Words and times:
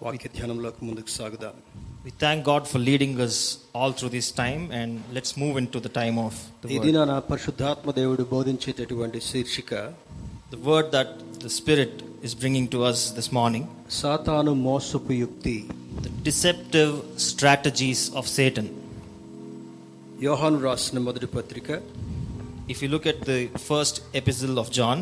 వాక్య 0.00 0.28
ధ్యానంలోకి 0.38 0.82
ముందుకు 0.90 1.12
సాగుదాం 1.18 1.56
We 2.04 2.12
thank 2.22 2.38
God 2.44 2.62
for 2.68 2.78
leading 2.80 3.10
us 3.24 3.34
all 3.78 3.90
through 3.96 4.10
this 4.14 4.28
time 4.38 4.62
and 4.78 4.90
let's 5.16 5.32
move 5.42 5.54
into 5.62 5.78
the 5.86 5.90
time 5.98 6.18
of 6.26 6.34
the 6.62 6.68
ఈ 6.72 6.76
word. 6.76 6.84
దినాన 6.86 7.12
పరిశుద్ధాత్మ 7.30 7.92
దేవుడు 7.98 8.24
బోధించేటటువంటి 8.34 9.18
శీర్షిక 9.28 9.72
The 10.54 10.60
word 10.70 10.86
that 10.96 11.10
the 11.44 11.50
Spirit 11.58 11.92
is 12.26 12.32
bringing 12.34 12.66
to 12.74 12.78
us 12.90 13.00
this 13.18 13.28
morning, 13.38 13.64
సాతాను 13.98 14.52
మోసపు 14.66 15.12
యుక్తి 15.22 15.56
the 16.04 16.12
deceptive 16.28 16.94
strategies 17.28 18.00
of 18.20 18.24
Satan. 18.38 18.66
యోహాను 20.26 20.60
రాసిన 20.68 20.98
మొదటి 21.08 21.28
పత్రిక 21.36 21.68
If 22.72 22.80
you 22.82 22.88
look 22.94 23.06
at 23.12 23.20
the 23.24 23.38
first 23.68 23.96
epistle 24.20 24.56
of 24.62 24.68
John, 24.78 24.98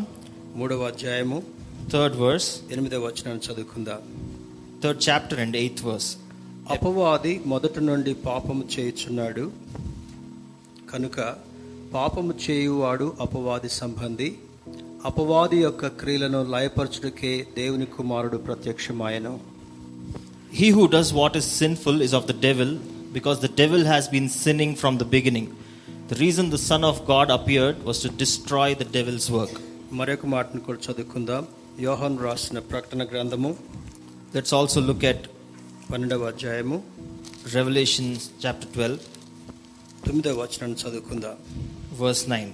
మూడవ 0.61 0.83
అధ్యాయము 0.93 1.39
third 1.95 2.15
verse, 2.25 2.49
ఎనిమిదవ 2.75 3.03
వచనాన్ని 3.09 3.45
చదువుకుందాం 3.49 4.03
third 4.83 5.01
chapter 5.01 5.37
and 5.45 5.55
eighth 5.63 5.83
verse. 5.89 6.09
అపవాది 6.75 7.33
మొదటి 7.53 7.81
నుండి 7.89 8.13
పాపము 8.27 8.65
చేయుచున్నాడు 8.75 9.45
కనుక 10.91 11.19
పాపము 11.95 12.33
చేయువాడు 12.45 13.07
అపవాది 13.25 13.71
సంబంధి 13.81 14.29
అపవాది 15.11 15.59
యొక్క 15.63 15.87
క్రియలను 16.01 16.41
లయపరచుటకే 16.55 17.33
దేవుని 17.61 17.89
కుమారుడు 17.97 18.41
ప్రత్యక్షమాయను 18.49 19.35
He 20.59 20.69
who 20.77 20.85
does 20.89 21.09
what 21.19 21.33
is 21.39 21.47
sinful 21.61 21.97
is 22.05 22.13
of 22.19 22.25
the 22.29 22.37
devil, 22.45 22.71
because 23.17 23.39
the 23.41 23.51
devil 23.63 23.83
has 23.85 24.05
been 24.09 24.29
sinning 24.43 24.73
from 24.83 24.95
the 25.03 25.09
beginning. 25.17 25.49
The 26.11 26.19
reason 26.23 26.45
the 26.51 26.63
Son 26.71 26.83
of 26.91 26.97
God 27.11 27.29
appeared 27.31 27.79
was 27.89 27.99
to 28.05 28.11
destroy 28.23 28.69
the 28.83 28.89
devil's 28.97 29.27
work. 29.31 29.55
మరొక 29.99 30.27
మాటను 30.35 30.61
కూడా 30.67 30.81
చదువుకుందాం 30.87 31.45
యోహాను 31.87 32.19
రాసిన 32.29 32.59
ప్రకటన 32.71 33.03
గ్రంథము 33.13 33.51
Let's 34.35 34.53
also 34.59 34.81
look 34.89 35.03
at 35.11 35.21
పన్నెండవ 35.91 36.25
అధ్యాయము 36.31 36.77
Revelation 37.55 38.07
chapter 38.43 38.67
12, 38.73 38.97
తొమ్మిదవ 40.07 40.35
వచనాన్ని 40.43 40.77
చదువుకుందాం 40.83 41.37
verse 42.01 42.23
9. 42.33 42.51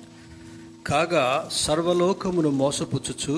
కాగా 0.89 1.25
సర్వలోకమును 1.65 2.51
మోసపుచ్చుచు 2.61 3.35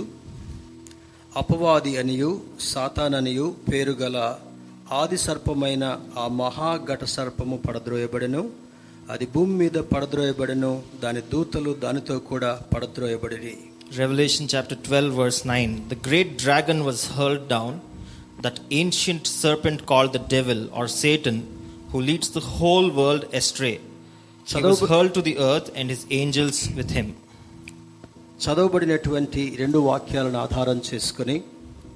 అపవాది 1.42 1.92
అనియు 2.03 2.31
సాతాననియు 2.70 3.47
పేరు 3.69 3.95
గల 4.03 4.17
ఆది 5.01 5.19
సర్పమైన 5.27 5.84
ఆ 6.23 6.27
మహాఘట 6.42 7.05
సర్పము 7.17 7.59
పడద్రోయబడెను 7.67 8.42
అది 9.12 9.27
భూమి 9.34 9.57
మీద 9.62 9.79
పడద్రోయబడెను 9.95 10.73
దాని 11.05 11.25
దూతలు 11.33 11.73
దానితో 11.87 12.19
కూడా 12.33 12.53
పడద్రోయబడిరి 12.75 13.57
Revelation 13.98 14.45
chapter 14.53 14.77
12, 14.79 15.11
verse 15.19 15.42
9. 15.51 15.75
The 15.91 15.98
great 16.07 16.31
dragon 16.45 16.79
was 16.87 17.01
hurled 17.17 17.45
down, 17.53 17.75
that 18.45 18.56
ancient 18.81 19.27
serpent 19.42 19.87
called 19.91 20.12
the 20.12 20.25
devil 20.37 20.61
or 20.79 20.87
Satan, 21.03 21.37
who 21.92 22.01
leads 22.01 22.29
the 22.31 22.45
whole 22.56 22.89
world 23.01 23.25
astray. 23.33 23.77
He 23.77 24.62
was 24.62 24.81
చదువు- 24.81 24.89
hurled 24.92 25.15
to 25.15 25.23
the 25.29 25.37
earth 25.51 25.69
and 25.75 25.87
his 25.95 26.03
angels 26.23 26.59
with 26.79 26.91
him. 26.98 27.09
చదవబడినటువంటి 28.45 29.42
రెండు 29.62 29.79
వాక్యాలను 29.91 30.39
ఆధారం 30.47 30.81
చేసుకుని 30.91 31.37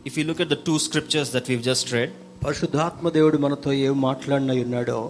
If 0.09 0.15
you 0.19 0.25
look 0.29 0.39
at 0.45 0.51
the 0.55 0.61
two 0.69 0.77
scriptures 0.85 1.29
that 1.35 1.47
we've 1.51 1.65
just 1.73 1.87
read, 1.97 2.11
పరిశుద్ధాత్మ 2.45 3.09
దేవుడు 3.17 3.39
మనతో 3.45 3.71
ఏం 3.89 3.97
మాట్లాడిన 4.09 4.53
ఉన్నాడో 4.67 5.01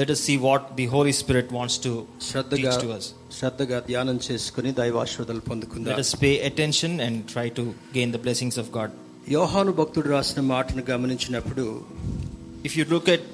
let 0.00 0.08
us 0.14 0.20
see 0.26 0.36
what 0.46 0.62
the 0.78 0.86
Holy 0.94 1.12
Spirit 1.20 1.48
wants 1.58 1.76
to 1.86 1.92
శ్రద్ధగా 2.28 2.72
teach 2.72 2.80
to 2.84 2.90
us. 2.98 3.04
శ్రద్ధగా 3.38 3.78
ధ్యానం 3.88 4.18
చేసుకుని 4.26 4.72
దైవాశ్రదలు 4.80 5.42
Let 5.42 5.48
పొందుకుందాం 5.50 6.00
us 6.04 6.10
pay 6.24 6.34
attention 6.50 6.92
and 7.06 7.14
try 7.34 7.46
to 7.58 7.64
gain 7.96 8.10
the 8.16 8.22
blessings 8.26 8.58
of 8.64 8.68
God. 8.78 8.90
యోహాను 9.30 9.72
భక్తుడు 9.72 10.08
రాసిన 10.08 10.40
మాటను 10.40 10.82
గమనించినప్పుడు 10.90 11.64
if 12.64 12.78
you 12.78 12.84
look 12.90 13.10
at 13.10 13.30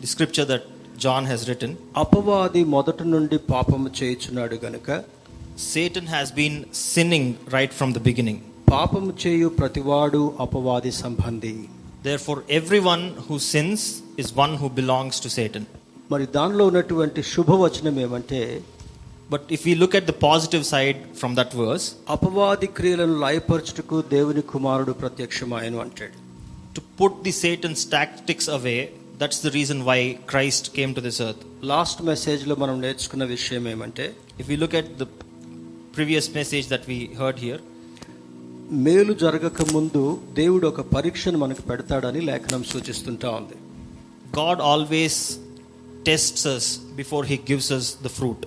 the scripture 0.00 0.48
that 0.48 0.66
John 0.98 1.26
has 1.26 1.48
written 1.48 1.74
అపవాది 1.96 2.64
మొదటి 2.64 3.04
నుండి 3.04 3.38
పాపం 3.52 3.90
చేయుచున్నాడు 4.02 4.56
గనుక 4.64 4.88
Satan 5.72 6.06
has 6.06 6.32
been 6.34 6.64
sinning 6.74 7.34
right 7.50 7.72
from 7.72 7.94
the 7.94 7.98
beginning 7.98 8.40
పాపం 8.72 9.14
చేయు 9.26 9.48
ప్రతివాడు 9.48 10.32
అపవాది 10.40 10.90
సంబంధి. 10.92 11.54
Therefore 12.20 12.38
everyone 12.78 13.04
who 13.30 13.38
sins 13.38 13.84
is 14.18 14.32
one 14.36 14.56
who 14.56 14.68
belongs 14.68 15.22
to 15.22 15.28
Satan 15.28 15.64
మరి 16.10 16.26
దానిలో 16.26 16.66
ఉన్నటువంటి 16.66 17.22
శుభవచనం 17.22 18.00
ఏమంటే 18.00 18.40
but 19.30 19.42
if 19.50 19.68
you 19.68 19.76
look 19.76 19.96
at 19.96 20.06
the 20.06 20.10
positive 20.10 20.64
side 20.64 21.14
from 21.14 21.36
that 21.36 21.56
verse 21.56 21.92
అపవాది 22.08 22.66
క్రియలను 22.66 23.20
లయపరచుటకు 23.20 24.02
దేవుని 24.02 24.42
కుమారుడు 24.42 24.92
ప్రత్యక్షం 24.92 25.54
ఆయన 25.54 25.80
అంటాడు. 25.80 26.28
To 26.74 26.80
put 26.80 27.22
the 27.22 27.50
and 27.50 27.78
స్టాక్టిక్స్ 27.78 28.50
away 28.50 28.92
that's 29.22 29.44
the 29.44 29.46
reason 29.46 29.82
why 29.82 30.18
Christ 30.28 30.74
came 30.74 30.94
to 30.94 31.00
this 31.00 31.22
earth 31.22 31.66
last 31.66 32.02
మెసేజ్లో 32.02 32.54
మనం 32.54 32.80
నేర్చుకున్న 32.80 33.24
విషయం 33.24 33.68
ఏమంటే 33.68 34.16
if 34.40 34.50
you 34.50 34.56
look 34.56 34.74
at 34.74 34.98
the 34.98 35.02
previous 35.96 36.30
message 36.34 36.68
that 36.68 36.82
we 36.88 37.10
heard 37.18 37.40
here 37.40 37.60
మేలు 38.72 39.12
జరగక 39.12 39.72
ముందు 39.72 40.20
దేవుడు 40.32 40.66
ఒక 40.66 40.80
పరీక్షను 40.80 41.38
మనకు 41.38 41.62
పెడతాడని 41.62 42.20
లేఖనం 42.20 42.64
సూచిస్తుంటా 42.64 43.30
ఉంది. 43.30 43.54
God 44.40 44.60
always 44.60 45.36
tests 46.06 46.78
before 46.94 47.26
he 47.26 47.36
gives 47.36 47.72
us 47.72 47.94
the 48.04 48.06
fruit 48.06 48.46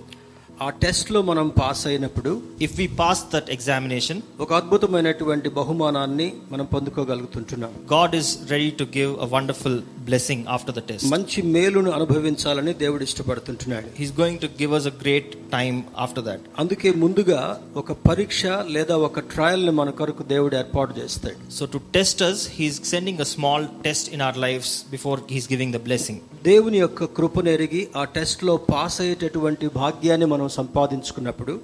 ఆ 0.62 0.70
టెస్ట్లో 0.82 1.20
మనం 1.22 1.46
పాస్ 1.60 1.82
అయినప్పుడు 1.86 2.30
if 2.60 2.74
we 2.80 2.86
pass 3.00 3.22
that 3.34 3.48
examination 3.50 4.20
ఒక 4.40 4.50
అద్భుతమైనటువంటి 4.52 5.48
బహుమానాన్ని 5.58 6.26
మనం 6.52 6.66
పొందుకోగలుగుతుంటున్నాం. 6.74 7.72
God 7.92 8.14
is 8.18 8.30
ready 8.50 8.70
to 8.80 8.84
give 8.96 9.12
a 9.20 9.28
wonderful 9.34 9.78
blessing 10.08 10.44
after 10.48 10.74
the 10.74 10.82
test 10.90 11.06
మంచి 11.14 11.42
మేలును 11.56 11.90
అనుభవించాలని 11.90 12.72
దేవుడు 12.82 13.02
ఇష్టపడుతుంటున్నాడు. 13.02 13.88
He's 14.00 14.12
going 14.20 14.38
to 14.38 14.50
give 14.60 14.74
us 14.78 14.88
a 14.92 14.94
great 15.02 15.32
time 15.56 15.72
after 15.98 16.26
that 16.28 16.44
అందుకే 16.58 16.92
ముందుగా 17.04 17.40
ఒక 17.82 17.92
పరీక్ష 18.08 18.42
లేదా 18.76 18.96
ఒక 19.08 19.20
ట్రయల్ని 19.34 19.74
మన 19.80 19.90
కొరకు 20.00 20.22
దేవుడు 20.34 20.56
ఏర్పాటు 20.62 20.94
చేస్తాడు. 21.00 21.38
So 21.58 21.66
to 21.66 21.80
test 21.96 22.22
us 22.28 22.44
he's 22.58 22.78
sending 22.92 23.24
a 23.26 23.28
small 23.34 23.66
test 23.84 24.10
in 24.14 24.24
our 24.28 24.40
life 24.46 24.68
before 24.90 25.20
he's 25.30 25.50
giving 25.52 25.76
the 25.78 25.80
blessing 25.88 26.22
దేవుని 26.42 26.78
యొక్క 26.78 27.04
కృపను 27.16 27.50
ఎరిగి 27.56 27.88
ఆ 27.96 28.04
టెస్ట్లో 28.14 28.56
పాస్ 28.70 29.00
అయ్యేటటువంటి 29.00 29.66
భాగ్యాన్ని 29.80 30.26
మనం 30.26 30.48
సంపాదించుకున్నప్పుడు 30.58 31.54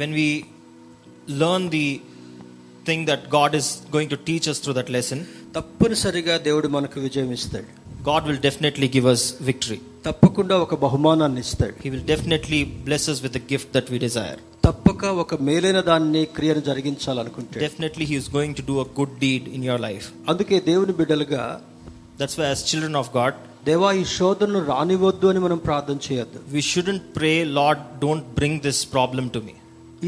When 0.00 0.12
we 0.20 0.28
learn 1.42 1.62
the 1.76 1.86
thing 2.88 3.00
that 3.10 3.22
God 3.38 3.52
is 3.60 3.68
going 3.94 4.10
to 4.14 4.18
teach 4.28 4.46
us 4.52 4.58
through 4.62 4.76
that 4.80 4.90
lesson, 4.96 5.20
తప్పనిసరిగా 5.56 6.36
దేవుడు 6.48 6.68
మనకు 6.76 6.98
విజయం 7.06 7.30
ఇస్తాడు 7.38 7.68
God 8.10 8.22
will 8.28 8.40
definitely 8.48 8.88
give 8.96 9.06
us 9.14 9.22
victory. 9.50 9.80
తప్పకుండా 10.04 10.56
ఒక 10.66 10.74
బహుమానాన్ని 10.84 11.42
ఇస్తాడు 11.46 11.76
He 11.84 11.90
will 11.94 12.06
definitely 12.12 12.60
bless 12.88 13.04
us 13.12 13.18
with 13.24 13.34
the 13.38 13.44
gift 13.52 13.68
that 13.76 13.88
we 13.92 14.00
desire. 14.06 14.38
తప్పక 14.66 15.04
ఒక 15.22 15.34
మేలైన 15.48 15.80
దాన్ని 15.90 16.22
క్రియను 16.36 16.62
Definitely, 17.66 18.06
He 18.10 18.16
is 18.22 18.28
going 18.36 18.52
to 18.60 18.64
do 18.70 18.76
a 18.84 18.88
good 18.98 19.12
deed 19.24 19.44
in 19.56 19.62
your 19.68 19.80
life. 19.88 20.06
అందుకే 20.30 20.58
దేవుని 20.70 20.94
బిడ్డలుగా 21.00 21.44
That's 22.18 22.36
why, 22.38 22.46
as 22.54 22.60
children 22.70 22.94
of 23.02 23.06
God, 23.18 23.34
దేవా 23.66 23.92
ఈ 23.92 24.04
శోధనను 24.04 24.60
రానివద్దు 24.66 25.26
అని 25.26 25.38
మనం 25.38 25.58
ప్రార్థన 25.58 25.98
చేయొద్దు. 26.06 26.38
We 26.48 26.60
shouldn't 26.60 27.02
pray 27.16 27.44
Lord 27.44 27.82
don't 28.04 28.28
bring 28.38 28.60
this 28.60 28.92
problem 28.92 29.30
to 29.30 29.38
me 29.38 29.54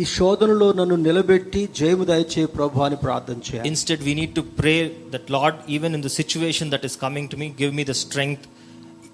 ఈ 0.01 0.05
శోధనలో 0.05 0.73
నన్ను 0.73 0.97
నిలబెట్టి 0.97 1.69
జయము 1.77 2.05
దయచే 2.05 2.45
ప్రభు 2.45 2.83
అని 2.83 2.97
ప్రార్థన 2.97 3.39
చేయాలి. 3.49 3.69
Instead 3.69 4.03
we 4.03 4.15
need 4.15 4.35
to 4.35 4.41
pray 4.41 4.75
that 5.11 5.31
Lord 5.31 5.55
even 5.71 5.95
in 5.95 6.03
the 6.03 6.07
situation 6.07 6.71
that 6.71 6.85
is 6.85 6.97
coming 6.99 7.29
to 7.29 7.37
me 7.37 7.49
give 7.61 7.75
me 7.75 7.85
the 7.85 7.91
strength 7.91 8.47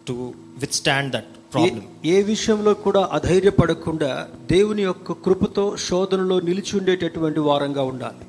to 0.08 0.34
withstand 0.72 1.12
that 1.12 1.32
problem 1.54 1.82
ఏ 2.06 2.22
విషయంలో 2.22 2.74
కూడా 2.74 3.08
అధైర్యపడకుండా 3.12 4.28
దేవుని 4.50 4.82
యొక్క 4.82 5.12
కృపతో 5.12 5.76
శోధనలో 5.88 6.40
నిలిచి 6.40 6.78
ఉండేటటువంటి 6.78 7.40
వారంగా 7.40 7.82
ఉండాలి. 7.82 8.24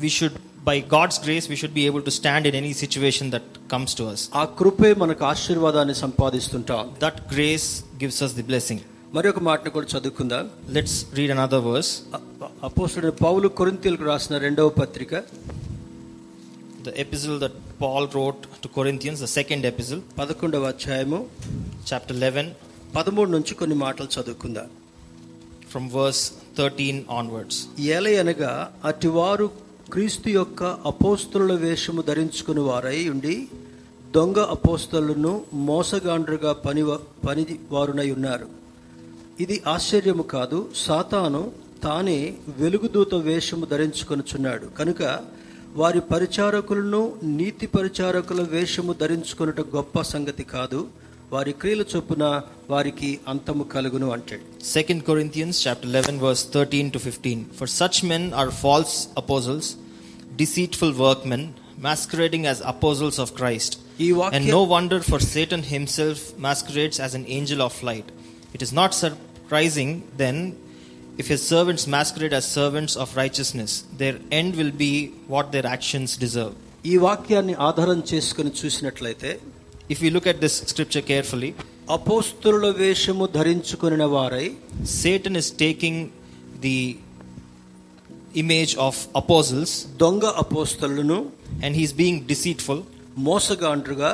We 0.00 0.08
should 0.08 0.38
by 0.65 0.75
God's 0.87 1.17
grace, 1.17 1.45
we 1.51 1.55
should 1.55 1.73
be 1.73 1.85
able 1.85 2.01
to 2.01 2.11
stand 2.11 2.43
in 2.45 2.55
any 2.55 2.73
situation 2.73 3.25
that 3.35 3.45
comes 3.67 3.91
to 3.99 4.03
us. 4.13 4.21
ఆ 4.41 4.43
కృపే 4.59 4.91
మనకు 5.03 5.23
ఆశీర్వాదాన్ని 5.31 5.95
సంపాదిస్తుంటాం 6.03 6.83
That 7.05 7.17
grace 7.33 7.67
gives 8.03 8.19
us 8.25 8.33
the 8.39 8.45
blessing. 8.51 8.79
మరి 9.13 9.27
ఒక 9.27 9.39
మాటను 9.47 9.71
కూడా 9.71 9.87
చదువుకుందాం 9.93 10.43
Let's 10.77 10.95
read 11.19 11.31
another 11.37 11.61
verse. 11.69 11.91
అపోస్తుడు 12.67 13.11
పౌలు 13.25 13.47
కొరింతీలకు 13.59 14.05
రాసిన 14.11 14.37
రెండవ 14.45 14.69
పత్రిక 14.81 15.13
The 16.83 16.93
epistle 17.03 17.37
that 17.39 17.55
Paul 17.79 18.07
wrote 18.07 18.43
to 18.63 18.67
Corinthians, 18.77 19.19
the 19.19 19.31
second 19.39 19.63
epistle, 19.71 19.99
పదకొండవ 20.19 20.69
అధ్యాయము 20.73 21.19
chapter 21.85 22.13
11, 22.15 22.45
పదమూడు 22.95 23.29
నుంచి 23.29 23.53
కొన్ని 23.55 23.75
మాటలు 23.75 24.09
చదువుకుందాం 24.15 24.69
from 25.73 25.83
verse 25.97 26.23
13 26.55 26.97
onwards. 27.19 27.55
ఏలయనగా 27.97 28.53
అటివారు 28.83 29.47
క్రీస్తు 29.92 30.28
యొక్క 30.28 30.62
అపోస్తుల 30.64 31.52
వేషము 31.52 32.02
ధరించుకుని 32.02 32.60
వారై 32.60 33.08
ఉండి 33.08 33.48
దొంగ 34.10 34.38
అపోస్తలను 34.38 35.42
మోసగాండ్రుగా 35.54 36.52
పని 36.52 36.84
పని 37.28 37.46
వారునై 37.70 38.10
ఉన్నారు. 38.10 38.48
ఇది 39.40 39.62
ఆశ్చర్యము 39.68 40.22
కాదు 40.22 40.68
సాతాను 40.74 41.52
తానే 41.82 42.34
వెలుగుదూత 42.58 43.14
వేషము 43.14 43.66
ధరించుకొనుచున్నాడు. 43.66 44.66
కనుక 44.66 45.18
వారి 45.74 46.00
పరిచారకులను 46.00 47.12
నీతి 47.22 47.66
పరిచారకుల 47.66 48.42
వేషము 48.42 48.92
ధరించుకొనుట 48.92 49.60
గొప్ప 49.60 50.00
సంగతి 50.00 50.42
కాదు. 50.42 50.86
వారి 51.34 51.52
క్రియల 51.60 51.82
చొప్పున 51.92 52.24
వారికి 52.72 53.08
అంతము 53.32 53.64
కలుగును 53.74 54.08
అంటాడు 54.16 54.44
2 54.72 54.96
Corinthians 55.08 55.56
chapter 55.64 55.86
11 55.90 56.18
verse 56.24 56.42
13 56.56 56.90
to 56.94 56.98
15 57.10 57.40
For 57.58 57.68
such 57.80 57.96
men 58.10 58.24
are 58.40 58.50
false 58.64 58.94
apostles 59.22 59.66
deceitful 60.42 60.92
workmen 61.04 61.42
masquerading 61.86 62.44
as 62.52 62.58
apostles 62.74 63.18
of 63.24 63.30
Christ 63.40 63.72
ఈ 64.06 64.10
and 64.36 64.46
no 64.56 64.62
wonder 64.74 65.00
for 65.10 65.20
Satan 65.34 65.64
himself 65.74 66.20
masquerades 66.46 67.00
as 67.06 67.14
an 67.20 67.26
angel 67.38 67.62
of 67.68 67.74
light 67.90 68.08
it 68.56 68.62
is 68.66 68.72
not 68.80 68.92
surprising 69.02 69.90
then 70.22 70.38
if 71.22 71.28
his 71.34 71.42
servants 71.52 71.84
masquerade 71.96 72.36
as 72.40 72.46
servants 72.60 72.94
of 73.04 73.16
righteousness 73.22 73.72
their 74.02 74.16
end 74.40 74.52
will 74.60 74.74
be 74.86 74.94
what 75.34 75.46
their 75.56 75.68
actions 75.76 76.10
deserve 76.26 76.54
ఈ 76.90 76.96
వాక్యాన్ని 77.06 77.54
ఆధారం 77.68 78.00
చేసుకుని 78.10 78.50
చూసినట్లయితే 78.58 79.30
if 79.89 80.01
we 80.01 80.09
look 80.15 80.27
at 80.27 80.39
this 80.45 80.55
scripture 80.71 81.05
carefully 81.11 81.51
అపోస్తుల 81.95 82.65
వేషము 82.81 83.25
ధరించుకొనిన 83.37 84.03
వారై 84.15 84.45
Satan 85.01 85.33
is 85.41 85.47
taking 85.63 85.95
the 86.65 86.77
image 88.35 88.73
of 88.87 88.95
apostles 89.21 89.71
దొంగ 90.03 90.25
అపోస్తలను 90.43 91.17
and 91.63 91.71
he's 91.79 91.93
being 92.03 92.17
deceitful 92.31 92.79
మోసగాండ్రుగా 93.29 94.11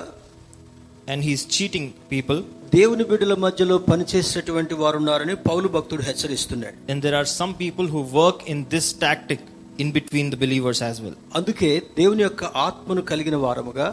and 1.12 1.20
he's 1.28 1.44
cheating 1.56 1.86
people 2.14 2.40
దేవుని 2.76 3.04
బిడ్డల 3.12 3.34
మధ్యలో 3.44 3.76
పనిచేసేటువంటి 3.90 4.76
వారు 4.82 4.98
ఉన్నారని 5.02 5.36
పౌలు 5.50 5.68
భక్తుడు 5.76 6.04
హెచ్చరిస్తున్నాడు 6.08 6.76
and 6.92 7.00
there 7.06 7.16
are 7.20 7.28
some 7.40 7.54
people 7.64 7.88
who 7.94 8.02
work 8.22 8.40
in 8.54 8.60
this 8.74 8.88
tactic 9.04 9.42
in 9.84 9.90
between 9.98 10.28
the 10.34 10.40
believers 10.44 10.80
as 10.90 10.98
well 11.06 11.16
అందుకే 11.38 11.70
దేవుని 12.00 12.24
యొక్క 12.28 12.44
ఆత్మను 12.68 13.04
కలిగిన 13.12 13.38
వారముగా 13.46 13.88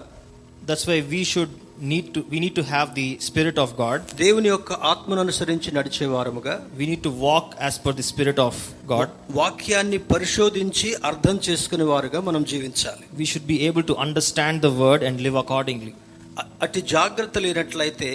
that's 0.68 0.84
why 0.90 0.98
we 1.14 1.20
should 1.32 1.52
need 1.91 2.07
to 2.15 2.21
we 2.31 2.39
need 2.39 2.55
to 2.55 2.63
have 2.63 2.93
the 2.93 3.17
spirit 3.19 3.57
of 3.57 3.69
god 3.75 3.99
దేవుని 4.15 4.47
యొక్క 4.47 4.73
ఆత్మను 4.89 5.21
అనుసరించి 5.21 5.69
నడిచే 5.73 6.05
వారముగా 6.05 6.55
we 6.79 6.85
need 6.91 7.01
to 7.03 7.11
walk 7.25 7.47
as 7.67 7.75
per 7.85 7.93
the 7.99 8.05
spirit 8.11 8.39
of 8.39 8.55
god 8.87 9.09
వాక్యాన్ని 9.31 9.97
పరిశోధించి 10.11 10.95
అర్థం 11.03 11.39
చేసుకునే 11.47 11.83
వారుగా 11.83 12.21
మనం 12.21 12.43
జీవించాలి 12.43 13.03
we 13.21 13.27
should 13.31 13.47
be 13.47 13.59
able 13.69 13.85
to 13.91 13.97
understand 14.07 14.57
the 14.67 14.73
word 14.83 15.03
and 15.09 15.21
live 15.27 15.37
accordingly 15.43 15.93
అ- 16.41 16.47
అట్టి 16.61 16.81
జాగ్రత్త 16.95 17.37
లేనట్లయితే 17.37 18.09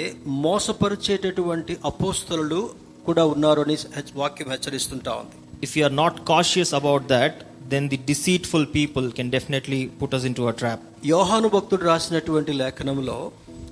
మోసపరిచేటటువంటి 0.69 1.77
అపోస్తలు 1.85 2.61
కూడా 3.07 3.25
ఉన్నారు 3.25 3.61
అని 3.61 3.77
వాక్యం 4.17 4.51
హెచ్చరిస్తుంటా 4.51 5.15
ఉంది 5.15 5.37
if 5.67 5.73
we 5.77 5.83
are 5.85 5.95
not 6.03 6.15
cautious 6.31 6.71
about 6.73 7.03
that 7.09 7.35
then 7.69 7.85
the 7.89 7.99
deceitful 8.11 8.65
people 8.79 9.07
can 9.19 9.29
definitely 9.31 9.81
put 10.01 10.13
us 10.19 10.25
into 10.31 10.43
a 10.49 10.55
trap 10.63 10.81
యోహాను 11.07 11.49
భక్తుడు 11.49 11.85
రాసినటువంటి 11.85 12.53
లేఖనంలో 12.53 13.17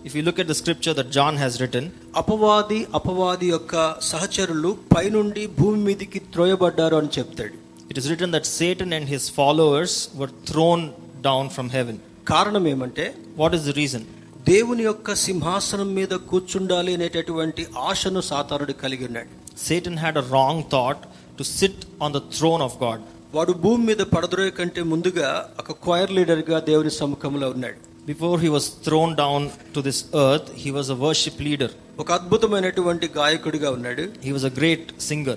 If 0.05 0.17
you 0.17 0.23
look 0.23 0.39
at 0.39 0.49
the 0.49 0.55
scripture 0.55 0.93
that 0.95 1.11
John 1.17 1.35
has 1.37 1.53
written, 1.61 1.85
అపవాది 2.21 2.79
అపవాది 2.99 3.49
యొక్క 3.53 3.75
సహచరులు 4.11 4.71
పైనుండి 4.95 5.43
భూమి 5.59 5.81
మీదికి 5.87 6.21
త్రోయబడ్డారు 6.35 6.97
అని 7.01 7.11
చెప్తాడు 7.17 7.55
it 7.91 7.99
is 8.01 8.07
written 8.11 8.31
that 8.37 8.47
Satan 8.59 8.91
and 8.99 9.07
his 9.15 9.25
followers 9.39 9.93
were 10.21 10.31
thrown 10.51 10.81
down 11.29 11.45
from 11.57 11.69
heaven. 11.77 11.97
కారణం 12.33 12.65
ఏమంటే 12.73 13.07
What 13.43 13.55
is 13.59 13.63
the 13.71 13.75
reason? 13.81 14.03
దేవుని 14.51 14.85
యొక్క 14.89 15.15
సింహాసనం 15.27 15.91
మీద 15.99 16.13
కూర్చుండాలి 16.31 16.93
అనేటటువంటి 16.99 17.63
ఆశను 17.91 18.23
సాతానుడు 18.31 18.77
కలిగి 18.83 19.07
ఉన్నాడు 19.11 19.31
Satan 19.69 19.97
had 20.05 20.17
a 20.17 20.27
wrong 20.33 20.59
thought 20.75 21.01
to 21.39 21.47
sit 21.59 21.77
on 22.05 22.13
the 22.19 22.25
throne 22.37 22.65
of 22.69 22.75
God. 22.85 23.01
వాడు 23.37 23.53
భూమి 23.65 23.83
మీద 23.91 24.03
పడద్రోయ 24.15 24.51
కంటే 24.59 24.83
ముందుగా 24.93 25.29
ఒక 25.63 25.73
క్వైర్ 25.85 26.13
లీడర్గా 26.19 26.59
దేవుని 26.71 26.95
సముఖంలో 27.01 27.47
ఉన్నాడు 27.57 27.81
Before 28.07 28.39
he 28.41 28.49
was 28.49 28.69
thrown 28.69 29.15
down 29.15 29.51
to 29.75 29.81
this 29.81 30.09
earth, 30.13 30.53
he 30.55 30.71
was 30.73 30.89
a 30.89 30.97
worship 30.97 31.37
leader. 31.39 31.69
ఒక 31.99 32.11
అద్భుతమైనటువంటి 32.19 33.07
గాయకుడిగా 33.17 33.69
ఉన్నాడు 33.77 34.05
He 34.27 34.33
was 34.37 34.45
a 34.51 34.53
great 34.59 34.85
singer. 35.09 35.37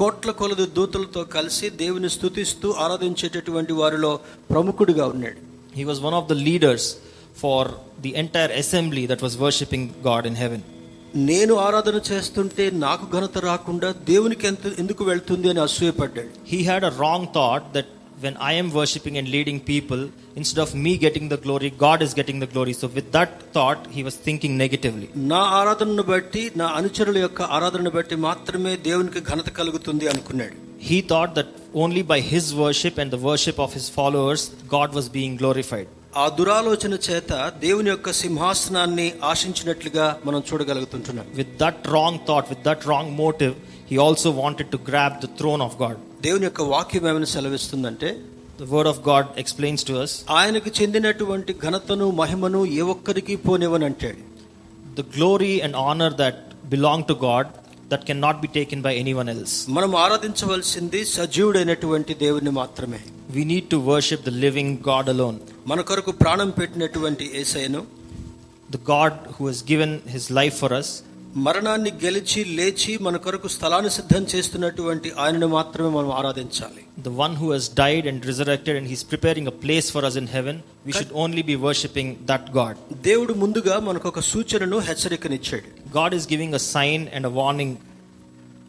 కోట్ల 0.00 0.30
కొలది 0.38 0.66
దూతలతో 0.76 1.22
కలిసి 1.34 1.66
దేవుని 1.82 2.10
స్తుతిస్తూ 2.16 2.68
ఆరాధించేటటువంటి 2.84 3.74
వారిలో 3.80 4.12
ప్రముఖుడిగా 4.52 5.06
ఉన్నాడు 5.14 5.40
He 5.78 5.84
was 5.90 6.00
one 6.08 6.16
of 6.20 6.24
the 6.32 6.38
leaders 6.48 6.84
for 7.42 7.60
the 8.06 8.12
entire 8.22 8.52
assembly 8.62 9.04
that 9.12 9.22
was 9.26 9.34
worshiping 9.44 9.84
God 10.08 10.24
in 10.30 10.36
heaven. 10.42 10.62
నేను 11.30 11.54
ఆరాధన 11.66 11.98
చేస్తుంటే 12.10 12.64
నాకు 12.86 13.04
ఘనత 13.16 13.38
రాకుండా 13.50 13.90
దేవునికి 14.12 14.46
ఎంత 14.52 14.72
ఎందుకు 14.82 15.02
వెళ్తుంది 15.10 15.48
అని 15.52 15.62
అసూయపడ్డాడు 15.66 16.32
He 16.54 16.62
had 16.70 16.82
a 16.90 16.94
wrong 17.00 17.22
thought 17.36 17.66
that 17.76 17.88
when 18.20 18.36
I 18.38 18.52
am 18.54 18.68
worshipping 18.70 19.18
and 19.18 19.28
leading 19.28 19.58
people, 19.60 20.02
instead 20.36 20.60
of 20.62 20.74
me 20.84 20.92
getting 20.96 21.26
the 21.28 21.36
glory, 21.36 21.68
God 21.78 22.00
is 22.02 22.12
getting 22.14 22.38
the 22.38 22.46
glory. 22.46 22.72
So, 22.72 22.86
with 22.88 23.08
that 23.12 23.30
thought, 23.54 23.80
he 23.96 24.02
was 24.02 24.16
thinking 24.26 24.52
negatively. 24.56 25.08
నా 25.32 25.40
ఆరాధనను 25.60 26.04
బట్టి 26.12 26.42
నా 26.60 26.68
అనుచరుల 26.78 27.18
యొక్క 27.24 27.42
ఆరాధనను 27.58 27.92
బట్టి 27.96 28.16
మాత్రమే 28.28 28.72
దేవునికి 28.88 29.22
ఘనత 29.30 29.50
కలుగుతుంది 29.60 30.06
అనుకున్నాడు 30.14 30.56
He 30.90 30.98
thought 31.10 31.30
that 31.38 31.50
only 31.82 32.02
by 32.12 32.18
his 32.32 32.46
worship 32.62 32.96
and 33.02 33.10
the 33.14 33.20
worship 33.28 33.58
of 33.66 33.70
his 33.78 33.86
followers, 33.98 34.42
God 34.76 34.90
was 34.98 35.06
being 35.18 35.34
glorified. 35.42 35.88
ఆ 36.22 36.26
దురాలోచన 36.38 36.94
చేత 37.06 37.30
దేవుని 37.64 37.90
యొక్క 37.92 38.10
సింహాసనాన్ని 38.24 39.06
ఆశించినట్లుగా 39.30 40.06
మనం 40.26 40.40
చూడగలుగుతుంటున్నాం 40.50 41.26
With 41.40 41.50
that 41.62 41.78
wrong 41.92 42.14
thought, 42.28 42.46
with 42.52 42.62
that 42.68 42.82
wrong 42.88 43.08
motive, 43.24 43.54
he 43.90 43.98
also 44.06 44.28
wanted 44.42 44.68
to 44.74 44.78
grab 44.88 45.12
the 45.24 45.30
throne 45.40 45.62
of 45.66 45.72
God. 45.84 45.96
దేవుని 46.26 46.46
యొక్క 46.48 46.62
వాక్యం 46.76 47.04
ఏమైనా 47.12 47.30
సెలవిస్తుందంటే 47.36 48.10
The 48.60 48.68
word 48.74 48.88
of 48.90 48.98
God 49.08 49.24
explains 49.42 49.80
to 49.88 49.94
us 50.02 50.12
ఆయనకు 50.38 50.70
చెందినటువంటి 50.78 51.52
ఘనతను 51.66 52.06
మహిమను 52.20 52.60
ఏ 52.78 52.84
ఒక్కరికి 52.92 53.34
పోనివని 53.46 53.86
అంటాడు 53.90 54.20
the 54.98 55.04
glory 55.16 55.54
and 55.64 55.74
honor 55.86 56.10
that 56.22 56.36
belong 56.74 57.00
to 57.10 57.14
God 57.26 57.46
that 57.90 58.02
cannot 58.08 58.36
be 58.44 58.48
taken 58.56 58.78
by 58.86 58.92
anyone 59.02 59.28
else. 59.34 59.52
మనం 59.76 59.90
ఆరాధించవలసింది 60.04 61.00
సజీవుడైనటువంటి 61.16 62.14
దేవుని 62.24 62.52
మాత్రమే 62.60 63.00
We 63.36 63.42
need 63.52 63.66
to 63.74 63.78
worship 63.90 64.20
the 64.28 64.34
living 64.44 64.70
God 64.90 65.06
alone. 65.14 65.36
మన 65.70 65.80
కొరకు 65.90 66.12
ప్రాణం 66.22 66.50
పెట్టినటువంటి 66.60 67.26
ఏసైను 67.42 67.82
the 68.70 68.82
God 68.94 69.12
who 69.34 69.44
has 69.50 69.60
given 69.72 69.92
his 70.14 70.24
life 70.40 70.56
for 70.62 70.70
us, 70.80 70.88
మరణాన్ని 71.44 71.90
గెలిచి 72.02 72.40
లేచి 72.58 72.92
మన 73.06 73.16
కొరకు 73.24 73.48
స్థలాన్ని 73.54 73.90
సిద్ధం 73.96 74.22
చేస్తున్నటువంటి 74.32 75.08
ఆయనను 75.22 75.48
మాత్రమే 75.54 75.90
మనం 75.96 76.10
ఆరాధించాలి 76.18 76.82
the 77.06 77.12
one 77.24 77.34
who 77.40 77.48
has 77.54 77.64
died 77.82 78.04
and 78.10 78.18
resurrected, 78.30 78.74
and 78.78 78.86
he's 78.92 79.04
preparing 79.12 79.46
a 79.52 79.56
place 79.64 79.88
for 79.94 80.02
us 80.08 80.14
in 80.20 80.26
heaven, 80.36 80.56
we 80.86 80.92
should 80.92 81.12
only 81.24 81.42
be 81.50 81.56
worshipping 81.66 82.08
that 82.30 82.44
God. 82.58 82.74
దేవుడు 83.08 83.34
ముందుగా 83.42 83.74
మనకు 83.88 84.08
ఒక 84.12 84.20
సూచనను 84.32 84.78
హెచ్చరికనిచ్చాడు 84.88 85.68
God 85.98 86.14
is 86.18 86.26
giving 86.32 86.52
a 86.60 86.62
sign 86.74 87.02
and 87.16 87.24
a 87.30 87.34
warning 87.40 87.72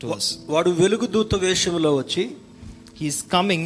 to 0.02 0.08
us. 0.18 0.26
వాడు 0.56 0.74
వెలుగు 0.82 1.10
దూత 1.16 1.36
వేషంలో 1.46 1.92
వచ్చి 2.02 2.26
He 3.00 3.08
is 3.14 3.20
coming 3.36 3.64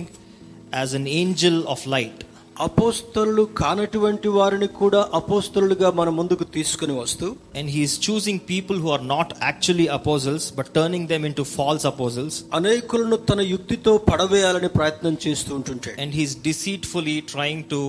as 0.83 0.89
an 0.99 1.07
angel 1.21 1.57
of 1.73 1.79
light. 1.95 2.19
అపోస్తలు 2.61 3.43
కానటువంటి 3.57 4.27
వారిని 4.27 4.67
కూడా 4.67 5.09
అపోస్తలుగా 5.13 5.91
మన 5.91 6.09
ముందుకు 6.09 6.43
తీసుకుని 6.43 6.93
వస్తూ 6.93 7.27
and 7.55 7.69
he's 7.71 8.09
choosing 8.09 8.39
people 8.49 8.79
who 8.79 8.89
are 8.89 9.07
not 9.07 9.33
actually 9.43 9.87
apostles 9.87 10.47
but 10.55 10.67
turning 10.67 11.07
them 11.07 11.25
into 11.35 11.43
false 11.43 11.85
apostles 11.85 12.37
అనేకులను 12.53 13.15
తన 13.15 13.41
యుక్తితో 13.41 13.97
పడవేయాలని 13.97 14.67
ప్రయత్నం 14.67 15.17
చేస్తూ 15.27 15.55
ఉంటుంటే 15.55 15.93
and 15.99 16.15
he's 16.15 16.37
deceitfully 16.41 17.21
trying 17.33 17.63
to 17.63 17.81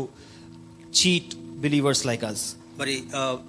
cheat 1.00 1.34
believers 1.64 2.06
like 2.06 2.24
us 2.24 2.44
మరి 2.78 2.94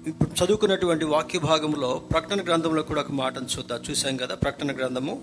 ఇప్పుడు 0.06 0.30
చదువుకున్నటువంటి 0.40 1.04
వాక్య 1.04 1.38
భాగంలో 1.38 2.02
ప్రకటన 2.12 2.40
గ్రంథంలో 2.42 2.82
కూడా 2.82 3.00
ఒక 3.00 3.12
మాటను 3.12 3.48
చూద్దాం. 3.54 3.80
చూసాం 3.90 4.16
కదా 4.16 4.34
ప్రకటన 4.34 4.72
గ్రంథము 4.72 5.14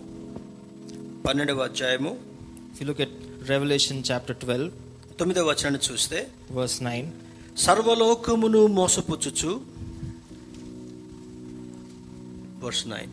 పన్నెండవ 1.28 1.64
అధ్యాయము. 1.64 2.12
ఫిలుకెట్ 2.78 3.14
రెవల్యూషన్ 3.50 4.04
చాప్టర్ 4.12 4.36
ట్వెల్వ్ 4.36 4.72
తొమ్మిదవ 5.22 5.48
వచనాన్ని 5.50 5.80
చూస్తే 5.92 6.20
వర్స్ 6.52 6.84
నైన్ 6.84 7.08
సర్వలోకమును 7.58 8.62
మోసపుచ్చుచు 8.68 9.52
వర్స్ 12.64 12.88
నైన్ 12.88 13.12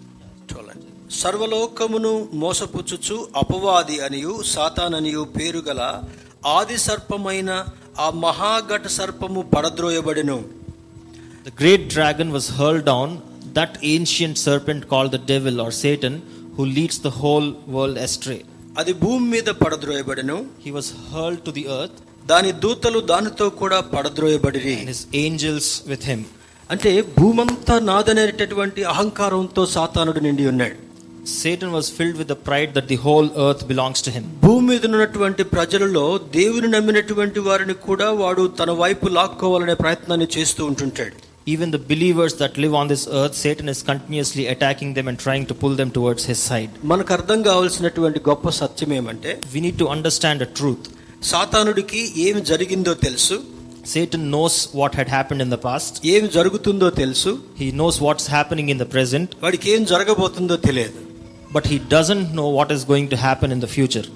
చూడండి 0.52 0.86
సర్వలోకమును 1.14 2.12
మోసపుచ్చుచు 2.34 3.16
అపవాది 3.36 3.96
అనియు 4.00 4.42
సాతాననియు 4.42 5.22
పేరు 5.36 5.58
గల 5.58 5.82
ఆది 6.46 6.78
సర్పమైన 6.78 7.50
ఆ 7.98 8.10
మహాఘట 8.24 8.86
సర్పము 8.86 9.40
పడద్రోయబడిను. 9.54 10.38
The 11.46 11.52
great 11.60 11.86
dragon 11.88 12.32
was 12.32 12.52
hurl 12.52 12.82
down 12.82 13.14
that 13.52 13.76
ancient 13.84 14.38
serpent 14.38 14.86
call 14.86 15.10
the 15.10 15.20
devil 15.26 15.60
or 15.60 15.72
Satan 15.84 16.18
who 16.58 16.64
leads 16.78 17.02
the 17.02 17.12
whole 17.20 17.54
world 17.68 17.98
astray 17.98 18.38
అది 18.80 18.92
భూమి 18.92 19.26
మీద 19.28 19.48
పడద్రోయబడెను. 19.60 20.36
He 20.64 20.70
was 20.76 20.88
hurled 21.10 21.40
to 21.46 21.52
the 21.58 21.64
earth, 21.78 21.96
దాని 22.26 22.52
దూతలు 22.52 23.00
దానితో 23.12 23.46
కూడా 23.60 23.78
and 23.92 24.88
his 24.92 25.00
angels 25.24 25.68
with 25.90 26.04
him. 26.10 26.20
అంటే 26.70 26.90
భూమంతా 27.18 27.78
నాదనేటటువంటి 27.80 28.82
అహంకారంతో 28.92 29.66
సాతానుడు 29.66 30.20
నిండి 30.20 30.46
ఉన్నాడు. 30.46 30.76
Satan 31.40 31.70
was 31.76 31.86
filled 31.96 32.16
with 32.20 32.28
the 32.34 32.40
pride 32.48 32.70
that 32.76 32.86
the 32.92 32.98
whole 33.06 33.28
earth 33.46 33.62
belongs 33.72 34.00
to 34.06 34.10
him. 34.16 34.24
భూమి 34.44 34.66
మీద 34.70 34.86
ఉన్నటువంటి 34.86 35.42
ప్రజలలో 35.54 36.04
దేవుని 36.18 36.68
నమ్మినటువంటి 36.68 37.40
వారిని 37.40 37.74
కూడా 37.88 38.10
వాడు 38.22 38.44
తన 38.60 38.70
వైపు 38.82 39.08
లాక్కోవాలనే 39.08 39.74
ప్రయత్నాన్ని 39.74 40.28
చేస్తూ 40.36 40.64
ఉంటుంటాడు. 40.66 41.16
Even 41.52 41.70
the 41.70 41.78
believers 41.90 42.34
that 42.40 42.58
live 42.58 42.74
on 42.74 42.88
this 42.88 43.02
earth, 43.10 43.34
Satan 43.34 43.68
is 43.68 43.80
continuously 43.82 44.46
attacking 44.46 44.90
them 44.94 45.06
and 45.08 45.18
trying 45.18 45.44
to 45.46 45.54
pull 45.54 45.74
them 45.80 45.90
towards 45.90 46.22
his 46.30 46.40
side. 46.48 46.70
మనకు 46.90 47.12
అర్థం 47.16 47.38
కావాల్సినటువంటి 47.48 48.20
గొప్ప 48.28 48.50
సత్యం 48.58 48.90
ఏమంటే 48.98 49.32
We 49.54 49.60
need 49.66 49.76
to 49.82 49.86
understand 49.94 50.40
a 50.46 50.50
truth. 50.60 50.84
సాతానుడికి 51.32 52.02
ఏమి 52.26 52.42
జరిగిందో 52.50 52.94
తెలుసు 53.06 53.36
Satan 53.94 54.22
knows 54.32 54.54
what 54.80 54.94
had 55.00 55.08
happened 55.16 55.42
in 55.46 55.50
the 55.54 55.60
past. 55.66 55.92
ఏమి 56.14 56.28
జరుగుతుందో 56.36 56.90
తెలుసు 57.02 57.32
He 57.62 57.68
knows 57.78 57.98
what's 58.06 58.26
happening 58.36 58.68
in 58.74 58.80
the 58.84 58.90
present, 58.96 59.28
వాడికి 59.44 59.70
ఏం 59.76 59.84
జరగబోతుందో 59.92 60.58
తెలియదు 60.68 61.00
but 61.56 61.66
he 61.72 61.78
doesn't 61.96 62.28
know 62.38 62.48
what 62.58 62.70
is 62.76 62.82
going 62.92 63.08
to 63.14 63.18
happen 63.28 63.50
in 63.56 63.60
the 63.66 63.72
future. 63.76 64.06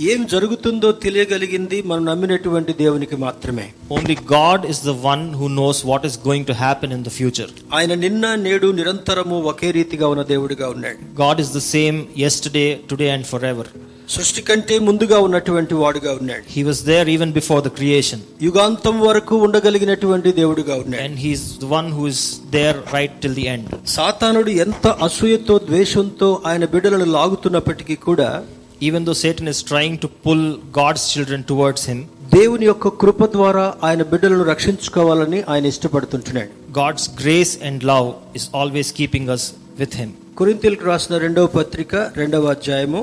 ఏం 0.00 0.26
జరుగుతుందో 0.26 0.92
తెలియగలిగింది 0.92 1.82
మనం 1.82 2.04
నమ్మినటువంటి 2.04 2.72
దేవునికి 2.72 3.16
మాత్రమే. 3.16 3.72
Only 3.92 4.16
God 4.32 4.66
is 4.66 4.84
the 4.86 4.88
one 4.88 5.34
who 5.34 5.46
knows 5.46 5.86
what 5.86 6.06
is 6.06 6.18
going 6.28 6.46
to 6.46 6.52
happen 6.52 6.92
in 6.92 7.04
the 7.04 7.08
future 7.08 7.50
ఆయన 7.74 7.94
నిన్న 7.94 8.34
నేడు 8.34 8.70
నిరంతరము 8.72 9.40
ఒకే 9.40 9.70
రీతిగా 9.70 10.08
ఉన్న 10.08 10.22
దేవుడిగా 10.22 10.68
ఉన్నాడు. 10.68 11.22
God 11.22 11.40
is 11.40 11.54
the 11.54 11.58
same 11.58 12.06
yesterday 12.18 12.80
today 12.90 13.10
and 13.10 13.26
forever 13.44 13.66
సృష్టి 14.10 14.42
కంటే 14.42 14.78
ముందుగా 14.78 15.18
ఉన్నటువంటి 15.18 15.74
వాడుగా 15.74 16.12
ఉన్నాడు. 16.20 16.42
He 16.50 16.62
was 16.62 16.82
there 16.84 17.08
even 17.08 17.32
before 17.32 17.64
the 17.64 17.68
creation 17.68 18.20
యుగాంతం 18.42 19.00
వరకు 19.00 19.36
ఉండగలిగినటువంటి 19.36 20.32
దేవుడుగా 20.32 20.74
ఉన్నాడు. 20.74 21.02
And 21.02 21.64
one 21.64 21.92
who 21.92 22.08
there 22.50 22.76
right 22.94 23.12
till 23.12 23.34
the 23.34 23.46
end 23.46 23.88
సాతానుడు 23.88 24.50
ఎంత 24.50 24.86
అసూయతో 24.86 25.58
ద్వేషంతో 25.58 26.42
ఆయన 26.46 26.64
బిడ్డలను 26.64 27.04
లాగుతున్నప్పటికీ 27.04 27.94
కూడా 27.94 28.44
Even 28.80 29.04
though 29.04 29.12
Satan 29.14 29.48
is 29.48 29.60
trying 29.62 29.98
to 29.98 30.08
pull 30.24 30.42
God's 30.72 31.04
children 31.12 31.40
towards 31.44 31.82
him, 31.90 31.98
దేవుని 32.34 32.66
యొక్క 32.68 32.88
కృప 33.02 33.20
ద్వారా 33.34 33.64
ఆయన 33.86 34.02
బిడ్డలను 34.10 34.44
రక్షించుకోవాలని 34.50 35.38
ఆయన 35.52 35.64
ఇష్టపడుతుంటున్నాడు 35.72 36.50
God's 36.80 37.04
grace 37.22 37.52
and 37.68 37.76
love 37.92 38.08
is 38.38 38.44
always 38.60 38.88
keeping 38.98 39.24
us 39.34 39.44
with 39.80 39.94
Him. 40.00 40.10
కొరింతీలకు 40.40 40.84
రాసిన 40.90 41.14
రెండవ 41.24 41.46
పత్రిక 41.58 41.92
రెండవ 42.20 42.50
అధ్యాయము 42.56 43.00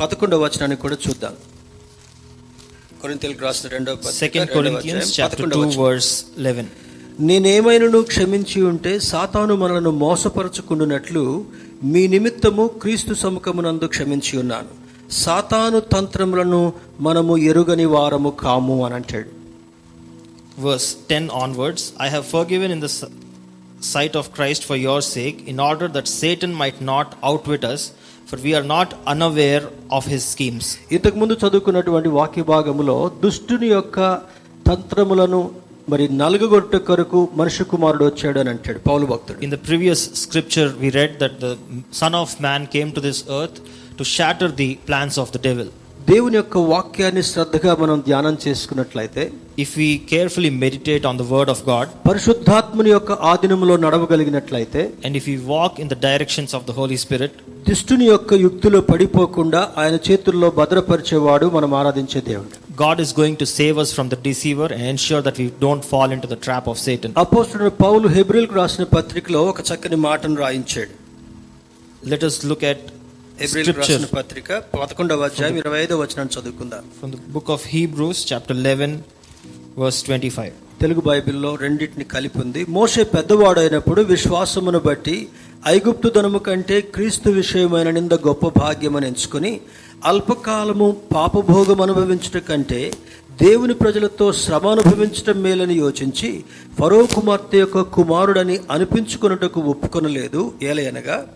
పదకొండవ 0.00 0.40
వచనాన్ని 0.46 0.78
కూడా 0.84 0.98
చూద్దాం 1.06 1.34
కొరింతీలకు 3.02 3.42
రాసిన 3.48 3.66
రెండవ 3.76 3.94
అధ్యాయం, 4.12 5.08
chapter 5.18 5.36
పదకొండవ 5.36 5.62
2 5.62 5.68
వచనం. 5.68 5.82
verse 5.86 6.12
11. 6.40 6.68
నేనేమైనను 7.28 8.00
క్షమించి 8.12 8.58
ఉంటే 8.72 8.92
సాతాను 9.12 9.54
మనలను 9.62 9.92
మోసపరచుకుండునట్లు 10.04 11.24
మీ 11.92 12.02
నిమిత్తము 12.14 12.66
క్రీస్తు 12.82 13.14
సముఖమునందు 13.24 13.86
క్షమించి 13.94 14.34
ఉన్నాను 14.42 14.70
సాతాను 15.10 15.80
తంత్రములను 15.80 16.72
మనము 17.00 17.36
ఎరుగని 17.36 17.84
వారము 17.84 18.30
కాము 18.30 18.84
అని 18.86 18.94
అంటాడు. 18.94 19.30
Verse 20.60 20.96
ten 21.10 21.28
onwards 21.30 21.92
I 22.02 22.08
have 22.08 22.24
forgiven 22.52 22.72
in 22.72 22.82
the 22.82 22.86
sight 23.82 24.16
of 24.16 24.30
Christ 24.30 24.64
for 24.64 24.78
your 24.78 25.02
sake 25.02 25.48
in 25.48 25.60
order 25.60 25.90
that 25.90 26.06
Satan 26.06 26.54
might 26.54 26.82
not 26.82 27.08
outwit 27.48 27.64
us 27.64 27.90
for 28.30 28.40
we are 28.40 28.68
not 28.68 28.94
unaware 29.08 29.62
of 29.92 30.08
his 30.08 30.32
schemes 30.32 30.76
ఇంతకు 30.92 31.16
ముందు 31.16 31.32
చదువుకున్నటువంటి 31.32 32.08
వాక్య 32.08 32.42
భాగంలో 32.42 33.10
దుష్టుని 33.24 33.66
యొక్క 33.66 34.18
తంత్రములను 34.68 35.50
మరి 35.88 36.08
నలుగుగొట్ట 36.08 36.76
కొరకు 36.76 37.28
మనుషు 37.34 37.62
కుమారుడు 37.64 38.04
వచ్చాడు 38.04 38.38
అని 38.38 38.50
అంటాడు 38.50 38.78
పౌలు 38.78 39.06
భక్తుడు. 39.06 39.38
In 39.44 39.50
the 39.50 39.54
previous 39.54 40.14
scripture 40.14 40.72
we 40.78 40.88
read 40.90 41.18
that 41.18 41.38
the 41.44 41.56
son 41.92 42.14
of 42.14 42.42
man 42.42 42.66
came 42.66 42.92
to 42.92 43.00
this 43.00 43.24
earth 43.30 43.60
to 43.98 44.04
shatter 44.16 44.54
the 44.62 44.70
plans 44.88 45.18
of 45.24 45.34
the 45.36 45.40
devil 45.48 45.70
దేవుని 46.08 46.36
యొక్క 46.36 46.58
వాక్యాన్ని 46.72 47.22
శ్రద్ధగా 47.22 47.72
మనం 47.80 48.02
ధ్యానం 48.06 48.36
చేసుకున్నట్లయితే 48.44 49.22
if 49.58 49.72
we 49.78 49.88
carefully 50.10 50.50
meditate 50.62 51.06
on 51.06 51.18
the 51.18 51.24
word 51.32 51.50
of 51.50 51.62
God 51.68 51.90
పరిశుద్ధాత్మని 52.08 52.90
యొక్క 52.90 53.12
ఆధీనంలో 53.12 53.76
నడవగలిగినట్లయితే 53.76 54.82
and 55.04 55.16
if 55.20 55.28
you 55.28 55.34
walk 55.46 55.76
in 55.80 55.90
the 55.94 55.96
directions 56.06 56.54
of 56.58 56.64
the 56.68 56.74
holy 56.78 56.98
spirit 57.04 57.36
దుష్టుని 57.68 58.04
యొక్క 58.04 58.32
యుక్తిలో 58.44 58.80
పడిపోకుండా 58.90 59.60
ఆయన 59.76 59.96
చేతుల్లో 60.08 60.50
భద్రపరిచేవాడు 60.50 61.46
మనం 61.56 61.74
ఆరాధించే 61.74 62.20
దేవుడు. 62.30 62.50
God 62.82 63.00
is 63.04 63.14
going 63.20 63.36
to 63.36 63.48
save 63.58 63.78
us 63.78 63.92
from 63.94 64.10
the 64.10 64.18
deceiver 64.22 64.72
ensure 64.72 65.24
that 65.24 65.40
we 65.40 65.48
don't 65.66 65.84
fall 65.84 66.12
into 66.22 66.26
the 66.26 66.38
trap 66.46 66.68
of 66.68 66.80
Satan 66.80 67.14
apostle 67.24 67.72
Paul 67.84 68.08
హెబ్రిల్కు 68.08 68.54
రాసిన 68.54 68.84
పత్రికలో 68.96 69.42
ఒక 69.44 69.60
చక్కని 69.70 69.96
మాటను 70.08 70.36
రాయించాడు. 70.44 70.94
లెట్ 72.12 72.24
అస్ 72.24 72.40
లుక్ 72.46 72.64
ఎట్ 72.64 72.86
రాసిన 73.40 74.04
పత్రిక 74.04 74.62
పదకొండవ 74.80 75.22
అధ్యాయం 75.22 75.56
ఇరవై 75.56 75.78
ఐదో 75.82 75.98
వచనం 75.98 76.28
చదువుకుందాం. 76.34 76.84
From 77.00 77.10
the 77.14 77.20
book 77.34 77.48
of 77.54 77.60
Hebrews, 77.74 78.18
chapter 78.30 78.54
11, 78.54 78.92
verse 79.78 80.00
25. 80.08 80.52
Telugu 80.80 81.00
బైబిల్లో 81.00 81.54
రెండింటిని 81.54 82.04
కలిపి 82.04 82.38
ఉంది. 82.38 82.66
మోషే 82.68 83.02
పెద్దవాడైనప్పుడు 83.02 84.02
విశ్వాసమును 84.02 84.78
బట్టి 84.78 85.28
ఐగుప్తు 85.66 86.08
ధనము 86.08 86.38
కంటే 86.38 86.80
క్రీస్తు 86.80 87.30
విషయమైన 87.30 87.90
నింద 87.90 88.12
గొప్ప 88.12 88.48
భాగ్యమని 88.58 89.06
ఎంచుకుని 89.06 89.60
అల్పకాలము 90.04 90.96
పాపభోగం 91.14 91.80
అనుభవించట 91.82 92.38
కంటే 92.38 92.92
దేవుని 93.42 93.74
ప్రజలతో 93.74 94.32
శ్రమ 94.32 94.66
అనుభవించటం 94.66 95.42
మేలని 95.42 95.74
యోచించి 95.74 96.44
ఫరో 96.78 97.06
కుమార్తె 97.14 97.58
యొక్క 97.58 97.80
కుమారుడని 97.80 98.60
అనిపించుకున్నటకు 98.70 99.60
ఒప్పుకొనలేదు. 99.60 100.52
ఏలయనగా 100.62 101.26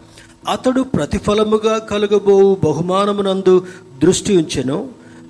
అతడు 0.54 0.82
ప్రతిఫలముగా 0.96 1.74
కలుగబోవు 1.90 2.54
బహుమానమునందు 2.64 3.54
దృష్టి 4.04 4.32
ఉంచెను 4.42 4.78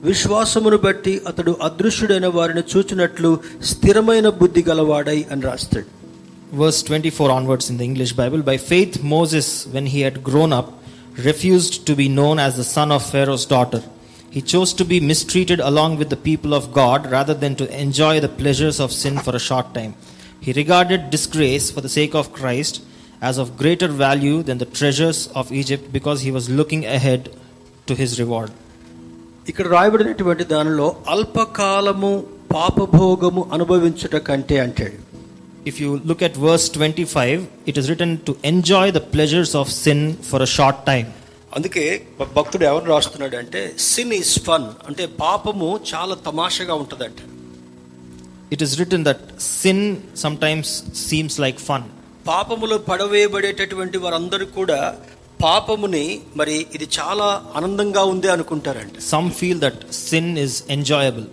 విశ్వాసమును 0.05 0.79
బట్టి 0.85 1.13
అతడు 1.31 1.53
అదృశ్యుడైన 1.67 2.29
వారిని 2.37 2.63
చూచినట్లు 2.73 3.31
స్థిరమైన 3.73 4.29
బుద్ధి 4.43 4.65
గలవాడై 4.71 5.19
అని 5.33 5.45
రాస్తాడు 5.51 5.91
Verse 6.53 6.83
24 6.83 7.31
onwards 7.31 7.71
in 7.71 7.79
the 7.79 7.85
English 7.85 8.13
Bible. 8.13 8.43
By 8.43 8.57
faith, 8.59 9.03
Moses, 9.03 9.47
when 9.67 9.87
he 9.87 10.01
had 10.01 10.23
grown 10.23 10.53
up, 10.53 10.67
refused 11.29 11.87
to 11.87 11.95
be 11.97 12.09
known 12.09 12.39
as 12.39 12.57
the 12.57 12.65
son 12.65 12.93
of 12.93 13.09
Pharaoh's 13.13 13.47
daughter. 13.47 13.83
He 14.31 14.43
chose 14.43 14.75
to 14.75 14.85
be 14.85 14.99
mistreated 15.01 15.61
along 15.61 15.97
with 15.97 16.11
the 16.11 16.17
people 16.17 16.53
of 16.53 16.73
God 16.73 17.11
rather 17.11 17.33
than 17.33 17.55
to 17.57 17.81
enjoy 17.81 18.21
the 18.21 18.29
pleasures 18.29 18.81
of 18.81 18.93
sin 18.93 19.19
for 19.19 19.35
a 19.35 19.39
short 19.39 19.73
time. 19.73 19.95
He 20.41 20.53
regarded 20.53 21.11
disgrace 21.11 21.71
for 21.71 21.81
the 21.81 21.89
sake 21.89 22.15
of 22.15 22.33
Christ 22.33 22.83
as 23.23 23.37
of 23.39 23.57
greater 23.57 23.89
value 24.03 24.43
than 24.43 24.59
the 24.59 24.69
treasures 24.79 25.19
of 25.41 25.53
Egypt 25.53 25.85
because 25.93 26.21
he 26.27 26.31
was 26.31 26.49
looking 26.51 26.83
ahead 26.97 27.23
to 27.89 27.95
his 27.95 28.11
reward. 28.23 28.51
ఇక్కడ 29.47 29.67
రాయబడినటువంటి 29.77 30.45
దానిలో 30.53 30.89
అల్పకాలము 31.15 32.11
పాపభోగము 32.55 33.43
అనుభవించుట 33.57 34.17
కంటే 34.29 34.59
అంటాడు 34.67 34.99
If 35.71 35.77
you 35.83 35.91
look 36.09 36.23
at 36.27 36.35
verse 36.45 36.65
25, 36.69 37.35
it 37.71 37.77
is 37.81 37.85
written 37.89 38.13
to 38.29 38.33
enjoy 38.51 38.87
the 38.97 39.03
pleasures 39.13 39.51
of 39.61 39.67
sin 39.83 40.01
for 40.29 40.39
a 40.47 40.51
short 40.57 40.79
time. 40.91 41.09
అందుకే 41.57 41.85
భక్తుడు 42.37 42.65
ఎవరు 42.71 42.87
రాస్తున్నాడు 42.95 43.37
అంటే 43.43 43.61
సిన్ 43.91 44.13
ఈస్ 44.21 44.35
ఫన్ 44.47 44.67
అంటే 44.89 45.07
పాపము 45.25 45.69
చాలా 45.93 46.17
తమాషగా 46.29 46.77
ఉంటుందంట 46.83 47.21
It 48.55 48.63
is 48.67 48.73
written 48.79 49.03
that 49.09 49.21
sin 49.53 49.79
sometimes 50.25 50.69
seems 51.09 51.35
like 51.45 51.59
fun. 51.69 51.83
పాపములో 52.27 52.77
పడవేయబడేటటువంటి 52.89 53.99
వారందరూ 53.99 54.47
కూడా 54.59 54.81
పాపముని 55.41 56.05
మరి 56.37 56.57
ఇది 56.77 56.87
చాలా 56.99 57.29
ఆనందంగా 57.57 58.03
ఉంది 58.13 58.29
అనుకుంటారంట 58.35 58.97
Some 59.09 59.29
feel 59.39 59.57
that 59.65 59.79
sin 60.03 60.27
is 60.45 60.53
enjoyable. 60.77 61.27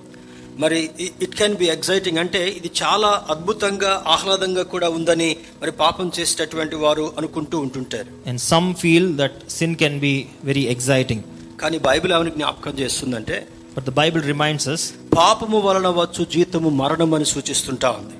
మరి 0.58 0.80
ఇట్ 1.26 1.36
కెన్ 1.40 1.58
బి 1.60 1.68
ఎగ్జైటింగ్ 1.74 2.20
అంటే 2.24 2.42
ఇది 2.60 2.70
చాలా 2.82 3.10
అద్భుతంగా 3.34 3.92
ఆహ్లాదంగా 4.16 4.64
కూడా 4.74 4.88
ఉందని 4.98 5.30
మరి 5.62 5.72
పాపం 5.84 6.08
చేసేటటువంటి 6.18 6.78
వారు 6.84 7.06
అనుకుంటూ 7.20 7.60
ఉంటుంటారు 7.68 8.10
And 8.30 8.40
some 8.50 8.70
feel 8.76 9.06
that 9.22 9.36
sin 9.50 9.74
can 9.84 9.96
be 10.00 10.14
very 10.44 10.66
exciting. 10.76 11.22
కానీ 11.62 11.78
బైబిల్ 11.88 12.14
ఏమని 12.18 12.34
జ్ఞాపకం 12.38 12.76
చేస్తుందంటే 12.82 13.38
But 13.76 13.86
the 13.90 13.96
Bible 14.02 14.24
reminds 14.34 14.66
us, 14.74 14.82
పాపము 15.18 15.60
వలన 15.66 15.88
వచ్చు 16.00 16.24
జీతము 16.34 16.70
మరణం 16.82 17.14
అని 17.18 17.28
సూచిస్తుంటా 17.34 17.90
ఉంది 18.00 18.16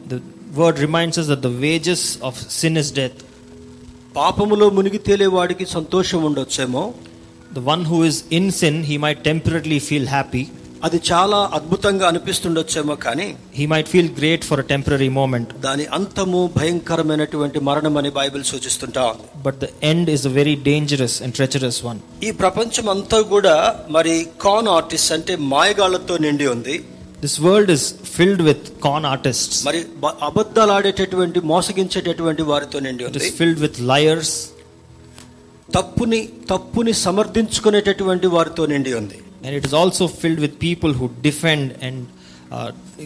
word 0.54 0.80
reminds 0.80 1.18
us 1.18 1.28
that 1.28 1.42
the 1.42 1.52
wages 1.52 2.20
of 2.22 2.36
sin 2.52 2.78
is 2.78 2.92
death. 2.92 3.18
పాపములో 4.16 4.70
మునిగి 4.70 5.00
తేలేవాడికి 5.08 5.66
సంతోషం 5.76 6.24
ఉండొచ్చేమో 6.30 6.84
The 7.54 7.64
one 7.74 7.84
who 7.86 8.00
is 8.04 8.18
in 8.38 8.52
sin, 8.52 8.76
he 8.84 8.98
might 8.98 9.20
temporarily 9.24 9.80
feel 9.90 10.06
happy. 10.18 10.44
అది 10.84 11.00
చాలా 11.10 11.40
అద్భుతంగా 11.58 12.08
అనిపిస్తుండొచ్చేమో 12.08 12.96
కానీ 13.06 13.28
He 13.60 13.66
might 13.74 13.88
feel 13.94 14.08
great 14.20 14.42
for 14.50 14.58
a 14.64 14.68
temporary 14.74 15.10
moment. 15.20 15.48
దాని 15.68 15.86
అంతము 15.98 16.42
భయంకరమైనటువంటి 16.58 17.60
మరణం 17.60 17.98
అని 18.02 18.12
బైబిల్ 18.20 18.44
సూచిస్తుంటా 18.44 19.06
the 19.66 19.72
end 19.92 20.08
is 20.16 20.24
a 20.26 20.34
very 20.40 20.56
dangerous 20.72 21.16
and 21.24 21.34
treacherous 21.40 21.80
one. 21.92 22.00
ఈ 22.28 22.32
ప్రపంచం 22.32 22.90
అంతా 22.96 23.20
కూడా 23.34 23.56
మరి 23.98 24.16
కాన్ 24.46 24.70
ఆర్టిస్ట్ 24.78 25.14
అంటే 25.18 25.36
మాయగాళ్ళతో 25.54 26.18
నిండి 26.18 26.48
ఉంది 26.56 26.78
This 27.24 27.38
world 27.38 27.70
is 27.70 27.84
filled 28.16 28.42
with 28.50 28.62
con 28.86 29.02
artists. 29.14 29.56
మరి 29.68 29.80
అబద్ధాలు 30.28 30.72
ఆడేటటువంటి 30.78 31.40
మోసగించేటటువంటి 31.54 32.44
వారితో 32.52 32.80
నిండి 32.86 33.04
It 33.04 33.10
ఉంది 33.10 33.20
is 33.24 33.36
filled 33.40 33.60
with 33.66 33.78
liars. 33.92 34.32
తప్పుని 35.70 36.20
తప్పుని 36.52 36.94
సమర్థించుకునేటటువంటి 37.06 38.28
వారితో 38.36 38.66
నిండి 38.74 38.94
ఉంది 39.02 39.18
And 39.46 39.54
it 39.60 39.66
is 39.70 39.74
also 39.82 40.06
filled 40.22 40.40
with 40.46 40.54
people 40.68 40.94
who 41.00 41.06
defend 41.28 41.66
and 41.88 41.98
uh, 42.06 42.19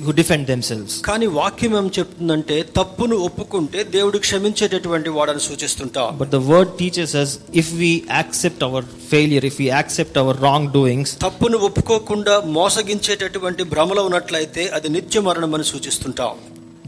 who 0.05 0.13
defend 0.13 0.47
themselves. 0.53 0.93
కానీ 1.09 1.27
వాక్యం 1.39 1.75
ఏం 1.81 1.87
చెప్తుందంటే 1.99 2.57
తప్పును 2.79 3.17
ఒప్పుకుంటే 3.29 3.81
దేవుడు 3.97 4.19
క్షమించేటటువంటి 4.27 5.11
వాడని 5.17 5.43
సూచిస్తుంటాం 5.49 6.11
But 6.23 6.31
the 6.37 6.43
word 6.53 6.71
teaches 6.83 7.13
us 7.23 7.31
if 7.63 7.69
we 7.83 7.93
accept 8.21 8.61
our 8.69 8.83
failure, 9.13 9.43
if 9.51 9.57
we 9.63 9.69
accept 9.81 10.17
our 10.23 10.35
wrongdoings, 10.43 11.11
తప్పును 11.27 11.59
ఒప్పుకోకుండా 11.69 12.37
మోసగించేటటువంటి 12.59 13.65
భ్రమలో 13.75 14.05
ఉన్నట్లయితే 14.11 14.65
అది 14.79 14.91
నిత్య 14.99 15.21
మరణం 15.29 15.55
అని 15.59 15.69
సూచిస్తుంటాం 15.73 16.35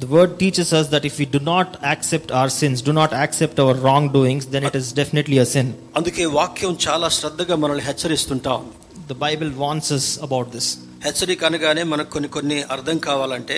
the 0.02 0.06
word 0.08 0.38
teaches 0.42 0.68
us 0.72 0.86
that 0.88 1.04
if 1.08 1.18
we 1.20 1.26
do 1.26 1.40
not 1.52 1.70
accept 1.92 2.28
our 2.32 2.50
sins, 2.60 2.78
do 2.80 2.92
not 3.00 3.12
accept 3.24 3.56
our 3.64 3.74
wrongdoings, 3.74 4.44
then 4.46 4.64
it 4.68 4.74
is 4.80 4.86
definitely 5.00 5.38
a 5.44 5.48
sin. 5.54 5.66
అందుకే 5.98 6.26
వాక్యం 6.38 6.72
చాలా 6.86 7.08
శ్రద్ధగా 7.18 7.56
మనల్ని 7.64 7.84
హెచ్చరిస్తుంటాం 7.88 8.62
The 9.08 9.18
Bible 9.26 9.50
warns 9.62 9.88
us 9.98 10.06
about 10.26 10.48
this. 10.56 10.68
హెచ్చరిక 11.03 11.43
అనగానే 11.43 11.83
మనకు 11.83 12.09
కొన్ని 12.09 12.29
కొన్ని 12.29 12.63
అర్థం 12.75 12.97
కావాలంటే 12.97 13.57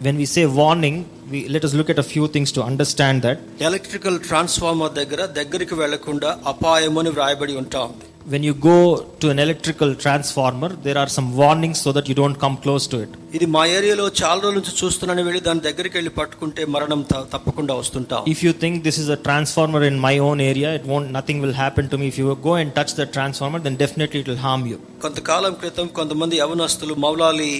When 0.00 0.16
we 0.16 0.26
say 0.26 0.44
warning, 0.58 0.96
we, 1.30 1.48
let 1.48 1.64
us 1.64 1.72
look 1.72 1.88
at 1.88 1.98
a 1.98 2.04
few 2.04 2.24
things 2.28 2.50
to 2.52 2.60
understand 2.62 3.22
that. 3.22 3.38
Electrical 3.60 4.18
transformer 4.20 4.92
దగ్గర 4.92 5.26
దగ్గరికి 5.38 5.74
వెళ్ళకుండా 5.74 6.38
అపాయం 6.46 6.98
అని 6.98 7.08
వ్రాయబడి 7.08 7.56
ఉంటాం 7.56 7.90
When 8.32 8.42
you 8.42 8.54
go 8.54 9.02
to 9.20 9.28
an 9.28 9.38
electrical 9.38 9.94
transformer, 9.94 10.68
there 10.68 10.96
are 10.96 11.08
some 11.08 11.36
warnings 11.36 11.78
so 11.78 11.92
that 11.92 12.08
you 12.08 12.14
don't 12.14 12.36
come 12.44 12.56
close 12.56 12.84
to 12.92 12.98
it. 13.04 13.10
ఇది 13.36 13.46
మా 13.56 13.62
ఏరియాలో 13.78 14.06
చాలా 14.20 14.38
రోజుల 14.44 14.54
నుంచి 14.58 14.72
చూస్తున్నాను 14.78 15.22
వెళ్ళి 15.26 15.40
దాని 15.48 15.62
దగ్గరికి 15.66 15.96
వెళ్ళి 15.98 16.12
పట్టుకుంటే 16.18 16.62
మరణం 16.74 17.00
తప్పకుండా 17.34 17.74
వస్తుంటాం 17.80 18.22
If 18.34 18.40
you 18.46 18.52
think 18.62 18.74
this 18.88 18.98
is 19.02 19.08
a 19.16 19.18
transformer 19.26 19.82
in 19.90 19.98
my 20.06 20.14
own 20.28 20.40
area, 20.50 20.70
it 20.78 20.86
won't, 20.92 21.10
nothing 21.18 21.40
will 21.44 21.54
happen 21.64 21.84
to 21.92 21.98
me. 22.02 22.06
If 22.12 22.18
you 22.22 22.36
go 22.48 22.54
and 22.60 22.70
touch 22.78 22.94
the 23.00 23.06
transformer, 23.16 23.60
then 23.66 23.76
definitely 23.84 24.20
it 24.24 24.30
will 24.32 24.42
harm 24.48 24.64
you. 24.72 24.78
కొంతకాలం 25.04 25.54
క్రితం 25.62 25.88
కొంతమంది 26.00 26.38
యవనస్తులు 26.42 26.96
Moula Ali 27.06 27.52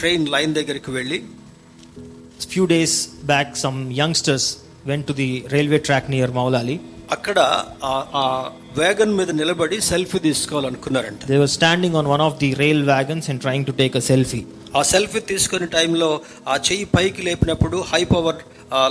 train 0.00 0.26
line 0.36 0.54
దగ్గరికి 0.60 0.92
వెళ్ళి 0.98 1.20
few 2.54 2.66
days 2.76 2.92
back, 3.30 3.48
some 3.64 3.78
youngsters 4.00 4.44
went 4.90 5.04
to 5.10 5.14
the 5.22 5.30
railway 5.54 5.80
track 5.88 6.04
near 6.14 6.28
Maulali. 6.38 6.78
అక్కడ 7.14 7.38
wagon 8.78 9.14
మీద 9.18 9.30
నిలబడి 9.40 9.78
selfie 9.90 10.18
తీసుకోవాలనుకున్నారంట 10.26 11.20
They 11.32 11.38
were 11.42 11.52
standing 11.58 11.94
on 12.00 12.06
one 12.14 12.22
of 12.28 12.34
the 12.42 12.50
rail 12.62 12.80
wagons 12.92 13.26
and 13.30 13.38
trying 13.46 13.64
to 13.68 13.74
take 13.80 13.94
a 14.00 14.04
selfie. 14.10 14.44
ఆ 14.78 14.82
selfie 14.92 15.20
తీసుకునే 15.30 15.66
టైంలో 15.76 16.08
ఆ 16.52 16.56
చెయ్యి 16.68 16.86
పైకి 16.96 17.22
లేపినప్పుడు 17.28 17.76
హై 17.92 18.02
పవర్ 18.12 18.40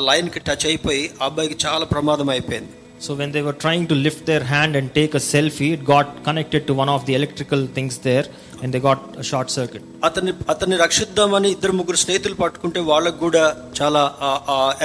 లైన్కి 0.07 0.39
టచ్ 0.47 0.65
అయిపోయి 0.71 1.03
ఆ 1.21 1.27
అబ్బాయికి 1.29 1.57
చాలా 1.65 1.87
ప్రమాదం 1.93 2.29
అయిపోయింది 2.35 2.73
So 3.01 3.13
when 3.19 3.31
they 3.31 3.41
were 3.41 3.55
trying 3.63 3.85
to 3.87 3.95
lift 3.95 4.21
their 4.29 4.43
hand 4.51 4.73
and 4.79 4.87
take 4.97 5.13
a 5.19 5.23
selfie, 5.31 5.69
it 5.75 5.81
got 5.85 6.07
connected 6.27 6.61
to 6.67 6.73
one 6.73 6.91
of 6.93 7.01
the 7.07 7.13
electrical 7.17 7.61
things 7.75 7.95
there, 7.99 8.23
and 8.61 8.69
they 8.73 8.81
got 8.87 9.01
a 9.23 9.25
short 9.31 9.49
circuit. 9.57 9.83
అతన్ని 10.07 10.33
అతన్ని 10.53 10.77
రక్షిద్దామని 10.83 11.49
ఇద్దరు 11.55 11.73
ముగ్గురు 11.79 11.99
స్నేహితులు 12.03 12.37
పట్టుకుంటే 12.43 12.81
వాళ్ళకు 12.91 13.19
కూడా 13.25 13.43
చాలా 13.79 14.03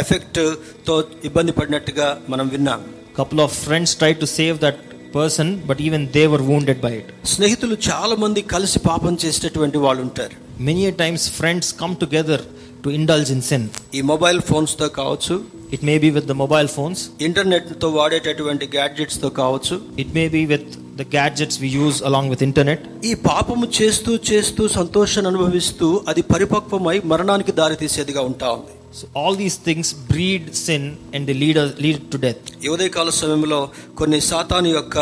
ఎఫెక్ట్తో 0.03 0.97
ఇబ్బంది 1.31 1.55
పడినట్టుగా 1.61 2.09
మనం 2.29 2.49
విన్నాం 2.57 2.83
couple 3.17 3.41
of 3.41 3.53
friends 3.65 3.91
tried 4.01 4.19
to 4.21 4.29
save 4.37 4.57
that 4.65 4.77
person, 5.13 5.49
but 5.69 5.79
even 5.87 6.03
they 6.17 6.27
were 6.33 6.43
wounded 6.51 6.79
by 6.87 6.93
it. 7.01 7.07
స్నేహితులు 7.33 7.77
చాలా 7.89 8.15
మంది 8.25 8.43
కలిసి 8.55 8.79
పాపం 8.89 9.15
చేసేటటువంటి 9.25 9.79
వాళ్ళు 9.87 10.03
ఉంటారు 10.09 10.37
Many 10.69 10.83
a 10.87 10.95
times, 11.03 11.23
friends 11.39 11.67
come 11.81 11.95
together 11.97 12.39
to 12.85 12.89
indulge 12.99 13.31
in 13.37 13.41
sin. 13.51 13.63
ఈ 13.99 14.03
మొబైల్ 14.13 14.41
ఫోన్స్తో 14.51 14.89
కావచ్చు 15.01 15.37
It 15.77 15.83
may 15.89 15.99
be 16.05 16.11
with 16.17 16.27
the 16.31 16.37
mobile 16.43 16.71
phones, 16.77 17.01
ఇంటర్నెట్తో 17.27 17.89
వాడేటటువంటి 17.99 18.67
గ్యాడ్జెట్స్తో 18.77 19.31
కావచ్చు 19.41 19.77
it 20.05 20.11
may 20.19 20.29
be 20.37 20.43
with 20.53 20.67
the 21.01 21.07
gadgets 21.17 21.57
we 21.65 21.69
use 21.85 21.99
along 22.09 22.27
with 22.33 22.43
internet. 22.49 22.81
ఈ 23.11 23.15
పాపము 23.29 23.67
చేస్తూ 23.79 24.13
చేస్తూ 24.31 24.63
సంతోషాన్ని 24.79 25.31
అనుభవిస్తూ 25.33 25.89
అది 26.13 26.25
పరిపక్వమై 26.33 26.97
మరణానికి 27.13 27.55
దారితీసేదిగా 27.61 28.25
ఉంటా 28.31 28.49
ఉంది 28.59 28.75
So 28.92 29.06
all 29.20 29.34
these 29.36 29.56
things 29.58 29.88
breed 30.12 30.44
sin 30.58 30.84
and 31.14 31.22
they 31.28 31.34
lead 31.36 31.58
us 31.58 31.72
lead 31.86 31.98
to 32.12 32.18
death. 32.18 32.42
ఈ 32.66 32.70
ఉదయకాల 32.76 33.10
సమయంలో 33.18 33.58
కొన్ని 34.00 34.20
సాతాను 34.28 34.70
యొక్క 34.76 34.98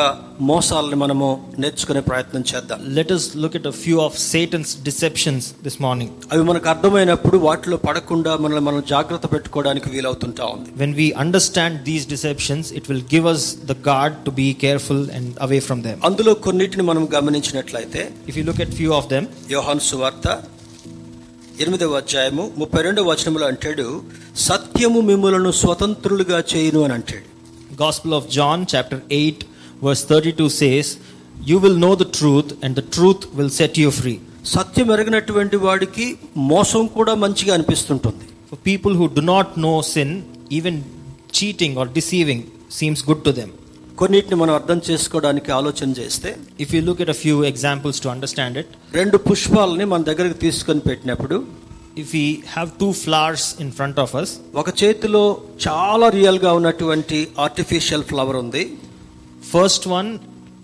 మోసాలను 0.49 0.97
మనము 1.03 1.27
నేర్చుకునే 1.63 2.01
ప్రయత్నం 2.07 2.43
చేద్దాం 2.51 2.79
Let 2.99 3.09
us 3.17 3.23
look 3.35 3.55
at 3.59 3.65
a 3.65 3.75
few 3.83 3.97
of 4.05 4.13
Satan's 4.23 4.71
deceptions 4.87 5.43
this 5.67 5.77
morning. 5.85 6.09
అవి 6.31 6.43
మనకు 6.49 6.67
అర్థమైనప్పుడు 6.73 7.39
వాటిలో 7.47 7.77
పడకుండా 7.87 8.33
మనల్ని 8.45 8.63
మనం 8.69 8.81
జాగ్రత్త 8.93 9.27
పెట్టుకోవడానికి 9.33 9.89
వీలవుతుంటా 9.95 10.47
ఉంది 10.55 10.71
When 10.83 10.95
we 11.01 11.07
understand 11.25 11.73
these 11.89 12.07
deceptions, 12.13 12.65
it 12.71 12.87
will 12.91 13.03
give 13.13 13.27
us 13.33 13.43
the 13.71 13.77
guard 13.89 14.15
to 14.27 14.33
be 14.41 14.49
careful 14.65 15.01
and 15.17 15.27
away 15.47 15.61
from 15.67 15.81
them. 15.87 15.99
అందులో 16.09 16.33
కొన్నిటిని 16.47 16.85
మనం 16.91 17.05
గమనించినట్లయితే 17.15 18.01
If 18.31 18.37
you 18.39 18.45
look 18.49 18.61
at 18.65 18.71
few 18.81 18.93
of 18.93 19.07
them, 19.13 19.25
యోహాను 19.55 19.85
సువార్త 19.91 20.27
ఎనిమిదవ 21.60 21.96
అధ్యాయము 21.96 22.50
ముప్పై 22.58 22.82
రెండవ 22.82 23.10
వచనంలో 23.10 23.46
అంటాడు 23.46 24.02
సత్యము 24.36 25.00
మిమ్మలను 25.00 25.50
స్వతంత్రులుగా 25.50 26.44
చేయను 26.52 26.80
అని 26.84 26.92
అంటాడు. 26.92 27.24
Gospel 27.82 28.14
of 28.14 28.28
John 28.30 28.66
chapter 28.74 29.00
eight 29.12 29.44
verse 29.84 30.08
thirty 30.08 30.30
two 30.30 30.48
says 30.48 30.98
you 31.46 31.58
will 31.58 31.80
know 31.80 31.94
the 31.94 32.06
truth 32.14 32.52
and 32.64 32.76
the 32.78 32.80
truth 32.80 33.24
will 33.34 33.50
set 33.50 33.78
you 33.78 33.90
free 33.90 34.18
సత్యం 34.46 34.92
ఎరగినటువంటి 34.92 35.56
వాడికి 35.56 36.06
మోసం 36.36 36.86
కూడా 36.86 37.14
మంచిగా 37.14 37.54
అనిపిస్తుంటుంది. 37.54 38.56
People 38.66 38.96
who 38.96 39.06
do 39.06 39.20
not 39.20 39.58
know 39.58 39.82
sin 39.82 40.22
even 40.52 40.82
cheating 41.38 41.76
or 41.76 41.88
deceiving 41.88 42.42
seems 42.70 43.08
good 43.08 43.24
to 43.24 43.30
them 43.30 43.50
కొన్నిటిని 44.00 44.36
మనం 44.40 44.52
అర్థం 44.58 44.78
చేసుకోవడానికి 44.88 45.50
ఆలోచన 45.58 45.90
చేస్తే 46.00 46.30
If 46.64 46.68
you 46.74 46.80
look 46.88 47.00
at 47.04 47.10
a 47.14 47.18
few 47.24 47.36
examples 47.52 47.96
to 48.04 48.08
understand 48.14 48.54
it, 48.62 48.68
రెండు 49.00 49.16
పుష్పాలని 49.28 49.86
మన 49.92 50.02
దగ్గరకు 50.10 50.38
తీసుకొని 50.44 50.82
పెట్టినప్పుడు 50.88 51.36
if 52.02 52.08
we 52.12 52.24
have 52.54 52.68
two 52.80 52.90
flowers 53.04 53.44
in 53.62 53.68
front 53.78 53.96
of 54.04 54.10
us, 54.20 54.28
ఒక 54.62 54.68
చేతిలో 54.82 55.22
చాలా 55.66 56.08
రియల్గా 56.18 56.50
ఉన్నటువంటి 56.58 57.18
ఆర్టిఫిషియల్ 57.46 58.04
ఫ్లవర్ 58.10 58.38
ఉంది 58.44 58.64
first 59.54 59.84
one 59.98 60.10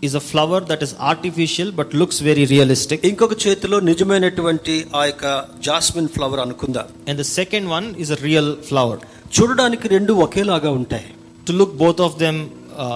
is 0.02 0.14
a 0.14 0.24
flower 0.30 0.60
that 0.70 0.80
is 0.82 0.92
artificial 1.10 1.68
but 1.78 1.88
looks 2.00 2.18
very 2.28 2.44
realistic, 2.54 2.98
ఇంకొక 3.10 3.34
చేతిలో 3.44 3.78
నిజమైనటువంటి 3.90 4.74
ఆ 5.00 5.04
యొక్క 5.10 5.26
జాస్మిన్ 5.68 6.10
ఫ్లవర్ 6.16 6.42
అనుకుందాం 6.46 6.88
and 7.08 7.18
the 7.22 7.28
second 7.38 7.66
one 7.76 7.88
is 8.04 8.10
a 8.10 8.20
real 8.28 8.48
flower. 8.70 8.98
చూడడానికి 9.36 9.88
రెండు 9.96 10.12
ఒకేలాగా 10.26 10.72
ఉంటాయి 10.80 11.08
To 11.48 11.54
look 11.60 11.72
both 11.80 11.98
of 12.06 12.12
them 12.20 12.36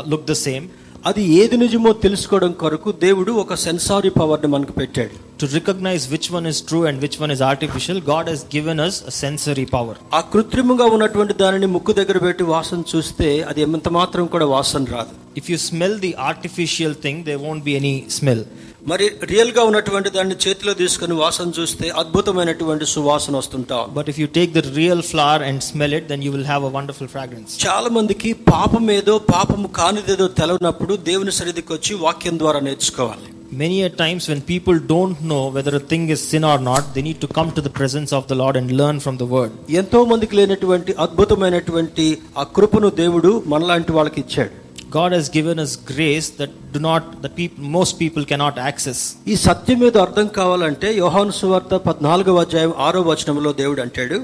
look 0.09 0.29
the 0.33 0.37
same 0.47 0.67
అది 1.07 1.23
ఏది 1.41 1.57
నిజమో 1.57 1.91
తెలుసుకోవడం 2.05 2.53
కొరకు 2.53 2.93
దేవుడు 2.93 3.33
ఒక 3.43 3.55
సెన్సారీ 3.65 4.11
పవర్ని 4.11 4.47
మనకు 4.47 4.73
పెట్టాడు. 4.73 5.15
To 5.41 5.47
recognise 5.55 6.05
which 6.11 6.29
one 6.33 6.47
is 6.47 6.61
true 6.63 6.79
and 6.85 7.01
which 7.01 7.19
one 7.23 7.33
is 7.33 7.43
artificial 7.43 8.01
God 8.09 8.29
he's 8.29 8.45
given 8.57 8.81
us 8.81 8.99
sensory 9.11 9.65
power 9.65 9.99
ఆ 10.15 10.21
కృత్రిమంగా 10.33 10.85
ఉన్నటువంటి 10.85 11.33
దానిని 11.33 11.67
ముక్కు 11.67 11.93
దగ్గర 11.93 12.19
పెట్టి 12.19 12.45
వాసన 12.45 12.83
చూస్తే 12.97 13.29
అది 13.43 13.63
ఎంత 13.63 13.89
మాత్రం 13.89 14.27
కూడా 14.27 14.47
వాసన 14.47 14.85
రాదు. 14.85 15.15
If 15.37 15.51
you 15.51 15.57
smell 15.57 15.99
the 16.01 16.15
artificial 16.21 16.97
thing 17.03 17.25
they 17.25 17.35
won't 17.35 17.65
be 17.65 17.75
any 17.75 17.95
smell 18.11 18.45
మరి 18.91 19.07
రియల్గా 19.31 19.63
ఉన్నటువంటి 19.69 20.11
దాన్ని 20.15 20.37
చేతిలో 20.45 20.73
తీసుకొని 20.81 21.15
వాసన 21.21 21.49
చూస్తే 21.59 21.87
అద్భుతమైనటువంటి 22.03 22.87
సువాసన 22.93 23.35
వస్తుంటాం 23.41 23.85
But 23.95 24.09
if 24.13 24.19
you 24.23 24.29
take 24.39 24.53
the 24.53 24.65
real 24.79 25.01
flower 25.11 25.41
and 25.49 25.59
smell 25.63 25.93
it, 25.93 26.05
then 26.11 26.21
you 26.27 26.33
will 26.35 26.47
have 26.53 26.63
a 26.63 26.73
wonderful 26.77 27.09
fragrance. 27.15 27.51
చాలా 27.65 27.89
మందికి 27.97 28.31
పాపం 28.53 28.85
ఏదో 28.99 29.17
పాపము 29.35 29.69
కానిదేదో 29.81 30.29
తెలవనప్పుడు 30.41 30.95
దేవుని 31.09 31.35
సన్నిధికి 31.39 31.73
వచ్చి 31.77 31.95
వాక్యం 32.07 32.39
ద్వారా 32.45 32.61
నేర్చుకోవాలి 32.69 33.29
Many 33.55 33.77
a 33.83 33.91
times 33.95 34.23
when 34.31 34.41
people 34.45 34.79
don't 34.87 35.19
know 35.23 35.43
whether 35.49 35.73
a 35.75 35.85
thing 35.91 36.03
is 36.09 36.23
sin 36.23 36.45
or 36.45 36.59
not, 36.61 36.83
they 36.95 37.03
need 37.03 37.21
to 37.23 37.29
come 37.31 37.51
to 37.51 37.63
the 37.63 37.73
presence 37.73 38.11
of 38.13 38.25
the 38.27 38.37
Lord 38.37 38.57
and 38.57 38.71
learn 38.81 38.97
from 39.01 39.17
the 39.17 39.29
word. 39.35 39.53
ఎంతో 39.81 40.01
మందికి 40.11 40.37
లేనటువంటి 40.39 40.93
అద్భుతమైనటువంటి 41.05 42.07
ఆ 42.37 42.47
కృపను 42.57 42.91
దేవుడు 43.01 43.31
మనలాంటి 43.53 43.93
వాళ్ళకి 43.93 44.21
ఇచ్చాడు 44.25 44.53
God 44.91 45.13
has 45.13 45.29
given 45.29 45.59
us 45.59 45.77
grace 45.77 46.31
that 46.39 46.51
do 46.73 46.81
not 46.81 47.21
that 47.23 47.33
people 47.37 47.65
most 47.77 47.93
people 48.03 48.25
cannot 48.25 48.57
access. 48.71 48.99
ఈ 49.33 49.35
సత్యం 49.47 49.79
మీద 49.83 49.97
అర్థం 50.05 50.27
కావాలంటే 50.39 50.89
యోహాను 51.01 51.35
సువార్త 51.41 51.75
పద్నాలుగవ 51.89 52.43
అధ్యాయం 52.47 52.73
ఆరో 52.87 53.01
వచనంలో 53.11 53.51
దేవుడు 53.61 53.81
అంటాడు 53.87 54.19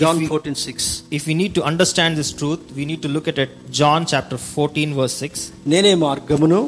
John 0.00 0.20
fourteen 0.32 0.58
six 0.66 0.88
If 1.18 1.24
we 1.30 1.34
need 1.40 1.52
to 1.58 1.64
understand 1.70 2.12
this 2.20 2.30
truth, 2.40 2.62
we 2.78 2.86
need 2.90 3.02
to 3.06 3.10
look 3.16 3.28
at 3.32 3.38
it. 3.44 3.52
John 3.80 4.00
chapter 4.12 4.38
14, 4.38 4.94
verse 5.00 5.16
6. 5.28 5.44
నేనే 5.72 5.94
మార్గమును 6.06 6.60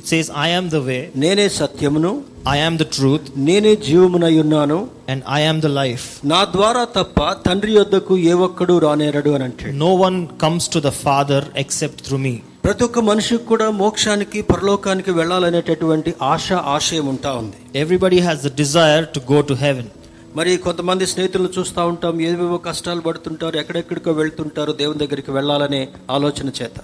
It 0.00 0.06
says, 0.12 0.26
I 0.46 0.50
am 0.58 0.66
the 0.76 0.82
way, 0.88 1.02
నేనే 1.24 1.46
సత్యమును 1.60 2.12
ఐ 2.48 2.60
ఆమ్ 2.60 2.78
ద 2.78 2.82
ట్రూత్ 2.82 3.28
నేనే 3.36 3.76
జీవమునై 3.76 4.38
ఉన్నాను 4.38 4.88
and 5.08 5.22
I 5.30 5.42
am 5.42 5.62
the 5.62 5.66
life 5.66 6.04
నా 6.24 6.44
ద్వారా 6.44 6.84
తప్ప 6.84 7.32
తండ్రి 7.32 7.72
యొద్దకు 7.74 8.18
ఏ 8.18 8.32
ఒక్కడు 8.32 8.78
రానేరడు 8.78 9.30
అని 9.30 9.44
అంటే. 9.44 9.72
No 9.72 9.94
one 9.94 10.26
comes 10.42 10.68
to 10.68 10.78
the 10.78 10.88
father 10.88 11.44
except 11.56 12.00
through 12.00 12.18
me 12.18 12.38
ప్రతి 12.64 12.84
ఒక్క 12.84 12.98
మనిషికి 12.98 13.44
కూడా 13.44 13.70
మోక్షానికి 13.70 14.42
పరలోకానికి 14.42 15.10
వెళ్ళాలనేటటువంటి 15.10 16.14
ఆశ 16.22 16.52
ఆశయం 16.52 17.06
ఉంటా 17.06 17.32
ఉంది. 17.32 17.78
Everybody 17.78 18.18
has 18.18 18.42
the 18.44 18.56
desire 18.56 19.06
to 19.06 19.20
go 19.32 19.40
to 19.40 19.54
heaven 19.54 19.90
మరి 20.36 20.56
కొంతమంది 20.56 21.06
స్నేహితులు 21.06 21.48
చూస్తూ 21.58 21.86
ఉంటాం 21.86 22.20
ఏవేవో 22.20 22.56
కష్టాలు 22.56 23.00
పడుతుంటారు 23.00 23.56
ఎక్కడెక్కడికో 23.56 24.12
వెళ్తుంటారు 24.12 24.72
దేవుని 24.72 24.98
దగ్గరికి 24.98 25.30
వెళ్ళాలనే 25.30 25.88
ఆలోచన 26.10 26.48
చేత. 26.62 26.78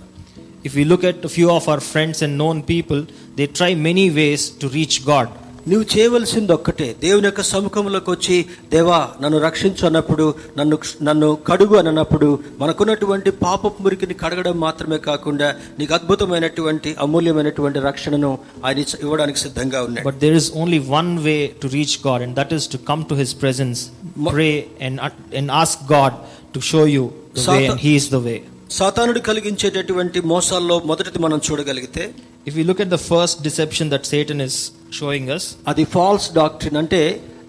If 0.66 0.77
you 0.77 0.85
look 0.85 1.05
at 1.05 1.27
few 1.27 1.48
of 1.48 1.68
our 1.68 1.81
friends 1.81 2.22
and 2.22 2.38
known 2.38 2.62
people 2.70 3.07
they 3.37 3.46
try 3.46 3.75
many 3.75 4.09
ways 4.09 4.51
to 4.62 4.66
reach 4.66 5.09
God 5.09 5.29
నువ్వు 5.66 5.85
చేయవలసింది 5.92 6.53
ఒక్కటే 6.55 6.87
దేవుని 7.03 7.27
యొక్క 7.29 7.42
సముఖంలోకి 7.51 8.11
వచ్చి 8.11 8.37
దేవా 8.72 8.98
నన్ను 9.22 9.38
రక్షించు 9.44 9.83
అన్నప్పుడు 9.88 10.25
నన్ను 10.59 10.77
నన్ను 11.09 11.29
కడుగు 11.48 11.75
అని 11.79 11.88
అన్నప్పుడు 11.88 12.29
మనకున్నటువంటి 12.61 13.31
పాపపు 13.42 13.83
మురికిని 13.85 14.14
కడగడం 14.22 14.57
మాత్రమే 14.64 14.98
కాకుండా 15.07 15.48
నీకు 15.79 15.94
అద్భుతమైనటువంటి 15.98 16.92
అమూల్యమైనటువంటి 17.07 17.81
రక్షణను 17.88 18.31
ఆయన 18.66 18.79
ఇవ్వడానికి 19.05 19.40
సిద్ధంగా 19.44 19.81
ఉన్నాడు 19.88 20.07
But 20.09 20.18
there 20.20 20.37
is 20.40 20.48
only 20.62 20.81
one 20.92 21.11
way 21.22 21.40
to 21.62 21.68
reach 21.77 21.94
God, 22.03 22.20
and 22.27 22.35
that 22.35 22.53
is 22.53 22.66
to 22.66 22.81
come 22.90 23.03
to 23.05 23.14
His 23.14 23.33
presence, 23.35 23.79
Ma- 24.16 24.33
pray, 24.33 24.53
and, 24.81 24.96
and 25.33 25.48
ask 25.62 25.77
God 25.88 26.12
to 26.55 26.61
show 26.62 26.85
you 26.96 27.05
the 27.35 27.42
way, 27.42 27.46
Satan- 27.48 27.70
and 27.70 27.81
He 27.81 27.94
is 28.01 28.09
the 28.09 28.22
way. 28.27 28.38
సాతానుడు 28.70 29.20
కలిగించేటటువంటి 29.20 30.18
మోసాల్లో 30.27 30.77
మొదటిది 30.87 31.18
మనం 31.18 31.40
చూడగలిగితే 31.46 32.05
If 32.47 32.57
we 32.57 32.65
look 32.65 32.81
at 32.81 32.91
the 32.91 33.03
first 33.11 33.43
deception 33.43 33.89
that 33.89 34.05
Satan 34.05 34.41
is 34.41 34.55
showing 34.91 35.27
us, 35.31 35.45
అది 35.67 35.85
false 35.85 36.33
doctrine 36.33 36.77
అంటే 36.77 37.03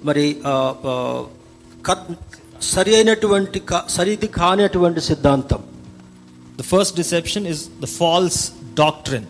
మరి 0.04 0.26
సరి 2.74 2.96
అయినటువంటి 2.96 3.62
సరిది 3.88 4.28
కానిటువంటి 4.28 5.02
సిద్ధాంతం 5.02 5.62
the 6.58 6.64
first 6.64 6.94
deception 6.96 7.44
is 7.46 7.60
the 7.82 7.92
false 8.02 8.38
doctrine. 8.76 9.26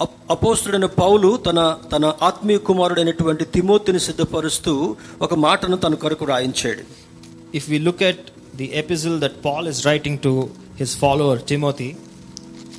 up- 0.00 0.16
అపోస్తుడైన 0.30 0.86
పౌలు 0.98 1.36
తన 1.36 1.58
తన 1.92 2.14
ఆత్మీయ 2.22 2.58
కుమారుడైనటువంటి 2.58 3.44
తిమోతిని 3.44 3.98
సిద్ధపరుస్తూ 3.98 4.72
ఒక 5.20 5.34
మాటను 5.34 5.76
తన 5.76 5.94
కొరకు 5.94 6.24
రాయించాడు 6.24 6.82
If 7.58 7.64
we 7.68 7.78
look 7.78 8.00
at 8.10 8.18
the 8.60 8.68
epistle 8.82 9.16
that 9.18 9.34
Paul 9.42 9.64
is 9.66 9.78
writing 9.86 10.16
to 10.26 10.32
his 10.80 10.90
follower 11.02 11.38
Timothy, 11.52 11.90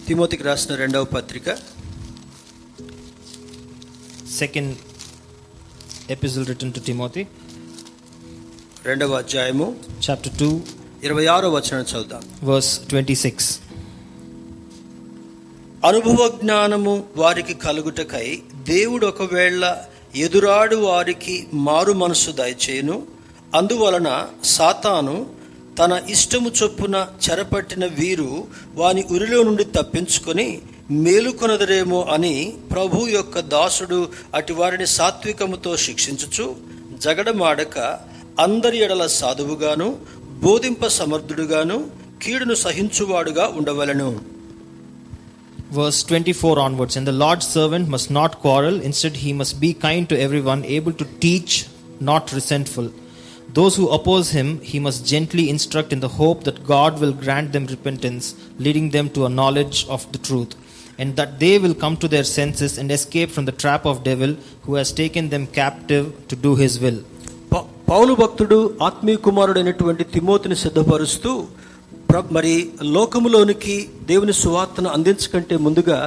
తిమోతికి 0.07 0.43
రాసిన 0.43 0.75
రెండవ 0.75 1.03
పత్రిక 1.03 1.47
second 4.27 4.75
epistle 6.09 6.45
written 6.45 6.71
to 6.71 6.81
Timothy, 6.81 7.25
రెండవ 8.85 9.17
అధ్యాయము 9.17 9.75
chapter 10.07 10.43
2, 10.43 10.59
ఇరవై 11.03 11.25
ఆరో 11.25 11.49
వచనం 11.49 11.81
చదువుదాం 11.81 12.21
verse 12.45 12.71
26. 12.89 13.59
అనుభవ 15.85 16.39
జ్ఞానము 16.41 17.03
వారికి 17.15 17.53
కలుగుటకై 17.53 18.41
దేవుడు 18.63 19.07
ఒకవేళ 19.07 19.77
ఎదురాడు 20.15 20.75
వారికి 20.75 21.47
మారు 21.53 21.93
మనస్సు 21.93 22.31
దయచేయును. 22.31 23.07
అందువలన 23.55 24.27
సాతాను 24.43 25.25
తన 25.79 26.01
ఇష్టము 26.09 26.51
చొప్పున 26.63 27.07
చెరపట్టిన 27.29 27.85
వీరు 27.85 28.47
వాని 28.73 29.03
ఉరిలో 29.11 29.43
నుండి 29.43 29.63
తప్పించుకొని 29.63 30.61
మేలుకొనదరేమో 30.89 31.99
అని 32.15 32.35
ప్రభు 32.71 32.99
యొక్క 33.15 33.39
దాసుడు 33.53 33.97
అటివారిని 34.39 34.87
సాత్వికముతో 34.97 35.71
శిక్షించుచు 35.85 36.45
జగడమాడక 37.05 37.77
అందరి 38.45 38.77
ఎడల 38.85 39.05
సాధువుగాను 39.19 39.87
బోధింప 40.45 40.85
సమర్థుడుగాను 40.99 41.77
కీడును 42.25 42.57
సహించువాడుగా 42.65 43.47
ఉండవలను 43.59 44.09
Verse 45.69 46.01
24 46.03 46.59
onwards. 46.59 46.95
And 46.95 47.05
the 47.05 47.11
Lord's 47.13 47.47
servant 47.47 47.89
must 47.89 48.09
not 48.09 48.39
quarrel, 48.39 48.79
instead, 48.79 49.17
he 49.17 49.33
must 49.33 49.59
be 49.59 49.73
kind 49.73 50.07
to 50.11 50.17
everyone, 50.17 50.63
able 50.77 50.93
to 50.93 51.05
teach, 51.19 51.53
not 51.99 52.31
resentful. 52.31 52.87
Those 53.49 53.75
who 53.75 53.89
oppose 53.89 54.29
him, 54.31 54.61
he 54.61 54.79
must 54.79 55.05
gently 55.05 55.49
instruct 55.49 55.91
in 55.91 55.99
the 55.99 56.13
hope 56.19 56.45
that 56.45 56.65
God 56.65 57.01
will 57.01 57.11
grant 57.13 57.51
them 57.51 57.65
repentance, 57.67 58.25
leading 58.59 58.91
them 58.91 59.09
to 59.09 59.25
a 59.25 59.29
knowledge 59.29 59.85
of 59.87 60.09
the 60.13 60.19
truth, 60.19 60.53
and 60.99 61.15
that 61.15 61.39
they 61.39 61.55
will 61.59 61.75
come 61.75 61.95
to 61.97 62.07
their 62.07 62.27
senses 62.29 62.77
and 62.77 62.91
escape 62.91 63.31
from 63.31 63.45
the 63.45 63.55
trap 63.63 63.85
of 63.85 64.03
devil 64.03 64.31
who 64.65 64.75
has 64.75 64.91
taken 64.93 65.29
them 65.29 65.45
captive 65.59 66.05
to 66.29 66.35
do 66.47 66.53
his 66.55 66.75
will. 66.85 66.99
పౌలు 67.89 68.13
భక్తుడు 68.13 68.55
ఆత్మీయ 68.81 69.15
కుమారుడైనటువంటి 69.15 70.03
తిమోతిని 70.13 70.55
సిద్ధపరుస్తూ 70.55 71.31
ప్ర- 72.09 72.23
మరి 72.31 72.51
లోకములోనికి 72.95 73.75
దేవుని 74.05 74.33
సువార్తను 74.33 74.89
అందించకంటే 74.89 75.57
ముందుగా 75.57 75.99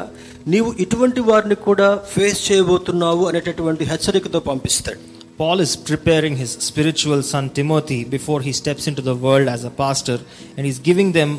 నీవు 0.47 0.75
ఇటువంటి 0.79 1.21
వారిని 1.21 1.55
కూడా 1.67 1.89
ఫేస్ 2.13 2.41
చేయబోతున్నావు 2.49 3.25
అనేటటువంటి 3.27 3.85
హెచ్చరికతో 3.85 4.41
పంపిస్తాడు 4.51 5.01
Paul 5.39 5.61
is 5.61 5.73
preparing 5.91 6.35
his 6.37 6.51
spiritual 6.69 7.21
son 7.23 7.45
Timothy 7.59 8.01
before 8.17 8.41
he 8.47 8.53
steps 8.53 8.87
into 8.91 9.03
the 9.07 9.15
world 9.25 9.49
as 9.49 9.63
a 9.65 9.73
pastor, 9.83 10.17
and 10.57 10.63
he's 10.67 10.81
giving 10.89 11.11
them 11.19 11.31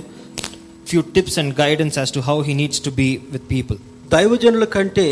few 0.91 1.03
tips 1.15 1.35
and 1.37 1.55
guidance 1.55 1.97
as 1.97 2.11
to 2.11 2.21
how 2.21 2.37
he 2.41 2.53
needs 2.53 2.79
to 2.87 2.91
be 3.01 3.09
with 3.33 3.45
people. 3.55 3.77
దైవజనుల 4.15 4.65
కంటే 4.75 5.07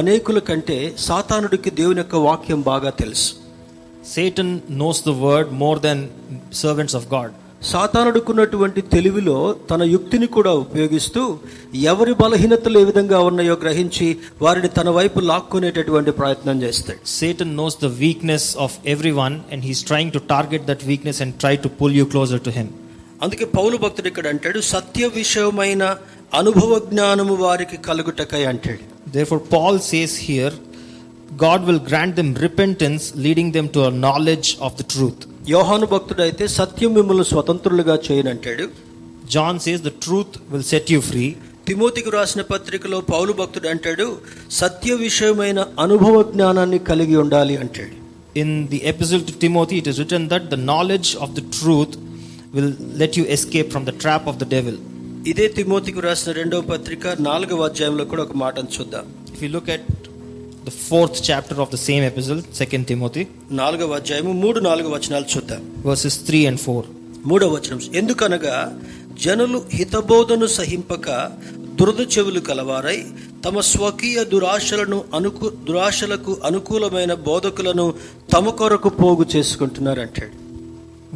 అనేకుల 0.00 0.38
కంటే 0.48 0.76
సాతానుడికి 1.06 1.70
దేవుని 1.80 2.00
యొక్క 2.02 2.16
వాక్యం 2.28 2.62
బాగా 2.72 2.92
తెలుసు 3.02 3.30
Satan 4.06 4.48
knows 4.78 4.98
the 5.02 5.14
word 5.26 5.48
more 5.62 5.76
than 5.78 5.98
servants 6.62 6.94
of 6.94 7.04
God. 7.14 7.30
సాతానుడుకున్నటువంటి 7.70 8.80
తెలివిలో 8.94 9.36
తన 9.70 9.82
యుక్తిని 9.92 10.26
కూడా 10.36 10.52
ఉపయోగిస్తూ 10.64 11.22
ఎవరి 11.92 12.12
బలహీనతలు 12.22 12.78
ఏ 12.82 12.84
విధంగా 12.90 13.18
ఉన్నాయో 13.28 13.54
గ్రహించి 13.62 14.08
వారిని 14.44 14.70
తన 14.78 14.88
వైపు 14.98 15.20
లాక్కునేటటువంటి 15.30 16.12
ప్రయత్నం 16.20 16.58
చేస్తాడు 16.64 17.00
Satan 17.18 17.50
knows 17.58 17.76
the 17.86 17.92
weakness 18.04 18.46
of 18.66 18.72
everyone, 18.94 19.36
and 19.52 19.60
he's 19.68 19.82
trying 19.92 20.10
to 20.16 20.22
target 20.34 20.64
that 20.70 20.82
weakness 20.92 21.20
and 21.24 21.32
try 21.44 21.54
to 21.64 21.70
pull 21.80 21.94
you 22.00 22.06
closer 22.16 22.40
to 22.48 22.52
him. 22.58 22.68
అందుకే 23.22 23.44
పౌలు 23.44 23.76
భక్తుడు 23.76 24.08
ఇక్కడ 24.08 24.26
అంటాడు 24.26 24.60
సత్య 24.60 25.06
విషయమైన 25.06 25.96
అనుభవ 26.34 26.78
జ్ఞానము 26.78 27.34
వారికి 27.34 27.76
కలుగుటకై 27.76 28.44
అంటాడు. 28.44 29.10
They 29.10 29.24
for 29.24 29.40
Paul 29.52 29.80
says 29.80 30.20
here 30.20 30.54
God 31.44 31.64
will 31.64 31.80
grant 31.88 32.16
them 32.16 32.36
repentance 32.36 33.16
leading 33.16 33.52
them 33.52 33.68
to 33.68 33.78
knowledge 33.78 34.56
of 34.62 34.82
the 34.82 34.82
truth 34.82 35.24
యోహాను 35.48 35.86
భక్తుడు 35.86 36.22
అయితే 36.22 36.46
సత్యం 36.48 36.94
మిమ్మల్ని 36.94 37.24
స్వతంత్రులుగా 37.24 37.98
చేయనంటాడు 38.10 38.68
John 39.30 39.58
says 39.58 39.82
the 39.82 39.88
truth 39.88 40.38
will 40.50 40.62
set 40.62 40.92
you 40.92 41.00
free 41.00 41.34
తిమోతికి 41.66 42.10
రాసిన 42.10 42.42
పత్రికలో 42.42 43.00
పౌలు 43.00 43.32
భక్తుడు 43.32 43.68
అంటాడు 43.68 44.16
సత్య 44.50 44.94
విషయమైన 44.94 45.66
అనుభవ 45.78 46.22
జ్ఞానాన్ని 46.22 46.78
కలిగి 46.78 47.16
ఉండాలి 47.16 47.56
అంటాడు. 47.56 47.94
In 48.36 48.68
the 48.68 48.80
episode 48.84 49.24
to 49.26 49.32
Timothy 49.40 49.76
it 49.76 49.88
is 49.88 49.98
written 49.98 50.28
that 50.28 50.44
the 50.44 50.54
knowledge 50.54 51.16
of 51.16 51.32
the 51.32 51.42
truth 51.60 51.94
will 52.54 52.70
let 52.96 53.16
you 53.18 53.24
escape 53.28 53.68
from 53.70 53.84
the 53.84 53.94
trap 53.94 54.24
of 54.26 54.38
the 54.38 54.48
devil. 54.48 54.76
ఇదే 55.30 55.46
తిమోతికి 55.56 56.00
రాసిన 56.06 56.30
రెండవ 56.38 56.62
పత్రిక 56.70 57.04
నాలుగవ 57.26 57.62
అధ్యాయంలో 57.68 58.04
కూడా 58.12 58.22
ఒక 58.26 58.34
మాటను 58.42 58.70
చూద్దాం 58.76 59.04
If 59.34 59.40
you 59.44 59.50
look 59.54 59.68
at 59.76 59.84
the 60.66 60.74
fourth 60.82 61.16
chapter 61.28 61.56
of 61.64 61.68
the 61.74 61.80
same 61.86 62.04
epistle, 62.10 62.40
2 62.58 62.80
Timothy, 62.90 63.24
నాలుగవ 63.60 63.94
అధ్యాయము 64.00 64.32
మూడు 64.42 64.60
నాలుగు 64.68 64.90
వచనాలు 64.94 65.26
చూద్దాం 65.34 65.62
verses 65.88 66.16
3 66.28 66.42
and 66.50 66.60
4. 66.66 66.84
మూడవ 67.30 67.50
వచనం 67.56 67.80
ఎందుకనగా 68.00 68.56
జనులు 69.24 69.58
హితబోధను 69.78 70.48
సహింపక 70.56 71.06
దురద 71.78 72.00
చెవులు 72.14 72.40
కలవారై 72.48 72.98
తమ 73.44 73.60
స్వకీయ 73.70 74.18
దురాశలను 74.32 74.98
అనుకు 75.18 75.46
దురాశలకు 75.68 76.34
అనుకూలమైన 76.48 77.14
బోధకులను 77.28 77.86
తమ 78.34 78.50
కొరకు 78.60 78.92
పోగు 79.00 79.26
చేసుకుంటున్నారు 79.34 80.02
అంటాడు 80.06 80.34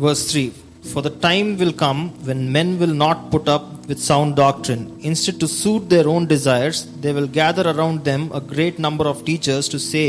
Verse 0.04 0.24
3 0.32 0.67
For 0.87 1.01
the 1.01 1.13
time 1.25 1.57
will 1.57 1.73
come 1.83 1.99
when 2.27 2.39
men 2.51 2.69
will 2.81 2.95
not 3.03 3.17
put 3.31 3.45
up 3.47 3.65
with 3.89 3.99
sound 4.01 4.35
doctrine. 4.35 4.83
Instead, 5.01 5.37
to 5.43 5.47
suit 5.59 5.83
their 5.93 6.07
own 6.13 6.23
desires, 6.25 6.79
they 7.03 7.13
will 7.17 7.29
gather 7.41 7.65
around 7.73 8.03
them 8.03 8.23
a 8.33 8.41
great 8.53 8.77
number 8.85 9.05
of 9.11 9.23
teachers 9.29 9.67
to 9.73 9.79
say 9.91 10.07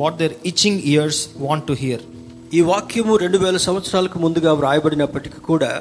what 0.00 0.18
their 0.20 0.34
itching 0.50 0.76
ears 0.94 1.18
want 1.46 1.64
to 1.70 1.76
hear. 1.84 2.00
ఈ 2.52 2.60
వాక్యము 2.70 3.14
రెండు 3.24 3.38
వేల 3.44 3.56
సంవత్సరాలకు 3.66 4.18
ముందుగా 4.26 4.52
వ్రాయబడినప్పటికీ 4.60 5.40
కూడా 5.50 5.72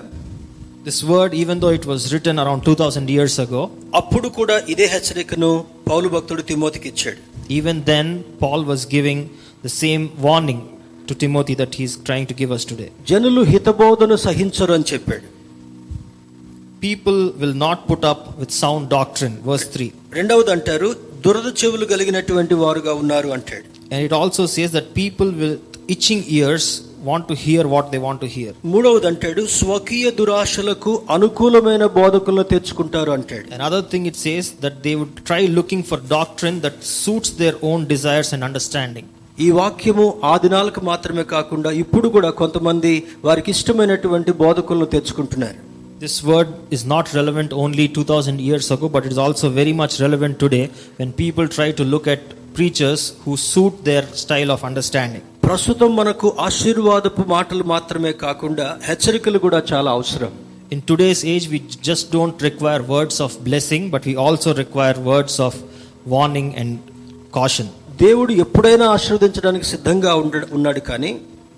This 0.88 1.00
word, 1.04 1.32
even 1.34 1.58
though 1.62 1.74
it 1.78 1.86
was 1.92 2.02
written 2.12 2.36
around 2.44 2.62
2000 2.66 3.10
years 3.16 3.36
ago, 3.46 3.62
అప్పుడు 4.00 4.28
కూడా 4.40 4.58
ఇదే 4.74 4.88
హెచ్చరికను 4.96 5.52
పౌలు 5.90 6.10
భక్తుడు 6.16 6.44
తిమోతికి 6.52 6.88
ఇచ్చాడు 6.94 7.22
even 7.50 7.84
then, 7.84 8.08
Paul 8.42 8.64
was 8.72 8.82
giving 8.96 9.20
the 9.66 9.72
same 9.82 10.04
warning 10.28 10.62
To 11.09 11.15
Timothy 11.15 11.55
that 11.55 11.75
he's 11.79 11.95
trying 12.09 12.27
to 12.27 12.35
give 12.35 12.51
us 12.57 12.65
today. 12.73 12.91
జనులు 13.11 13.43
హితబోధను 13.53 14.17
సహించరు 14.27 14.75
అని 14.79 14.89
చెప్పాడు 14.93 15.27
People 16.81 17.19
will 17.43 17.55
not 17.57 17.87
put 17.91 18.03
up 18.05 18.23
with 18.41 18.51
sound 18.63 18.89
doctrine. 18.91 19.37
Verse 19.51 19.67
3. 19.77 19.91
రెండవది 20.19 20.51
అంటారు 20.57 20.89
దురద 21.27 21.49
చెవులు 21.61 21.85
కలిగినటువంటి 21.93 22.55
వారుగా 22.65 22.95
ఉన్నారు 23.03 23.29
అంటాడు 23.37 23.67
And 23.93 24.01
it 24.09 24.13
also 24.21 24.45
says 24.57 24.71
that 24.77 24.87
people 25.03 25.31
with 25.43 25.55
itching 25.95 26.21
ears 26.39 26.67
want 27.09 27.25
to 27.31 27.35
hear 27.45 27.63
what 27.75 27.87
they 27.93 28.01
want 28.07 28.19
to 28.25 28.29
hear. 28.37 28.53
మూడవది 28.73 29.07
అంటాడు 29.13 29.43
స్వకీయ 29.59 30.07
దురాశలకు 30.21 30.93
అనుకూలమైన 31.17 31.85
బోధకులను 31.99 32.47
తెచ్చుకుంటారు 32.53 33.13
అంటాడు 33.17 33.47
Another 33.59 33.83
thing 33.93 34.05
it 34.13 34.19
says 34.27 34.47
that 34.65 34.77
they 34.87 34.95
would 35.01 35.15
try 35.31 35.43
looking 35.59 35.83
for 35.91 35.99
doctrine 36.19 36.59
that 36.67 36.77
suits 37.01 37.31
their 37.43 37.57
own 37.71 37.81
desires 37.95 38.31
and 38.37 38.43
understanding. 38.51 39.07
ఈ 39.39 39.49
వాక్యము 39.59 40.05
ఆ 40.31 40.35
దినాలకు 40.43 40.81
మాత్రమే 40.89 41.23
కాకుండా 41.33 41.71
ఇప్పుడు 41.83 42.09
కూడా 42.17 42.29
కొంతమంది 42.41 42.93
వారికి 43.25 43.51
ఇష్టమైనటువంటి 43.57 44.33
బోధకులను 44.43 44.89
తెచ్చుకుంటున్నారు 44.97 45.61
This 46.01 46.17
word 46.25 46.49
is 46.77 46.83
not 46.93 47.05
relevant 47.19 47.51
only 47.65 47.85
2000 47.89 48.41
years 48.47 48.67
ago, 48.75 48.87
but 48.95 49.03
it 49.09 49.13
is 49.13 49.21
also 49.25 49.47
very 49.59 49.73
much 49.73 49.95
relevant 50.01 50.35
today 50.43 50.65
when 50.99 51.11
people 51.21 51.47
try 51.57 51.69
to 51.73 51.85
look 51.93 52.07
at 52.15 52.23
preachers 52.55 53.03
who 53.23 53.35
suit 53.45 53.75
their 53.85 54.03
style 54.23 54.51
of 54.55 54.63
understanding. 54.71 55.23
ప్రస్తుతం 55.47 55.91
మనకు 56.01 56.29
ఆశీర్వాదపు 56.49 57.23
మాటలు 57.35 57.65
మాత్రమే 57.75 58.13
కాకుండా 58.25 58.67
హెచ్చరికలు 58.89 59.41
కూడా 59.47 59.61
చాలా 59.73 59.93
అవసరం 59.99 60.33
In 60.71 60.81
today's 60.83 61.23
age, 61.27 61.47
we 61.49 61.59
just 61.83 62.05
don't 62.11 62.39
require 62.41 62.83
words 62.95 63.17
of 63.21 63.33
blessing, 63.49 63.83
but 63.91 64.05
we 64.11 64.15
also 64.25 64.53
require 64.63 64.97
words 65.11 65.35
of 65.47 65.55
warning 66.07 66.49
and 66.61 66.71
caution. 67.31 67.67
దేవుడు 68.01 68.33
ఎప్పుడైనా 68.33 68.87
ఆశీర్వదించడానికి 68.87 69.65
సిద్ధంగా 69.65 70.15
ఉన్నాడు 70.53 70.81
కానీ 70.81 71.11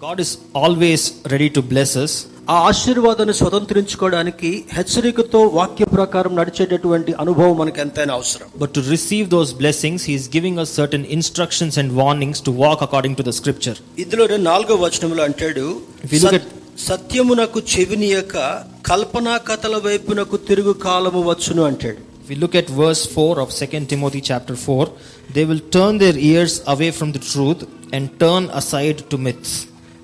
God 0.04 0.20
is 0.20 0.38
always 0.56 1.12
ready 1.26 1.48
to 1.48 1.60
blesses 1.60 2.26
ఆ 2.50 2.54
ఆశీర్వాదాన్ని 2.54 3.34
స్వతంత్రించుకోవడానికి 3.34 4.64
హెచ్చరికతో 4.72 5.40
వాక్య 5.54 5.84
ప్రకారం 5.84 6.36
నడిచేటటువంటి 6.36 7.12
అనుభవం 7.12 7.58
మనకు 7.58 7.80
ఎంతైనా 7.80 8.14
అవసరం. 8.14 8.48
But 8.58 8.70
to 8.70 8.80
receive 8.80 9.28
those 9.28 9.54
blessings 9.54 10.10
he's 10.10 10.28
giving 10.36 10.58
us 10.58 10.74
certain 10.74 11.06
instructions 11.10 11.78
and 11.78 11.92
warnings 11.92 12.42
to 12.42 12.50
walk 12.50 12.82
according 12.82 13.16
to 13.16 13.22
the 13.22 13.28
scripture 13.30 13.78
ఇందులో 13.98 14.36
నాలుగో 14.36 14.74
వచనంలో 14.74 15.24
అంటాడు 15.24 15.66
సత్యమునకు 16.78 17.62
చెవినియక 17.74 18.36
కల్పనా 18.86 19.36
కథల 19.36 19.76
వైపునకు 19.84 20.36
తిరుగు 20.36 20.72
కాలము 20.72 21.22
వచ్చును 21.22 21.62
అంటాడు. 21.62 22.00
We 22.28 22.36
look 22.36 22.56
at 22.56 22.70
verse 22.70 23.08
four 23.08 23.38
of 23.38 23.52
second 23.52 23.88
Timothy 23.88 24.22
chapter 24.32 24.56
four 24.56 24.88
they 25.34 25.44
will 25.44 25.64
turn 25.74 25.98
their 25.98 26.18
ears 26.30 26.56
away 26.74 26.90
from 26.98 27.12
the 27.16 27.22
truth 27.32 27.64
and 27.94 28.10
turn 28.22 28.48
aside 28.60 29.00
to 29.12 29.16
myths 29.28 29.54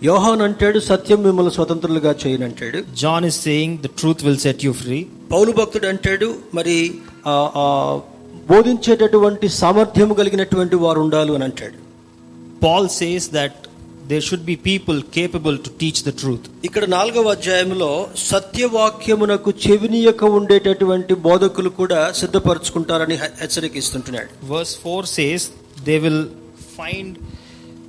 యోహాన్ 0.04 0.40
అంటాడు 0.40 0.78
సత్యం 0.78 1.22
మిమ్మల్ని 1.22 1.52
స్వతంత్రులుగా 1.52 2.14
చేయని 2.22 2.44
అంటాడు. 2.44 2.78
John 3.02 3.24
is 3.24 3.38
saying 3.42 3.78
the 3.78 3.90
truth 3.98 4.24
will 4.24 4.40
set 4.46 4.64
you 4.64 4.72
free 4.72 4.98
Paul 5.32 5.52
భక్తుడు 5.52 5.86
అంటాడు 5.86 6.28
మరి 6.54 6.76
బోధించేటటువంటి 8.52 9.48
సామర్థ్యం 9.60 10.12
కలిగినటువంటి 10.12 10.76
వారు 10.76 11.00
ఉండాలి 11.00 11.34
అని 11.34 11.44
అంటాడు. 11.44 11.78
Paul 12.64 12.88
says 12.88 13.28
that 13.32 13.60
they 14.12 14.18
should 14.28 14.46
be 14.50 14.56
people 14.68 14.98
capable 15.16 15.58
to 15.66 15.70
teach 15.80 16.00
the 16.08 16.12
truth 16.20 16.46
ఇక్కడ 16.68 16.84
నాలుగవ 16.94 17.30
అధ్యాయంలో 17.30 17.90
సత్యవాక్యమునకు 18.30 19.50
చెవినియక 19.64 20.24
ఉండేటటువంటి 20.38 21.14
బోధకులు 21.26 21.70
కూడా 21.80 22.00
సిద్ధపరచుకుంటారని 22.12 23.16
హెచ్చరికిస్తుంటున్నాడు. 23.42 24.30
Verse 24.52 24.74
four 24.78 25.06
says 25.16 25.46
they 25.88 25.96
will 25.98 26.24
find 26.78 27.14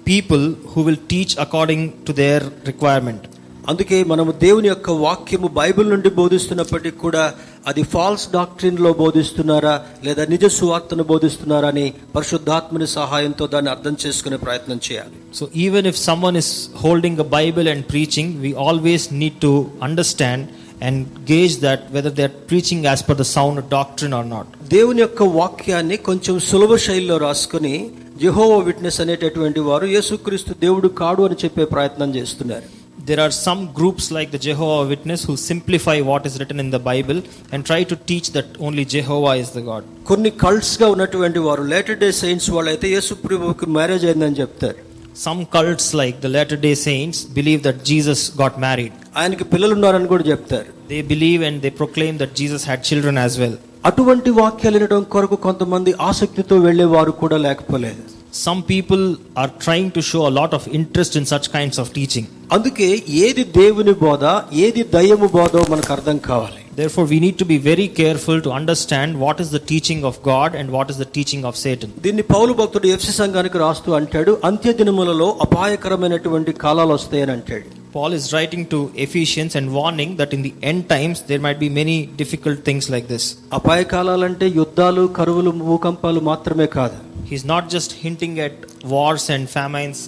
people 0.07 0.45
who 0.71 0.81
will 0.83 1.01
teach 1.11 1.35
according 1.39 1.87
to 2.07 2.13
their 2.21 2.45
requirement 2.71 3.25
అందుకే 3.63 3.97
మనము 4.11 4.31
దేవుని 4.43 4.67
యొక్క 4.69 4.91
వాక్యము 5.03 5.49
బైబిల్ 5.57 5.87
నుండి 5.91 6.09
బోధిస్తున్నప్పటికీ 6.17 6.97
కూడా 7.03 7.21
అది 7.67 7.83
ఫాల్స్ 7.93 8.25
డాక్ట్రిన్లో 8.33 8.89
బోధిస్తున్నారా 8.99 9.75
లేదా 10.03 10.23
నిజ 10.33 10.45
సువార్తను 10.57 11.03
బోధిస్తున్నారా 11.11 11.69
అని 11.73 11.85
పరిశుద్ధాత్మని 12.15 12.87
సహాయంతో 12.95 13.45
దాన్ని 13.53 13.71
అర్థం 13.75 13.95
చేసుకునే 14.03 14.39
ప్రయత్నం 14.45 14.79
చేయాలి 14.87 15.15
So 15.33 15.45
even 15.65 15.83
if 15.85 15.97
someone 16.07 16.37
is 16.37 16.49
holding 16.83 17.15
a 17.17 17.27
Bible 17.29 17.67
and 17.67 17.81
preaching, 17.87 18.27
we 18.41 18.51
always 18.65 19.05
need 19.21 19.37
to 19.39 19.53
understand 19.81 20.41
and 20.81 20.97
gauge 21.25 21.55
that 21.59 21.81
whether 21.91 22.11
they 22.11 22.25
are 22.25 22.35
preaching 22.47 22.81
as 22.85 23.01
per 23.01 23.15
the 23.15 23.27
sound 23.29 23.59
doctrine 23.69 24.13
or 24.13 24.25
not. 24.27 24.47
దేవుని 24.75 25.01
యొక్క 25.03 25.23
వాక్యాన్ని 25.39 25.97
కొంచెం 26.07 26.35
సులభ 26.49 26.73
శైలిలో 26.85 27.17
రాసుకుని 27.25 27.75
జెహోవా 28.21 28.57
విట్నెస్ 28.67 29.01
అనేటటువంటి 29.03 29.61
వారు 29.67 29.85
యేసుక్రీస్తు 29.93 30.53
దేవుడు 30.63 30.87
కాడు 30.99 31.21
అని 31.27 31.37
చెప్పే 31.43 31.65
ప్రయత్నం 31.73 32.09
చేస్తున్నారు 32.17 32.67
There 33.08 33.20
are 33.20 33.32
some 33.38 33.60
groups 33.72 34.04
like 34.10 34.30
the 34.30 34.40
Jehovah 34.46 34.82
Witness 34.88 35.20
who 35.26 35.34
simplify 35.42 35.96
what 36.08 36.26
is 36.28 36.34
written 36.40 36.58
in 36.60 36.70
the 36.70 36.80
Bible 36.88 37.18
and 37.52 37.66
try 37.70 37.80
to 37.92 37.96
teach 38.10 38.26
that 38.32 38.48
only 38.60 38.84
Jehovah 38.96 39.34
is 39.42 39.50
the 39.50 39.62
God. 39.70 39.84
కొన్ని 40.10 40.30
కల్ట్స్ 40.42 40.74
గా 40.80 40.88
ఉన్నటువంటి 40.94 41.40
వారు 41.46 41.64
లేటర్ 41.72 41.98
డే 42.02 42.10
సైన్స్ 42.22 42.48
వాళ్ళైతే 42.56 42.88
యేసు 42.96 43.14
ప్రభువుకి 43.24 43.68
మ్యారేజ్ 43.78 44.06
అయిందని 44.10 44.38
చెప్తారు 44.42 44.78
Some 45.16 45.40
cults 45.46 45.86
like 45.94 46.16
the 46.20 46.28
Latter 46.28 46.56
day 46.56 46.74
Saints 46.78 47.20
believe 47.38 47.62
that 47.64 47.78
Jesus 47.90 48.20
got 48.42 48.56
married. 48.66 48.92
ఆయనకి 49.20 49.44
పిల్లలు 49.52 49.74
ఉన్నారని 49.78 50.08
కూడా 50.12 50.24
చెప్తారు 50.32 50.68
They 50.92 51.00
believe 51.12 51.40
and 51.48 51.56
they 51.64 51.72
proclaim 51.80 52.14
that 52.22 52.32
Jesus 52.40 52.62
had 52.70 52.80
children 52.90 53.16
as 53.26 53.34
well. 53.42 53.56
అటువంటి 53.88 54.30
వాక్యాలు 54.38 54.76
వినడం 54.78 55.02
కొరకు 55.14 55.36
కొంతమంది 55.46 55.90
ఆసక్తితో 56.10 56.56
వెళ్లే 56.66 56.86
వారు 56.94 57.12
కూడా 57.22 57.36
లేకపోలేదు 57.46 58.02
Some 58.33 58.63
people 58.63 59.01
are 59.35 59.49
trying 59.59 59.91
to 59.91 60.01
show 60.01 60.25
a 60.25 60.31
lot 60.31 60.53
of 60.53 60.67
interest 60.69 61.15
in 61.15 61.25
such 61.25 61.51
kinds 61.51 61.77
of 61.77 61.87
teaching. 61.93 62.25
అందుకే 62.55 62.87
ఏది 63.25 63.43
దేవుని 63.57 63.93
బోధ 64.03 64.23
ఏది 64.65 64.83
దయ్యము 64.95 65.27
బోధో 65.35 65.61
మనకు 65.73 65.91
అర్థం 65.95 66.17
కావాలి 66.29 66.59
Therefore, 66.79 67.05
we 67.05 67.17
need 67.19 67.35
to 67.37 67.45
be 67.45 67.57
very 67.67 67.85
careful 67.99 68.37
to 68.41 68.51
understand 68.51 69.19
what 69.23 69.37
is 69.39 69.49
the 69.51 69.61
teaching 69.71 69.99
of 70.09 70.15
God 70.23 70.55
and 70.59 70.67
what 70.75 70.87
is 70.93 70.97
the 70.97 71.09
teaching 71.17 71.43
of 71.49 71.53
Satan. 71.65 71.89
దీన్ని 72.05 72.23
పౌలు 72.33 72.53
భక్తుడు 72.61 72.87
ఎఫ్సి 72.95 73.13
సంఘానికి 73.19 73.57
రాస్తూ 73.63 73.91
అంటాడు 73.99 74.33
అంత్య 74.49 74.73
దినములలో 74.79 75.27
అపాయకరమైనటువంటి 75.47 76.53
కాలాలు 76.63 76.93
వస్తాయని 76.97 77.33
అంటాడు 77.37 77.67
Paul 77.93 78.13
is 78.13 78.33
writing 78.33 78.65
to 78.67 78.91
Ephesians 78.95 79.55
and 79.55 79.71
warning 79.71 80.15
that 80.19 80.33
in 80.33 80.41
the 80.41 80.53
end 80.63 80.89
times 80.89 81.21
there 81.21 81.39
might 81.39 81.59
be 81.59 81.69
many 81.69 81.97
difficult 82.21 82.59
things 82.67 82.85
like 82.93 83.07
this. 83.07 83.23
అపాయ 83.57 83.81
కాలాలంటే 83.93 84.45
యుద్ధాలు 84.59 85.03
కరువులు 85.17 85.51
భూకంపాలు 85.67 86.21
మాత్రమే 86.31 86.67
కాదు 86.77 86.97
He's 87.31 87.45
not 87.53 87.63
just 87.75 87.91
hinting 88.03 88.33
at 88.47 88.55
wars 88.93 89.25
and 89.35 89.43
famines 89.57 89.99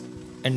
and 0.47 0.55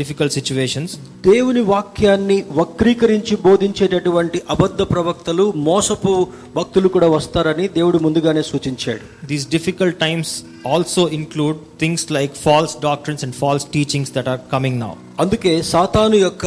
difficult 0.00 0.34
situations 0.36 0.92
దేవుని 1.26 1.62
వాక్యాన్ని 1.70 2.36
వక్రీకరించి 2.58 3.34
బోధించేటటువంటి 3.46 4.38
అబద్ధ 4.54 4.82
ప్రవక్తలు 4.92 5.46
మోసపు 5.68 6.12
భక్తులు 6.56 6.88
కూడా 6.96 7.08
వస్తారని 7.16 7.66
దేవుడు 7.78 7.98
ముందుగానే 8.06 8.42
సూచించాడు. 8.50 9.04
These 9.30 9.46
difficult 9.56 9.98
times 10.04 10.32
also 10.74 11.04
include 11.18 11.58
things 11.80 12.06
like 12.18 12.34
false 12.44 12.76
doctors 12.86 13.24
and 13.24 13.36
false 13.42 13.66
teachings 13.76 14.12
that 14.16 14.30
are 14.34 14.40
coming 14.52 14.80
నా 14.84 14.90
అందుకే 15.24 15.52
సాతాను 15.72 16.18
యొక్క 16.26 16.46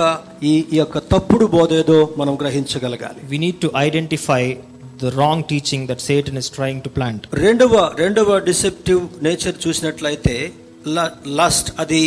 ఈ 0.51 0.53
యొక్క 0.81 0.97
తప్పుడు 1.13 1.45
బోధ 1.57 1.73
ఏదో 1.83 1.99
మనం 2.17 2.33
గ్రహించగలగాలి. 2.41 3.21
We 3.31 3.37
need 3.37 3.59
to 3.65 3.69
identify 3.77 4.43
the 5.03 5.13
wrong 5.23 5.45
teaching 5.51 5.85
that 5.91 6.03
Satan 6.09 6.39
is 6.43 6.51
trying 6.57 6.81
to 6.81 6.91
plant 6.97 7.23
రెండవ 7.45 7.75
రెండవ 8.03 8.39
డిసెప్టివ్ 8.49 9.01
నేచర్ 9.23 9.55
చూసినట్లయితే 9.67 10.35
లస్ట్ 11.39 11.69
అది 11.79 12.03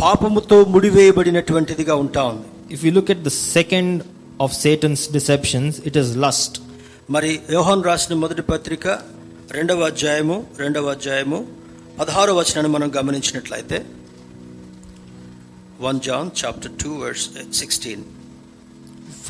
పాపముతో 0.00 0.56
ముడివేయబడినటువంటిదిగా 0.74 1.96
ఉంటా 2.04 2.22
ఉంది 2.30 2.46
If 2.74 2.80
you 2.86 2.92
look 2.96 3.08
at 3.10 3.20
the 3.24 3.32
second 3.54 3.88
of 4.40 4.50
Satan's 4.56 5.02
deceptions, 5.16 5.72
it 5.88 5.94
is 6.02 6.08
lust. 6.24 6.52
మరి 7.08 7.30
యోహాన్ 7.54 7.82
రాసిన 7.88 8.14
మొదటి 8.22 8.42
పత్రిక 8.50 8.84
రెండవ 9.56 9.80
అధ్యాయము 9.88 10.36
రెండవ 10.60 10.90
అధ్యాయము 10.94 11.38
పదహారో 11.98 12.32
వచనాన్ని 12.38 12.70
మనం 12.74 12.88
గమనించినట్లయితే 12.98 13.78
one 15.86 16.00
John 16.06 16.30
chapter 16.40 16.74
two 16.82 16.92
verse 17.02 17.26
sixteen 17.60 18.04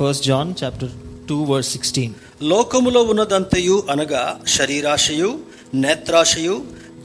1 0.02 0.20
John 0.26 0.48
chapter 0.54 0.88
2 0.90 1.38
verse 1.48 1.70
16. 1.74 2.04
లోకములో 2.50 3.00
ఉన్నదంతయు 3.12 3.74
అనగా 3.92 4.22
శరీరాశయు 4.56 5.30
నేత్రాశయు 5.82 6.54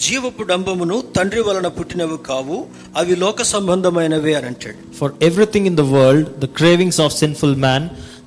జీవపు 0.04 0.44
డంబమును 0.50 0.96
తండ్రి 1.16 1.42
వలన 1.48 1.68
పుట్టినవి 1.78 2.18
కావు 2.30 2.58
అవి 3.00 3.16
లోక 3.24 3.42
సంబంధమైనవే 3.54 4.34
అని 4.40 4.48
అంటాడు 4.52 4.78
For 5.00 5.10
everything 5.30 5.66
in 5.72 5.76
the 5.82 5.88
world, 5.96 6.26
the 6.44 6.52
cravings 6.60 6.98
of 7.06 7.10
sinful 7.22 7.54
man, 7.66 7.84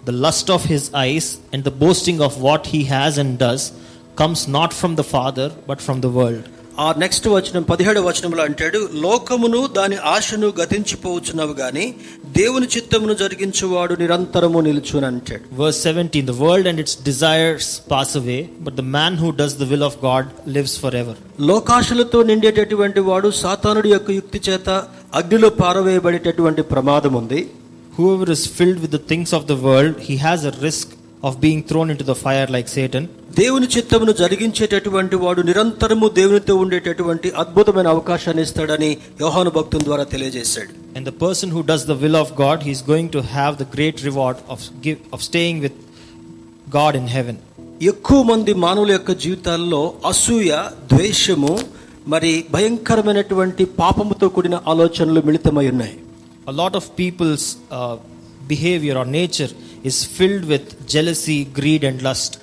the 0.09 0.17
lust 0.25 0.49
of 0.57 0.63
his 0.73 0.85
eyes, 1.05 1.27
and 1.53 1.63
the 1.69 1.75
boasting 1.83 2.21
of 2.29 2.35
what 2.47 2.63
he 2.73 2.81
has 2.95 3.15
and 3.23 3.33
does, 3.47 3.65
comes 4.21 4.41
not 4.57 4.73
from 4.81 4.95
the 5.01 5.07
Father, 5.15 5.49
but 5.71 5.81
from 5.87 5.99
the 6.05 6.13
world. 6.19 6.45
ఆ 6.79 6.89
next 6.99 7.27
వచనం 7.29 7.63
పదిహేడు 7.65 8.01
వచనంలో 8.01 8.43
అంటాడు 8.43 8.81
లోకమును 9.03 9.61
దాని 9.77 9.97
ఆశను 10.11 10.49
గతించిపోవచ్చున్నావు 10.59 11.55
గాని 11.55 11.85
దేవుని 12.37 12.67
చిత్తమును 12.67 13.15
జరిగించువాడు 13.15 13.95
నిరంతరము 13.95 14.61
నిలుచుని 14.61 15.07
అంటాడు. 15.07 15.43
Verse 15.55 15.75
seventeen 15.79 16.27
the 16.27 16.35
world 16.41 16.69
and 16.69 16.81
its 16.81 16.99
desires 17.05 17.71
pass 17.91 18.15
away 18.17 18.39
but 18.61 18.77
the 18.77 18.85
man 18.93 19.17
who 19.17 19.31
does 19.41 19.57
the 19.59 19.67
will 19.73 19.87
of 19.89 19.99
God 20.05 20.29
lives 20.49 20.77
forever 20.97 21.19
లోకాశలతో 21.49 22.21
నిండేటటువంటి 22.31 23.03
వాడు 23.09 23.31
సాతానుడి 23.41 23.91
యొక్క 23.91 24.11
యుక్తి 24.19 24.41
చేత 24.49 24.69
అగ్నిలో 25.15 25.51
పారవేయబడేటటువంటి 25.61 26.65
ప్రమాదం 26.73 27.15
ఉంది 27.15 27.43
whoever 28.15 28.33
is 28.37 28.47
filled 28.53 28.81
with 28.81 28.95
the 28.95 29.03
things 29.09 29.35
of 29.35 29.47
the 29.47 29.57
world 29.65 29.99
he 30.09 30.17
has 30.25 30.47
a 30.47 30.55
risk 30.63 30.93
of 31.23 31.41
being 31.41 31.63
thrown 31.63 31.91
into 31.91 32.05
the 32.05 32.15
fire 32.17 32.47
like 32.49 32.69
Satan. 32.69 33.05
దేవుని 33.39 33.67
చిత్తమును 33.67 34.13
జరిగించేటటువంటి 34.21 35.17
వాడు 35.17 35.41
నిరంతరము 35.43 36.07
దేవునితో 36.19 36.55
ఉండేటటువంటి 36.57 37.29
అద్భుతమైన 37.43 37.89
అవకాశాన్ని 37.89 38.43
ఇస్తాడని 38.43 38.91
యోహాను 39.21 39.51
భక్తుని 39.57 39.85
ద్వారా 39.85 40.05
తెలియజేశాడు 40.15 40.71
And 40.97 41.05
the 41.11 41.17
person 41.25 41.49
who 41.55 41.63
does 41.63 41.83
the 41.91 41.97
will 42.05 42.17
of 42.17 42.31
God, 42.43 42.59
he 42.67 42.73
is 42.77 42.83
going 42.93 43.09
to 43.17 43.23
have 43.35 43.53
the 43.63 43.69
great 43.77 43.99
reward 44.09 44.39
of, 44.49 44.61
give, 44.83 45.01
of 45.15 45.21
staying 45.23 45.59
with 45.67 45.77
God 46.71 46.95
in 47.01 47.07
heaven. 47.17 47.37
ఎక్కువ 47.91 48.21
మంది 48.31 48.53
మానవుల 48.65 48.91
యొక్క 48.95 49.13
జీవితాల్లో 49.25 49.83
అసూయ 50.11 50.53
ద్వేషము 50.93 51.53
మరి 52.07 52.33
భయంకరమైనటువంటి 52.55 53.65
పాపముతో 53.81 54.29
కూడిన 54.29 54.59
ఆలోచనలు 54.67 55.23
మిళితమై 55.29 55.67
ఉన్నాయి 55.75 55.97
A 56.47 56.55
lot 56.61 56.75
of 56.75 56.85
people's 56.97 57.45
uh, 57.71 57.95
behavior 58.49 58.95
or 58.97 59.07
nature 59.17 59.49
is 59.85 60.09
filled 60.09 60.47
with 60.47 60.91
jealousy 60.91 61.47
greed 61.59 61.85
and 61.85 62.03
lust 62.03 62.39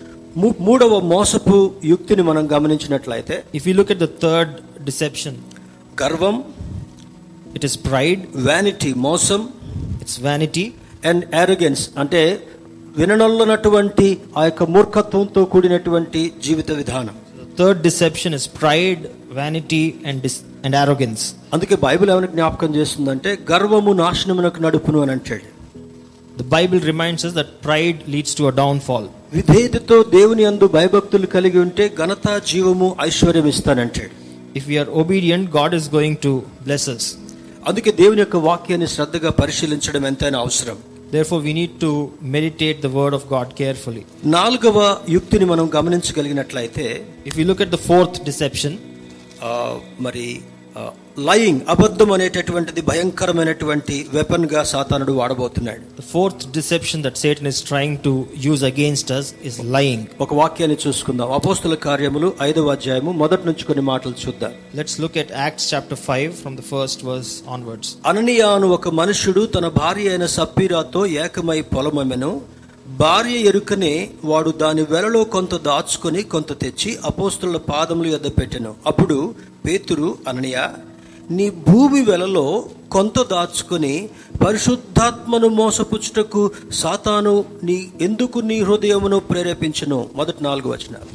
మూడవ 0.60 1.00
మోసపు 1.00 1.72
యుక్తిని 1.84 2.22
మనం 2.22 2.50
గమనించినట్లయితే 2.54 3.44
if 3.56 3.68
you 3.68 3.74
look 3.74 3.92
at 3.92 4.00
the 4.00 4.10
third 4.22 4.54
deception 4.86 5.36
గర్వం 6.04 6.44
ఇట్ 7.56 7.66
ఇస్ 7.66 7.78
ప్రైడ్ 7.86 8.20
వ్యానిటీ 8.36 8.94
మోసం 8.94 9.50
ఇట్స్ 10.02 10.20
వ్యానిటీ 10.22 10.74
అండ్ 11.06 11.36
ఆరోగెన్స్ 11.36 11.90
అంటే 11.98 12.40
విననొల్లనటువంటి 12.98 14.18
ఆ 14.38 14.44
యొక్క 14.46 14.64
మూర్ఖత్వంతో 14.64 15.46
కూడినటువంటి 15.46 16.32
జీవిత 16.44 16.72
విధానం. 16.72 17.16
Third 17.60 17.82
deception 17.82 18.34
is 18.34 18.50
pride 18.62 19.00
vanity 19.32 19.94
and 20.06 20.28
and 20.66 20.76
arrogance 20.76 21.34
అందుకే 21.54 21.76
బైబిల్ 21.76 22.12
ఏమైనా 22.12 22.28
జ్ఞాపకం 22.28 22.76
చేస్తుంది 22.76 23.10
అంటే 23.10 23.38
గర్వము 23.52 23.94
నాశనమునకు 23.94 24.62
నడుపును 24.62 25.02
అని 25.02 25.12
అంటాడు 25.12 25.55
The 26.38 26.44
Bible 26.46 26.80
reminds 26.82 27.24
us 27.24 27.34
that 27.34 27.62
pride 27.62 28.08
leads 28.08 28.34
to 28.36 28.44
a 28.48 28.54
downfall. 28.62 29.06
విధేయతతో 29.34 29.98
దేవుని 30.16 30.44
అందు 30.50 30.66
భయభక్తులు 30.76 31.28
కలిగి 31.36 31.60
ఉంటే 31.68 31.86
ఘనత 32.02 32.28
జీవము 32.50 32.88
ఐశ్వర్యం 33.08 33.48
ఇస్తానంటాడు 33.54 34.12
If 34.60 34.66
we 34.72 34.76
are 34.82 34.90
obedient, 35.02 35.46
God 35.52 35.72
is 35.80 35.86
going 35.96 36.16
to 36.26 36.32
bless 36.68 36.86
us. 36.96 37.06
అందుకే 37.68 37.92
దేవుని 38.02 38.22
యొక్క 38.24 38.38
వాక్యాన్ని 38.50 38.90
శ్రద్ధగా 38.96 39.32
పరిశీలించడం 39.42 40.06
ఎంతైనా 40.12 40.40
అవసరం 40.46 40.78
Therefore, 41.16 41.40
we 41.48 41.54
need 41.54 41.74
to 41.80 41.90
meditate 42.36 42.78
the 42.86 42.92
word 43.00 43.14
of 43.20 43.24
God 43.34 43.48
carefully. 43.62 44.04
నాలుగవ 44.38 44.78
యుక్తిని 45.16 45.46
మనం 45.46 45.66
గమనించగలిగినట్లయితే 45.78 46.86
If 47.30 47.36
we 47.40 47.46
look 47.50 47.62
at 47.66 47.72
the 47.76 47.82
fourth 47.90 48.18
deception, 48.30 48.74
మరి 50.06 50.26
లయింగ్ 51.20 51.62
అబద్ధం 51.70 52.12
అనేటటువంటిది 52.12 52.82
భయంకరమైనటువంటి 52.82 54.08
వెపన్గా 54.14 54.64
సాతానుడు 54.64 55.14
వాడబోతున్నాడు. 55.14 55.82
Fourth 56.18 56.46
deception 56.60 57.04
that 57.04 57.16
Satan 57.16 57.48
is 57.48 57.60
trying 57.72 57.98
to 58.06 58.24
use 58.52 58.64
against 58.74 59.08
us 59.20 59.26
is 59.48 59.74
lying. 59.76 60.02
ఒక 60.22 60.34
వాక్యాన్ని 60.34 60.78
చూసుకుందాం. 60.88 61.32
అపోస్తుల 61.32 61.76
కార్యములు 61.76 62.34
ఐదవ 62.42 62.72
అధ్యాయము 62.72 63.12
మొదటి 63.12 63.46
నుంచి 63.46 63.64
కొన్ని 63.64 63.84
మాటలు 63.84 64.14
చూద్దాం. 64.28 64.52
Let's 64.76 65.02
look 65.02 65.14
at 65.14 65.28
Acts 65.28 65.70
chapter 65.74 65.98
5 66.10 66.34
from 66.44 66.58
the 66.58 66.64
first 66.74 67.08
verse 67.10 67.32
onwards. 67.56 67.88
అననీయ 68.06 68.42
అను 68.42 68.68
ఒక 68.68 68.90
మనుష్యుడు 68.90 69.46
తన 69.46 69.68
భార్య 69.68 70.10
అయిన 70.10 70.26
సప్పీరాతో 70.26 71.06
ఏకమై 71.06 71.62
పొలమమెను. 71.62 72.42
భార్య 72.88 73.38
ఎరుకనే 73.38 74.10
వాడు 74.24 74.50
దాని 74.50 74.82
వెలలో 74.82 75.24
కొంత 75.24 75.56
దాచుకొని 75.56 76.24
కొంత 76.24 76.60
తెచ్చి 76.60 76.98
అపోస్తుల 77.06 77.58
పాదముల 77.58 78.08
యొద్ద 78.08 78.28
పెట్టెను. 78.28 78.76
అప్పుడు 78.86 79.36
పేతురు 79.66 80.18
అననీయ 80.28 80.58
నీ 81.38 81.46
భూమి 81.68 82.02
వెలలో 82.10 82.48
కొంత 82.96 83.20
దాచుకొని 83.32 83.94
పరిశుద్ధాత్మను 84.44 85.48
మోసపుచ్చుటకు 85.60 86.42
సాతాను 86.82 87.36
నీ 87.68 87.78
ఎందుకు 88.08 88.40
నీ 88.50 88.58
హృదయమును 88.70 89.20
ప్రేరేపించను 89.32 90.00
మొదటి 90.20 90.44
నాలుగు 90.50 90.72
వచనాలు 90.76 91.12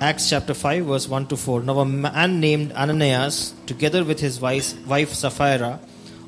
Acts 0.00 0.24
chapter 0.30 0.54
5, 0.54 0.86
verse 0.90 1.04
1 1.08 1.26
to 1.30 1.36
4. 1.36 1.62
Now, 1.62 1.74
a 1.78 1.84
man 1.96 2.40
named 2.40 2.72
Ananias, 2.74 3.36
together 3.70 4.00
with 4.04 4.20
his 4.20 4.34
wife, 4.40 4.68
wife 4.86 5.12
Sapphira, 5.20 5.70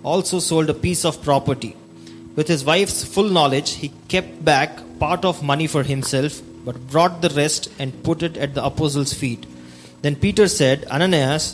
also 0.04 0.38
sold 0.38 0.68
a 0.70 0.78
piece 0.84 1.02
of 1.10 1.20
property. 1.20 1.72
With 2.36 2.48
his 2.48 2.62
wife's 2.64 3.04
full 3.04 3.28
knowledge, 3.28 3.70
he 3.82 3.88
kept 4.08 4.44
back 4.44 4.70
part 4.98 5.24
of 5.24 5.42
money 5.42 5.66
for 5.66 5.82
himself, 5.84 6.32
but 6.66 6.86
brought 6.92 7.16
the 7.20 7.32
rest 7.42 7.68
and 7.78 8.02
put 8.02 8.22
it 8.22 8.36
at 8.36 8.54
the 8.54 8.64
apostles' 8.64 9.12
feet. 9.12 9.42
Then 10.02 10.16
Peter 10.16 10.48
said, 10.50 10.78
Ananias, 10.90 11.46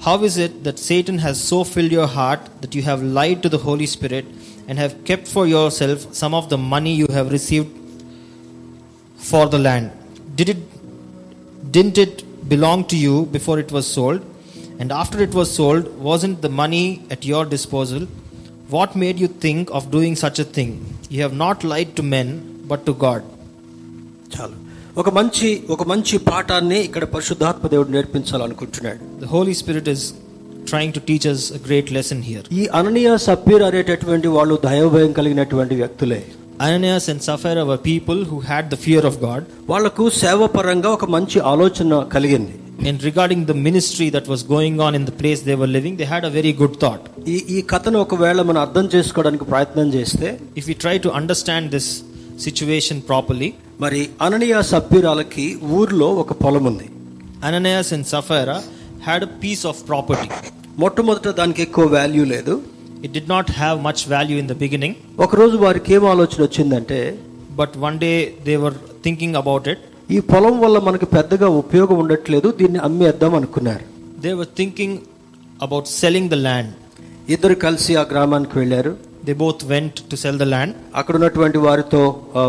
how 0.00 0.22
is 0.22 0.36
it 0.38 0.64
that 0.64 0.78
Satan 0.78 1.18
has 1.18 1.42
so 1.42 1.64
filled 1.64 1.92
your 1.92 2.06
heart 2.06 2.40
that 2.60 2.74
you 2.74 2.82
have 2.82 3.02
lied 3.02 3.42
to 3.42 3.48
the 3.48 3.58
Holy 3.58 3.86
Spirit 3.86 4.26
and 4.68 4.78
have 4.78 5.04
kept 5.04 5.26
for 5.26 5.46
yourself 5.46 6.14
some 6.14 6.34
of 6.34 6.48
the 6.48 6.58
money 6.58 6.94
you 6.94 7.08
have 7.10 7.32
received 7.32 7.70
for 9.16 9.48
the 9.48 9.58
land? 9.58 9.90
Did 10.36 10.48
it 10.50 11.72
didn't 11.72 11.98
it 11.98 12.48
belong 12.48 12.84
to 12.86 12.96
you 12.96 13.26
before 13.26 13.58
it 13.58 13.72
was 13.72 13.86
sold? 13.86 14.24
And 14.78 14.92
after 14.92 15.20
it 15.20 15.34
was 15.34 15.52
sold, 15.54 15.98
wasn't 15.98 16.40
the 16.40 16.48
money 16.48 17.02
at 17.10 17.24
your 17.24 17.44
disposal? 17.44 18.06
What 18.68 18.94
made 18.94 19.18
you 19.18 19.26
think 19.26 19.70
of 19.70 19.90
doing 19.90 20.14
such 20.14 20.38
a 20.38 20.44
thing? 20.44 20.70
You 21.10 21.22
have 21.22 21.32
not 21.32 21.64
lied 21.64 21.96
to 21.96 22.02
men, 22.02 22.28
but 22.68 22.86
to 22.86 22.94
God. 22.94 23.22
చాలు 24.34 24.67
ఒక 25.00 25.10
మంచి 25.16 25.48
ఒక 25.74 25.82
మంచి 25.90 26.16
పాఠాన్ని 26.28 26.78
ఇక్కడ 26.86 27.04
పరిశుద్ధాత్మ 27.14 27.66
దేవుడు 27.74 27.90
నేర్పించాలనుకుంటున్నాడు 27.96 29.00
The 29.22 29.28
Holy 29.34 29.54
Spirit 29.60 29.86
is 29.94 30.02
trying 30.70 30.92
to 30.96 31.00
teach 31.08 31.24
us 31.32 31.42
a 31.58 31.60
great 31.66 31.88
lesson 31.96 32.18
here. 32.30 32.42
ఈ 32.58 32.62
అననీయ 32.78 33.10
సప్పీర్ 33.26 33.64
అనేటటువంటి 33.68 34.28
వాళ్ళు 34.36 34.56
దైవభయం 34.68 35.12
కలిగినటువంటి 35.20 35.76
వ్యక్తులే 35.82 36.20
Ananias 36.60 37.04
and 37.12 37.20
Sapphira 37.26 37.64
were 37.64 37.78
people 37.82 38.20
who 38.30 38.38
had 38.48 38.64
the 38.72 38.78
fear 38.84 39.02
of 39.10 39.16
God. 39.26 39.42
వాళ్ళకు 39.72 40.04
సేవపరంగా 40.22 40.90
ఒక 40.96 41.06
మంచి 41.16 41.38
ఆలోచన 41.52 42.00
కలిగింది 42.16 42.56
And 42.88 42.98
regarding 43.08 43.40
the 43.50 43.58
ministry 43.68 44.08
that 44.16 44.26
was 44.32 44.42
going 44.54 44.76
on 44.86 44.92
in 44.98 45.04
the 45.10 45.16
place 45.20 45.40
they 45.48 45.56
were 45.62 45.70
living, 45.76 45.94
they 46.00 46.08
had 46.14 46.24
a 46.24 46.32
very 46.38 46.52
good 46.62 46.74
thought. 46.82 47.04
ఈ 47.34 47.38
ఈ 47.56 47.60
కథను 47.72 48.00
ఒకవేళ 48.06 48.40
మనం 48.50 48.60
అర్థం 48.66 48.88
చేసుకోవడానికి 48.96 49.46
ప్రయత్నం 49.52 49.88
చేస్తే 49.96 50.28
If 50.60 50.66
we 50.72 50.76
try 50.86 50.96
to 51.06 51.12
understand 51.20 51.64
this 51.76 51.88
situation 52.46 52.98
properly, 53.10 53.50
మరి 53.82 54.00
అననియా 54.22 54.60
సభ్యురాలకి 54.70 55.44
ఊర్లో 55.78 56.06
ఒక 56.22 56.32
పొలం 56.32 56.64
ఉంది 56.70 56.86
Ananias 57.48 57.92
and 57.96 58.06
Sapphira 58.12 58.56
had 59.06 59.24
a 59.26 59.30
piece 59.42 59.62
of 59.70 59.80
property 59.88 60.28
మొట్టమొదట 60.82 61.28
దానికి 61.40 61.60
ఎక్కువ 61.66 61.84
వాల్యూ 61.96 62.24
లేదు. 62.32 62.54
It 63.04 63.12
did 63.18 63.22
not 63.34 63.50
have 63.60 63.76
much 63.88 64.02
value 64.14 64.36
in 64.42 64.48
the 64.52 64.56
beginning 64.64 64.96
ఒక 65.24 65.36
రోజు 65.36 65.56
వారికి 65.56 65.94
ఏం 65.94 66.04
ఆలోచన 66.12 66.40
వచ్చిందంటే 66.42 66.98
but 67.60 67.76
one 67.86 67.98
day 68.04 68.12
they were 68.50 68.76
thinking 69.04 69.38
about 69.42 69.68
it 69.74 69.84
ఈ 70.16 70.18
పొలం 70.32 70.56
వల్ల 70.64 70.78
మనకి 70.88 71.06
పెద్దగా 71.16 71.48
ఉపయోగం 71.62 71.98
ఉండట్లేదు 72.04 72.50
దీన్ని 72.60 72.78
అమ్మేద్దాం 72.88 73.34
అనుకున్నారు. 73.40 73.84
They were 74.26 74.50
thinking 74.60 74.98
about 75.66 75.88
selling 76.00 76.30
the 76.34 76.38
land 76.46 76.74
ఇద్దరు 77.34 77.54
కలిసి 77.66 77.92
ఆ 78.00 78.04
గ్రామానికి 78.12 78.54
వెళ్ళారు. 78.58 78.92
They 79.28 79.34
both 79.34 79.62
went 79.64 79.94
to 80.10 80.16
sell 80.16 80.36
the 80.42 80.46
land. 80.52 80.70
అక్కడ 80.98 81.14
ఉన్నటువంటి 81.18 81.58
వారితో 81.64 82.00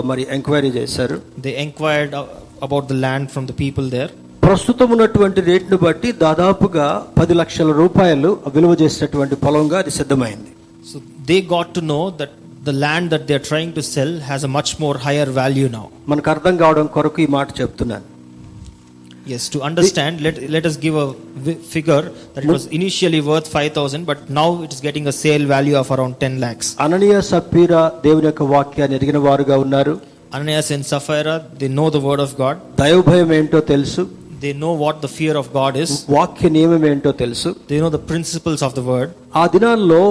మరి 0.09 0.23
ఎంక్వైరీ 0.35 0.69
చేశారు 0.77 1.15
They 1.45 1.53
inquired 1.65 2.13
uh, 2.13 2.21
about 2.67 2.85
the 2.91 2.97
land 3.05 3.25
from 3.33 3.45
the 3.49 3.55
people 3.63 3.85
there. 3.95 4.09
ప్రస్తుతం 4.45 4.87
ఉన్నటువంటి 4.95 5.39
రేటును 5.49 5.77
బట్టి 5.85 6.09
దాదాపుగా 6.25 6.85
పది 7.19 7.33
లక్షల 7.41 7.71
రూపాయలు 7.81 8.29
విలువ 8.55 8.75
చేసేటటువంటి 8.83 9.37
పొలంగా 9.45 9.77
అది 9.83 9.93
సిద్ధమైంది 9.99 10.51
So 10.91 10.97
they 11.29 11.39
got 11.55 11.67
to 11.79 11.83
know 11.91 12.03
that 12.21 12.31
the 12.69 12.75
land 12.85 13.07
that 13.13 13.25
they 13.27 13.35
are 13.39 13.45
trying 13.51 13.73
to 13.79 13.83
sell 13.93 14.13
has 14.29 14.43
a 14.49 14.51
much 14.57 14.71
more 14.83 14.95
higher 15.07 15.29
value 15.41 15.69
now. 15.77 15.85
మనకు 16.11 16.29
అర్థం 16.35 16.55
కావడం 16.63 16.87
కొరకు 16.95 17.21
ఈ 17.25 17.29
మాట 17.37 17.49
చెప్తున్నాను 17.61 18.07
Yes, 19.29 19.43
to 19.49 19.61
understand, 19.61 20.21
let, 20.21 20.35
let 20.49 20.65
us 20.65 20.75
give 20.77 20.95
a 20.95 21.07
figure 21.67 22.03
that 22.33 22.43
it 22.45 22.49
was 22.49 22.65
initially 22.69 23.21
worth 23.21 23.47
5,000, 23.49 24.05
but 24.05 24.29
now 24.31 24.63
it 24.63 24.71
is 24.73 24.81
getting 24.81 25.07
a 25.07 25.11
sale 25.13 25.45
value 25.47 25.75
of 25.75 25.89
around 25.91 26.13
10 26.19 26.39
lakhs. 26.43 26.67
Ananias 26.85 27.17
Sapphira 27.31 27.81
దేవుని 28.05 28.27
యొక్క 28.29 28.43
వాక్యాన్ని 28.55 28.97
ఎరిగిన 28.99 29.19
వారుగా 29.27 29.57
ఉన్నారు 29.65 29.95
Ananias 30.31 30.69
and 30.69 30.83
Sapphira, 30.83 31.35
they 31.59 31.67
know 31.69 31.89
the 31.89 31.99
word 31.99 32.19
of 32.19 32.31
God. 32.37 32.55
దైవభయం 32.81 33.29
ఏంటో 33.37 33.59
తెలుసు 33.73 34.01
They 34.43 34.53
know 34.53 34.73
what 34.83 34.97
the 35.05 35.11
fear 35.17 35.35
of 35.41 35.47
God 35.59 35.73
is. 35.83 35.91
వాక్య 36.17 36.49
నియమం 36.57 36.83
ఏంటో 36.91 37.11
తెలుసు 37.23 37.49
They 37.71 37.79
know 37.83 37.91
the 37.97 38.03
principles 38.11 38.61
of 38.67 38.73
the 38.79 38.85
word. 38.91 39.09
ఆ 39.41 39.45
దినాల్లో 39.55 40.01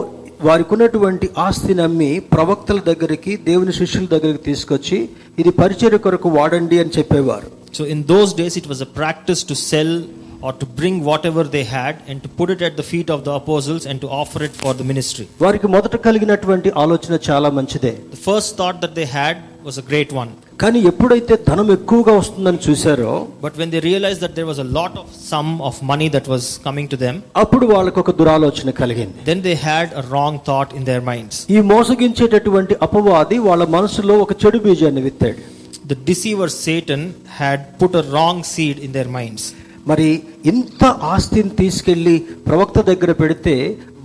వారికి 0.49 0.73
ఉన్నటువంటి 0.75 1.27
ఆస్తిని 1.47 1.83
అమ్మి 1.87 2.11
ప్రవక్తల 2.35 2.81
దగ్గరికి 2.91 3.33
దేవుని 3.49 3.73
శిష్యుల 3.79 4.07
దగ్గరికి 4.15 4.43
తీసుకొచ్చి 4.51 4.99
ఇది 5.43 5.53
పరిచయ 5.61 5.99
కొరకు 6.07 6.29
వాడండి 6.39 6.77
అని 6.83 6.93
చెప్పేవారు 6.99 7.49
So 7.73 7.85
in 7.85 8.05
those 8.05 8.33
days, 8.33 8.57
it 8.57 8.67
was 8.67 8.81
a 8.81 8.87
practice 9.01 9.43
to 9.45 9.55
sell 9.55 9.93
or 10.41 10.53
to 10.53 10.67
bring 10.79 11.03
whatever 11.05 11.43
they 11.45 11.65
had 11.65 11.95
and 12.07 12.23
to 12.23 12.29
put 12.29 12.49
it 12.51 12.63
at 12.63 12.77
the 12.77 12.83
feet 12.83 13.11
of 13.11 13.25
the 13.25 13.33
apostles 13.33 13.87
and 13.87 14.01
to 14.01 14.09
offer 14.09 14.43
it 14.43 14.53
for 14.53 14.73
the 14.73 14.85
ministry. 14.85 15.27
వారికి 15.45 15.69
మొదట 15.75 15.97
కలిగినటువంటి 16.07 16.69
ఆలోచన 16.83 17.15
చాలా 17.29 17.49
మంచిదే 17.59 17.93
The 18.17 18.23
first 18.29 18.51
thought 18.59 18.79
that 18.85 18.95
they 18.99 19.09
had 19.21 19.37
was 19.69 19.79
a 19.83 19.87
great 19.91 20.13
one. 20.23 20.31
కానీ 20.63 20.79
ఎప్పుడైతే 20.91 21.35
ధనం 21.49 21.69
ఎక్కువగా 21.77 22.13
వస్తుందని 22.21 22.61
చూశారో 22.67 23.13
But 23.47 23.55
when 23.61 23.69
they 23.75 23.83
realized 23.91 24.21
that 24.25 24.35
there 24.39 24.49
was 24.53 24.61
a 24.67 24.69
lot 24.79 24.95
of 25.03 25.07
sum 25.31 25.49
of 25.69 25.75
money 25.93 26.09
that 26.17 26.27
was 26.35 26.45
coming 26.67 26.87
to 26.95 26.99
them, 27.05 27.17
అప్పుడు 27.43 27.67
వాళ్ళకు 27.75 28.01
ఒక 28.05 28.15
దురాలోచన 28.21 28.71
కలిగింది 28.83 29.21
then 29.31 29.43
they 29.49 29.57
had 29.71 29.89
a 30.03 30.07
wrong 30.13 30.35
thought 30.49 30.73
in 30.79 30.85
their 30.91 31.03
minds. 31.13 31.37
ఈ 31.57 31.61
మోసగించేటటువంటి 31.75 32.77
అపవాది 32.89 33.39
వాళ్ళ 33.49 33.65
మనసులో 33.77 34.17
ఒక 34.27 34.33
చెడు 34.45 34.61
బీజాన్ని 34.67 35.05
విత్తాడు 35.09 35.43
The 35.89 35.97
deceiver 36.09 36.49
Satan 36.49 37.03
had 37.39 37.79
put 37.79 37.95
a 37.95 38.03
wrong 38.13 38.39
seed 38.45 38.79
in 38.79 38.93
their 38.93 39.11
minds. 39.19 39.45
మరి 39.91 40.09
ఇంత 40.51 40.83
ఆస్తిని 41.13 41.53
తీసుకెళ్ళి 41.61 42.15
ప్రవక్త 42.49 42.79
దగ్గర 42.89 43.13
పెడితే 43.21 43.55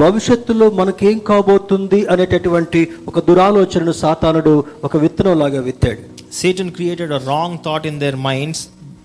భవిష్యత్తులో 0.02 0.68
మనకేం 0.80 1.18
కాబోతుంది 1.30 2.00
అనేటటువంటి 2.14 2.82
ఒక 3.10 3.20
దురాలోచనను 3.30 3.94
సాతానుడు 4.02 4.54
ఒక 4.88 4.98
విత్తనం 5.06 5.38
లాగా 5.44 5.62
విత్తాడు 5.70 6.02
Satan 6.40 6.70
created 6.78 7.10
a 7.12 7.22
wrong 7.28 7.52
thought 7.66 7.86
in 7.92 7.98
their 8.04 8.18
minds 8.30 8.60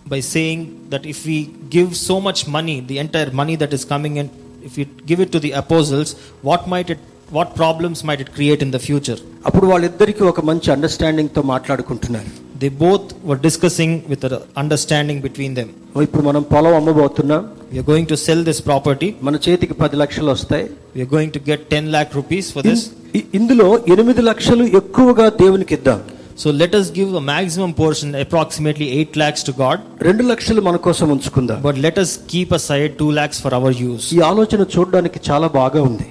by 0.06 0.20
saying 0.32 0.60
that 0.92 1.04
if 1.04 1.18
we 1.30 1.38
give 1.70 1.90
so 2.08 2.16
much 2.20 2.40
money, 2.56 2.76
the 2.90 2.98
entire 2.98 3.32
money 3.32 3.56
that 3.62 3.72
is 3.72 3.84
coming 3.84 4.14
in, 4.22 4.28
if 4.68 4.74
we 4.78 4.84
give 5.10 5.20
it 5.20 5.30
to 5.34 5.40
the 5.46 5.52
apostles, 5.62 6.10
what 6.42 6.62
might 6.74 6.90
it, 6.90 7.00
what 7.30 7.48
problems 7.54 8.00
might 8.02 8.20
it 8.20 8.30
create 8.32 8.62
in 8.62 8.70
the 8.70 8.82
future? 8.88 9.18
అప్పుడు 9.48 9.66
వాళ్ళిద్దరికి 9.72 10.22
ఒక 10.32 10.40
మంచి 10.50 10.70
అండర్స్టాండింగ్తో 10.74 11.42
మాట్లాడుకుంటున్నారు 11.52 12.30
They 12.58 12.70
both 12.82 13.06
were 13.22 13.36
discussing 13.38 13.92
with 14.10 14.22
an 14.24 14.34
understanding 14.56 15.18
between 15.26 15.52
them. 15.58 15.68
ఓ, 15.96 16.02
ఇప్పుడు 16.02 16.22
మనం 16.22 16.42
పొలం 16.52 16.74
అమ్మబోతున్నాం 16.80 17.42
We 17.72 17.78
are 17.80 17.88
going 17.90 18.06
to 18.12 18.16
sell 18.26 18.40
this 18.48 18.60
property. 18.68 19.08
మన 19.26 19.36
చేతికి 19.46 19.74
పది 19.82 19.96
లక్షలు 19.96 20.30
వస్తాయి 20.36 20.66
We 20.96 21.00
are 21.04 21.10
going 21.16 21.30
to 21.36 21.40
get 21.50 21.60
10 21.74 21.86
lakh 21.96 22.10
rupees 22.18 22.46
for 22.54 22.62
this. 22.68 22.80
ఇ- 23.18 23.26
ఇందులో 23.38 23.66
ఎనిమిది 23.94 24.22
లక్షలు 24.30 24.64
ఎక్కువగా 24.80 25.28
దేవునికి 25.42 25.74
ఇద్దాం 25.78 26.00
So 26.42 26.48
let 26.62 26.72
us 26.80 26.86
give 26.96 27.12
a 27.20 27.22
maximum 27.30 27.70
portion, 27.80 28.08
approximately 28.24 28.86
8 28.98 29.16
lakhs 29.22 29.42
to 29.48 29.52
God, 29.62 29.78
రెండు 30.08 30.22
లక్షలు 30.32 30.60
మన 30.68 30.76
కోసం 30.86 31.06
ఉంచుకుందాం 31.14 31.58
but 31.68 31.78
let 31.86 31.96
us 32.04 32.10
keep 32.32 32.50
aside 32.60 32.90
2 33.00 33.10
lakhs 33.20 33.40
for 33.44 33.52
our 33.58 33.72
use. 33.90 34.04
ఈ 34.16 34.20
ఆలోచన 34.30 34.62
చూడడానికి 34.76 35.20
చాలా 35.30 35.46
బాగా 35.60 35.82
ఉంది 35.90 36.08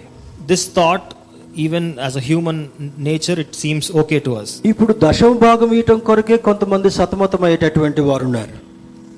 This 0.52 0.64
thought, 0.78 1.06
even 1.66 1.84
as 2.08 2.16
a 2.16 2.24
human 2.30 2.58
nature, 3.10 3.38
it 3.46 3.52
seems 3.64 3.86
okay 4.02 4.20
to 4.28 4.32
us. 4.42 4.50
ఇప్పుడు 4.72 4.94
దశమ 5.04 5.32
భాగం 5.48 5.72
ఇయటం 5.80 6.00
కొరకే 6.10 6.38
కొంతమంది 6.48 6.92
సతమతమయ్యేటటువంటి 7.00 8.02
వారు 8.10 8.26
ఉన్నారు 8.32 8.56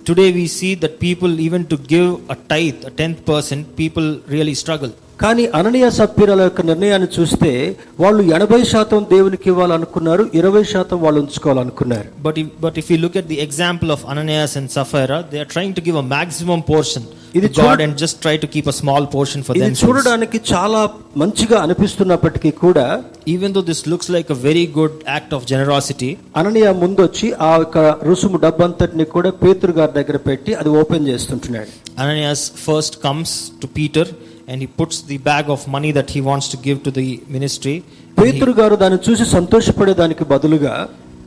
Today 0.09 0.29
we 0.31 0.45
see 0.47 0.73
that 0.83 0.93
people, 0.99 1.31
even 1.39 1.63
to 1.71 1.77
give 1.93 2.07
a 2.35 2.37
tithe, 2.51 2.79
a 2.89 2.91
tenth 2.99 3.19
percent, 3.27 3.63
people 3.81 4.07
really 4.35 4.55
struggle. 4.61 4.93
కానీ 5.19 5.45
అననీయ 5.45 5.89
సభ్యుల 5.89 6.41
యొక్క 6.41 6.61
నిర్ణయాన్ని 6.61 7.07
చూస్తే 7.19 7.77
వాళ్ళు 7.99 8.23
ఎనభై 8.23 8.63
శాతం 8.63 9.05
దేవునికి 9.11 9.49
ఇవ్వాలనుకున్నారు 9.49 10.29
ఇరవై 10.33 10.63
శాతం 10.63 11.01
వాళ్ళు 11.01 11.19
ఉంచుకోవాలనుకున్నారు. 11.21 12.07
But 12.21 12.39
but 12.61 12.77
if 12.77 12.91
you 12.91 12.97
look 12.97 13.17
at 13.17 13.31
example 13.31 13.91
of 13.91 14.05
Ananias 14.05 14.57
and 14.57 14.71
Sapphira 14.71 15.23
they 15.31 15.39
are 15.39 15.73
to 15.73 15.81
give 15.81 15.97
a 15.97 16.01
maximum 16.01 16.59
portion 16.59 17.03
ఇది 17.35 17.47
God 17.59 17.81
and 17.81 17.97
just 17.97 18.21
try 18.21 18.37
to 18.37 18.45
keep 18.45 18.67
a 18.67 18.71
small 18.71 19.05
portion 19.13 19.43
for 19.43 19.57
them 19.57 19.75
చూడడానికి 19.75 20.41
చాలా 20.53 20.89
మంచిగా 21.17 21.57
అనిపిస్తున్నప్పటికీ 21.57 22.51
కూడా 22.51 23.03
even 23.27 23.53
though 23.53 23.61
this 23.61 23.89
looks 23.89 24.11
like 24.11 24.31
a 24.31 24.35
very 24.35 24.67
good 24.77 24.95
act 25.09 25.33
of 25.33 25.47
generosity 25.47 26.17
అననియ 26.35 26.71
ముందొచ్చి 26.71 27.33
ఆ 27.33 27.55
యొక్క 27.55 27.77
రుసుము 27.77 28.37
డబ్బంతటిని 28.37 29.05
కూడా 29.05 29.29
పేతురు 29.29 29.71
గారి 29.71 29.91
దగ్గర 29.91 30.17
పెట్టి 30.17 30.53
అది 30.53 30.69
open 30.69 31.07
చేస్తుంటున్నాడు. 31.07 31.67
Ananias 32.01 32.51
first 32.51 33.03
comes 33.03 33.51
to 33.61 33.67
Peter 33.67 34.07
and 34.49 34.57
he 34.63 34.69
puts 34.79 34.97
the 35.03 35.17
bag 35.27 35.45
of 35.49 35.67
money 35.67 35.91
that 35.91 36.09
he 36.15 36.21
wants 36.21 36.47
to 36.53 36.57
give 36.67 36.77
to 36.83 36.91
the 36.91 37.07
ministry. 37.35 37.75
And, 37.77 38.15
he- 38.15 38.23
పేతురు 38.23 38.53
గారు 38.59 38.75
దాన్ని 38.83 38.99
చూసి 39.07 39.25
సంతోషపడేదానికి 39.37 40.25
బదులుగా 40.33 40.75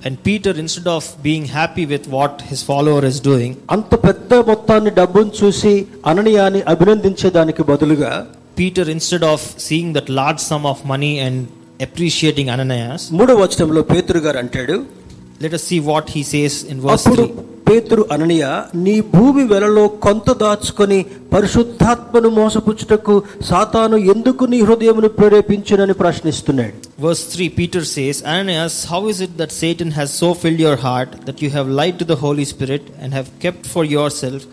and 0.07 0.17
Peter, 0.25 0.53
instead 0.63 0.89
of 0.89 1.03
being 1.23 1.45
happy 1.59 1.85
with 1.87 2.05
what 2.09 2.33
his 2.51 2.61
follower 2.71 3.03
is 3.11 3.19
doing, 3.29 3.53
అంత 3.75 3.93
పెద్ద 4.07 4.35
మొత్తాన్ని 4.49 4.91
డబ్బును 4.99 5.33
చూసి 5.41 5.75
అననీయాని 6.11 6.63
అభినందించేదానికి 6.73 7.65
బదులుగా 7.71 8.13
Peter, 8.57 8.85
instead 8.95 9.25
of 9.25 9.41
seeing 9.67 9.91
that 9.93 10.09
large 10.21 10.41
sum 10.49 10.65
of 10.73 10.79
money 10.85 11.13
and 11.27 11.37
appreciating 11.87 12.49
Ananias, 12.55 13.03
మూడో 13.19 13.35
వచనంలో 13.43 13.83
పేతురు 13.93 14.23
గారు 14.27 14.39
అంటాడు 14.43 14.77
let 15.43 15.57
see 15.63 15.79
what 15.87 16.11
he 16.17 16.23
says 16.31 16.59
in 16.73 16.81
verse 16.85 17.07
three 17.11 17.25
పేతురు 17.69 18.03
అననియ 18.15 18.45
నీ 18.85 18.95
భూమి 19.13 19.43
వెలలో 19.45 19.85
కొంత 20.05 20.31
దాచుకొని 20.41 20.99
పరిశుద్ధాత్మను 21.33 22.29
మోసపుచ్చుటకు 22.39 23.15
సాతాను 23.49 23.97
ఎందుకు 24.13 24.45
నీ 24.45 24.59
హృదయమును 24.61 25.11
ప్రేరేపించునని 25.19 25.95
ప్రశ్నిస్తున్నాడు? 26.03 26.75
Verse 27.05 27.25
three 27.33 27.47
Peter 27.57 27.87
says 27.93 28.21
Ananias 28.27 28.79
how 28.93 29.03
is 29.11 29.23
it 29.23 29.37
that 29.39 29.55
Satan 29.59 29.93
has 29.93 30.13
so 30.19 30.31
filled 30.43 30.63
your 30.63 30.81
heart 30.81 31.15
that 31.29 31.43
you 31.45 31.51
have 31.51 31.71
lied 31.81 31.99
to 31.99 32.09
the 32.13 32.17
holy 32.23 32.47
spirit 32.53 32.89
and 33.01 33.13
have 33.13 33.31
kept 33.43 33.69
for 33.75 33.89
yourself 34.19 34.45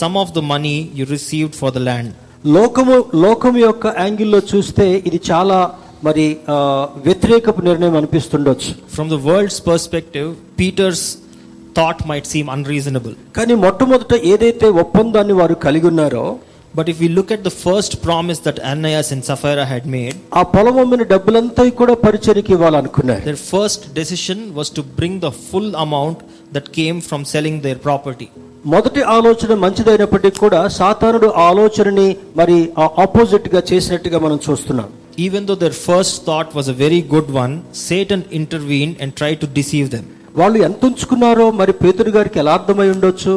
some 0.00 0.16
of 0.16 0.32
the 0.32 0.42
money 0.50 0.76
you 0.94 1.06
received 1.10 1.56
for 1.60 1.72
the 1.72 1.82
land 1.88 2.12
లోకము 2.50 2.96
లోకము 3.22 3.58
యొక్క 3.60 3.86
యాంగిల్లో 3.98 4.42
చూస్తే 4.50 4.86
ఇది 5.08 5.20
చాలా 5.30 5.58
మరి 6.06 6.24
వ్యతిరేకపు 7.06 7.60
నిర్ణయం 7.68 7.96
అనిపిస్తుండొచ్చు 8.00 8.70
From 8.96 9.08
the 9.08 9.20
world's 9.28 9.58
perspective, 9.68 10.28
Peter's 10.60 11.02
thought 11.76 12.00
might 12.10 12.26
seem 12.32 12.48
unreasonable. 12.56 13.14
కానీ 13.36 13.54
మొట్టమొదట 13.64 14.14
ఏదైతే 14.32 14.66
ఒప్పందాన్ని 14.82 15.36
వారు 15.40 15.56
కలిగి 15.66 15.88
ఉన్నారో 15.92 16.26
But 16.74 16.86
if 16.88 16.96
we 17.02 17.08
look 17.16 17.28
at 17.30 17.42
the 17.48 17.52
first 17.64 17.92
promise 18.06 18.38
that 18.46 18.56
Ananias 18.70 19.08
and 19.14 19.22
Sapphira 19.28 19.64
had 19.72 19.84
made, 19.96 20.14
ఆ 20.38 20.42
పొలం 20.54 20.78
అమ్మిన 20.84 21.02
డబ్బులంతా 21.12 21.64
కూడా 21.80 21.94
పరిచయకి 22.06 22.52
ఇవ్వాలనుకున్నారు 22.56 23.22
their 23.28 23.40
first 23.52 23.82
decision 24.00 24.40
was 24.58 24.70
to 24.78 24.82
bring 24.98 25.14
the 25.26 25.32
full 25.48 25.68
amount 25.84 26.18
that 26.56 26.66
came 26.78 26.98
from 27.08 27.22
selling 27.34 27.58
their 27.66 27.78
property. 27.86 28.28
మొదటి 28.72 29.00
ఆలోచన 29.16 29.52
మంచిదైనప్పటికీ 29.64 30.38
కూడా 30.44 30.60
సాతానుడు 30.78 31.28
ఆలోచనని 31.48 32.08
మరి 32.40 32.56
ఆపోజిట్గా 33.04 33.60
చేసినట్టుగా 33.70 34.18
మనం 34.26 34.38
చూస్తున్నాం 34.46 34.90
even 35.18 35.46
though 35.46 35.54
their 35.54 35.76
first 35.84 36.18
thought 36.26 36.56
was 36.56 36.68
a 36.68 36.76
very 36.76 37.00
good 37.14 37.30
one 37.32 37.54
Satan 37.82 38.12
and 38.12 38.26
intervene 38.32 38.94
and 39.00 39.14
try 39.14 39.34
to 39.34 39.46
deceive 39.52 39.88
them 39.90 40.06
వాళ్ళు 40.36 40.58
ఎంత 40.58 40.84
ఉంచుకున్నారో 40.84 41.50
మరి 41.52 41.72
పేతురు 41.82 42.10
గారికి 42.10 42.38
ఎలా 42.38 42.52
అర్థమై 42.52 42.88
ఉండొచ్చు? 42.90 43.34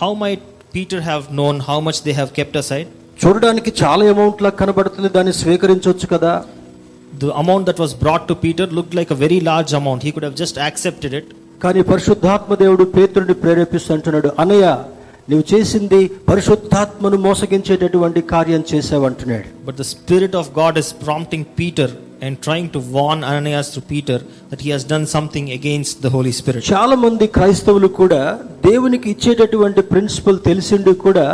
How 0.00 0.10
might 0.14 0.32
Peter 0.74 1.00
have 1.00 1.24
known 1.34 1.60
how 1.68 1.80
much 1.80 2.00
they 2.04 2.12
have 2.12 2.30
kept 2.30 2.56
aside 2.56 2.88
చూడడానికి 3.24 3.70
చాలా 3.82 4.04
అమౌంట్ 4.06 4.42
లా 4.42 4.50
కనబడుతుంది 4.60 5.08
దాన్ని 5.08 5.32
స్వీకరించవచ్చు 5.32 6.06
కదా? 6.06 6.32
The 7.14 7.32
amount 7.42 7.66
that 7.68 7.80
was 7.80 7.94
brought 8.02 8.26
to 8.28 8.34
Peter 8.44 8.72
look 8.72 8.94
like 8.94 9.12
a 9.12 9.20
very 9.20 9.40
large 9.40 9.74
amount 9.74 10.04
he 10.04 10.10
could 10.10 10.24
have 10.24 10.36
just 10.36 10.58
accepted 10.58 11.14
it 11.14 11.30
కానీ 11.62 11.80
పరిశుద్ధాత్మ 11.88 12.54
దేవుడు 12.54 12.84
పేతురుని 12.94 13.34
ప్రేరేపిస్తూ 13.42 13.90
అంటున్నాడు 13.94 14.28
నువ్వు 15.30 15.44
చేసింది 15.50 15.98
పరిశుద్ధాత్మను 16.30 17.18
మోసగించేటటువంటి 17.24 18.20
కార్యం 18.32 18.62
చేసావంటున్నాడు 18.70 19.46
But 19.66 19.76
the 19.76 19.88
Spirit 19.94 20.32
of 20.34 20.46
God 20.54 20.74
is 20.76 20.88
prompting 21.02 21.42
Peter 21.58 21.88
and 22.20 22.34
trying 22.46 22.68
to 22.70 22.80
warn 22.94 23.18
Ananias 23.24 23.68
through 23.72 23.86
Peter 23.86 24.16
that 24.50 24.60
he 24.60 24.70
has 24.70 24.82
done 24.84 25.04
something 25.08 25.46
against 25.50 25.94
the 26.04 26.10
Holy 26.10 26.32
Spirit. 26.38 26.62
చాలా 26.70 26.96
మంది 27.04 27.26
క్రైస్తవులు 27.36 27.88
కూడా 28.00 28.20
దేవునికి 28.66 29.08
ఇచ్చేటటువంటి 29.14 29.82
ప్రిన్సిపల్ 29.92 30.40
తెలిసిండి 30.48 30.94
కూడా 31.04 31.26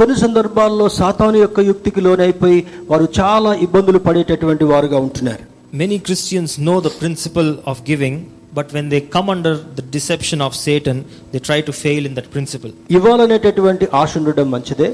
కొన్ని 0.00 0.16
సందర్భాల్లో 0.16 0.88
సాతాను 0.98 1.40
యొక్క 1.40 1.60
యుక్తికి 1.70 2.02
లోనైపోయి 2.06 2.60
వారు 2.90 3.08
చాలా 3.20 3.52
ఇబ్బందులు 3.66 4.00
పడేటటువంటి 4.08 4.66
వారుగా 4.72 5.00
ఉంటున్నారు 5.08 5.44
Many 5.76 5.96
Christians 6.00 6.50
know 6.58 6.76
the 6.80 6.94
principle 6.94 7.48
of 7.66 7.76
giving, 7.84 8.16
but 8.54 8.72
when 8.72 8.88
they 8.88 9.00
come 9.14 9.28
under 9.34 9.52
the 9.78 9.84
deception 9.96 10.40
of 10.40 10.54
Satan, 10.66 10.98
they 11.32 11.40
try 11.40 11.60
to 11.60 11.72
fail 11.84 12.02
in 12.08 12.14
that 12.18 12.28
principle. 12.34 12.72
ఇవ్వాలనేటటువంటి 12.96 13.86
ఆశ 14.02 14.18
ఉండడం 14.20 14.48
మంచిదే 14.54 14.90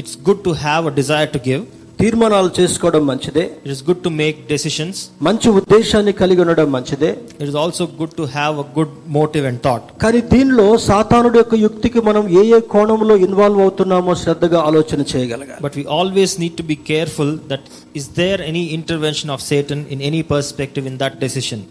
It's 0.00 0.14
good 0.28 0.38
to 0.44 0.52
have 0.66 0.82
a 0.86 0.92
desire 1.00 1.28
to 1.34 1.40
give, 1.48 1.62
తీర్మానాలు 2.00 2.50
చేసుకోవడం 2.58 3.02
మంచిదే. 3.10 3.44
It 3.64 3.72
is 3.74 3.82
good 3.88 4.00
to 4.06 4.10
make 4.20 4.38
decisions 4.52 5.00
మంచి 5.26 5.48
ఉద్దేశాన్ని 5.58 6.12
కలిగి 6.20 6.40
ఉండడం 6.44 6.68
మంచిదే. 6.76 7.10
It 7.40 7.48
is 7.48 7.58
also 7.62 7.84
good 8.00 8.14
to 8.20 8.24
have 8.36 8.54
a 8.64 8.66
good 8.78 8.94
motive 9.16 9.44
and 9.50 9.60
thought 9.66 9.86
కానీ 10.04 10.20
దీనిలో 10.32 10.66
సాతానుడి 10.88 11.38
యొక్క 11.42 11.54
యుక్తికి 11.66 12.02
మనం 12.08 12.24
ఏ 12.40 12.42
ఏ 12.58 12.60
కోణంలో 12.74 13.16
ఇన్వాల్వ్ 13.26 13.60
అవుతున్నామో 13.64 14.14
శ్రద్ధగా 14.22 14.60
ఆలోచన 14.70 15.00
చేయగలగాలి. 15.12 15.60
But 15.66 15.76
we 15.80 15.84
always 15.98 16.34
need 16.42 16.56
to 16.60 16.66
be 16.72 16.78
careful 16.90 17.34
that 17.52 17.66
is 18.00 18.08
there 18.20 18.42
any 18.50 18.64
intervention 18.78 19.32
of 19.36 19.44
Satan 19.50 19.84
in 19.96 20.04
any 20.10 20.22
perspective 20.34 20.86
in 20.92 20.98
that 21.04 21.18
decision 21.26 21.64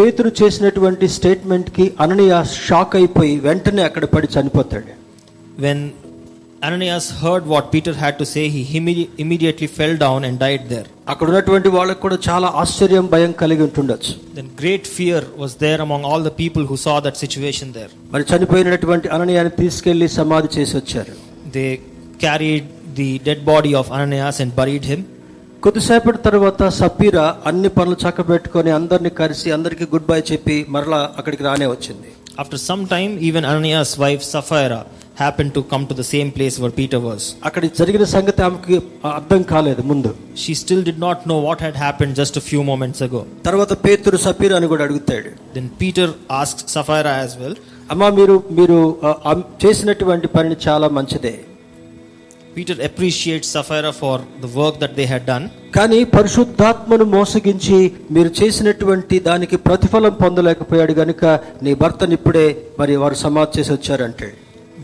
పేతురు 0.00 0.32
చేసినటువంటి 0.42 1.08
స్టేట్మెంట్కి 1.16 1.86
అననియా 2.06 2.38
షాక్ 2.66 2.94
అయిపోయి 3.00 3.34
వెంటనే 3.48 3.82
అక్కడ 3.88 4.04
పడి 4.14 4.28
చనిపోతాడు. 4.36 4.92
When 5.64 5.82
Ananias 6.62 7.10
heard 7.20 7.46
what 7.46 7.72
Peter 7.72 7.94
had 7.94 8.18
to 8.18 8.26
say, 8.26 8.48
he 8.48 8.62
immedi- 8.78 9.08
immediately 9.16 9.66
fell 9.68 9.94
down 9.96 10.24
and 10.24 10.38
died 10.38 10.64
there. 10.72 10.88
అక్కడ 11.12 11.26
ఉన్నటువంటి 11.30 11.68
వాళ్ళకు 11.76 12.00
కూడా 12.00 12.16
చాలా 12.26 12.48
ఆశ్చర్యం 12.62 13.06
భయం 13.14 13.32
కలిగి 13.42 13.62
ఉంటుండొచ్చు 13.68 14.12
Then 14.38 14.48
great 14.60 14.84
fear 14.96 15.20
was 15.42 15.52
there 15.64 15.78
among 15.86 16.02
all 16.10 16.20
the 16.28 16.34
people 16.42 16.64
who 16.70 16.76
saw 16.84 16.96
that 17.06 17.16
situation 17.22 17.68
there. 17.78 17.90
మరి 18.12 18.24
చనిపోయినటువంటి 18.32 19.08
అననీయాన్ని 19.16 19.54
తీసుకెళ్ళి 19.62 20.08
సమాధి 20.18 20.50
చేసి 20.56 20.76
వచ్చారు 20.80 21.14
They 21.56 21.70
carried 22.26 22.66
the 23.00 23.10
dead 23.28 23.40
body 23.52 23.72
of 23.80 23.88
Ananias 23.98 24.38
and 24.44 24.52
buried 24.60 24.86
him. 24.92 25.00
కొద్దిసేపటి 25.64 26.18
తర్వాత 26.26 26.62
సపీరా 26.80 27.24
అన్ని 27.48 27.70
పనులు 27.78 27.96
చక్కబెట్టుకొని 28.04 28.70
అందరిని 28.78 29.10
కలిసి 29.18 29.48
అందరికి 29.56 29.84
గుడ్ 29.94 30.06
బై 30.10 30.20
చెప్పి 30.30 30.56
మరలా 30.74 31.00
అక్కడికి 31.18 31.42
రానే 31.48 31.66
వచ్చింది 31.74 32.10
After 32.38 32.56
some 32.58 32.86
time, 32.86 33.18
even 33.20 33.44
Ananias' 33.44 33.98
wife 33.98 34.22
Sapphira 34.22 34.86
happened 35.16 35.52
to 35.54 35.62
come 35.62 35.86
to 35.86 35.94
the 35.94 36.04
same 36.04 36.30
place 36.32 36.58
where 36.58 36.70
Peter 36.70 37.00
was. 37.00 37.22
అక్కడ 37.46 37.64
జరిగిన 37.78 38.04
సంగతి 38.14 38.40
ఆమెకి 38.46 38.76
అర్థం 39.18 39.42
కాలేదు 39.52 39.82
ముందు 39.90 40.10
She 40.42 40.52
still 40.62 40.82
did 40.88 40.98
not 40.98 41.18
know 41.28 41.38
what 41.46 41.60
had 41.66 41.76
happened 41.86 42.14
just 42.22 42.36
a 42.42 42.44
few 42.50 42.62
moments 42.70 43.00
ago. 43.08 43.20
తర్వాత 43.48 43.72
పేతురు 43.86 44.18
సపీరా 44.26 44.56
అని 44.60 44.70
కూడా 44.72 44.84
అడుగుతాడు 44.88 45.30
Then 45.56 45.66
Peter 45.82 46.08
asked 46.40 46.62
Sapphira 46.74 47.14
as 47.26 47.34
well, 47.42 47.54
అమ్మా 47.92 48.08
మీరు 48.18 48.36
మీరు 48.58 48.78
చేసినటువంటి 49.64 50.26
పనిని 50.36 50.56
చాలా 50.66 50.88
మంచిదే 50.98 51.34
Peter 52.54 52.80
appreciate 52.88 53.44
Sapphira 53.54 53.92
for 54.00 54.22
the 54.44 54.48
work 54.58 54.78
that 54.82 54.94
they 55.00 55.04
had 55.12 55.26
done 55.32 55.46
కానీ 55.76 55.98
పరిశుద్ధాత్మను 56.14 57.04
మోసగించి 57.16 57.78
మీరు 58.14 58.30
చేసినటువంటి 58.38 59.18
దానికి 59.28 59.56
ప్రతిఫలం 59.66 60.14
పొందలేకపోయాడు 60.22 60.94
గనుక 61.00 61.24
నీ 61.64 61.72
భర్తని 61.82 62.16
ఇప్పుడే 62.20 62.46
మరి 62.80 62.96
వారు 63.02 63.18
సమాజ్ 63.24 63.52
చేసి 63.58 63.72
వచ్చారంటే. 63.76 64.28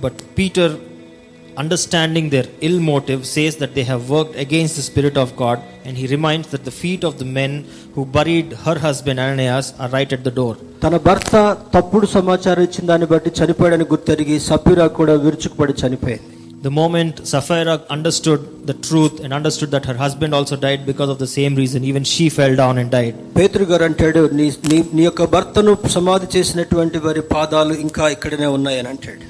But 0.05 0.21
Peter 0.39 0.75
understanding 1.63 2.31
their 2.35 2.49
ill 2.69 2.81
motive 2.93 3.21
says 3.35 3.57
that 3.63 3.75
they 3.79 3.85
have 3.91 4.05
work 4.15 4.33
against 4.45 4.79
the 4.81 4.85
spirit 4.89 5.19
of 5.25 5.33
God 5.43 5.61
and 5.87 5.99
he 6.03 6.07
reminds 6.15 6.51
that 6.55 6.67
the 6.71 6.75
feet 6.83 7.05
of 7.11 7.17
the 7.23 7.27
men 7.41 7.57
who 7.97 8.05
buried 8.19 8.53
her 8.67 8.77
husband 8.87 9.25
Ananias 9.27 9.71
are 9.81 9.93
right 9.97 10.15
at 10.19 10.25
the 10.29 10.33
door 10.41 10.59
తన 10.85 10.97
భర్త 11.09 11.35
తప్పుడు 11.75 12.09
సమాచారం 12.17 12.65
ఇచ్చిన 12.69 12.87
దాన్ని 12.93 13.11
బట్టి 13.15 13.33
చనిపోయాడని 13.41 13.89
గుర్తెరిగి 13.93 14.39
సభ్యురా 14.51 14.89
కూడా 15.01 15.15
విరుచుకుపడి 15.27 15.77
చనిపోయింది. 15.85 16.36
The 16.67 16.73
moment 16.73 17.29
Sapphira 17.31 17.75
understood 17.89 18.67
the 18.67 18.75
truth 18.87 19.21
and 19.23 19.33
understood 19.33 19.71
that 19.71 19.85
her 19.85 19.95
husband 19.95 20.35
also 20.35 20.57
died 20.57 20.81
because 20.85 21.09
of 21.09 21.19
the 21.21 21.27
same 21.29 21.55
reason, 21.55 21.85
even 21.85 22.03
she 22.03 22.25
fell 22.29 22.55
down 22.63 22.79
and 22.83 22.91
died. 22.91 23.15
పేతురు 23.37 23.65
గారు 23.71 23.85
అంటాడు 23.89 24.23
నీ 24.39 24.47
నీ 24.71 24.79
నీ 24.97 25.03
యొక్క 25.07 25.25
భర్తను 25.35 25.73
సమాధి 25.97 26.29
చేసినటువంటి 26.35 27.01
వారి 27.05 27.23
పాదాలు 27.35 27.75
ఇంకా 27.87 28.07
ఇక్కడనే 28.17 28.49
ఉన్నాయని 28.57 28.91
అంటాడు 28.95 29.25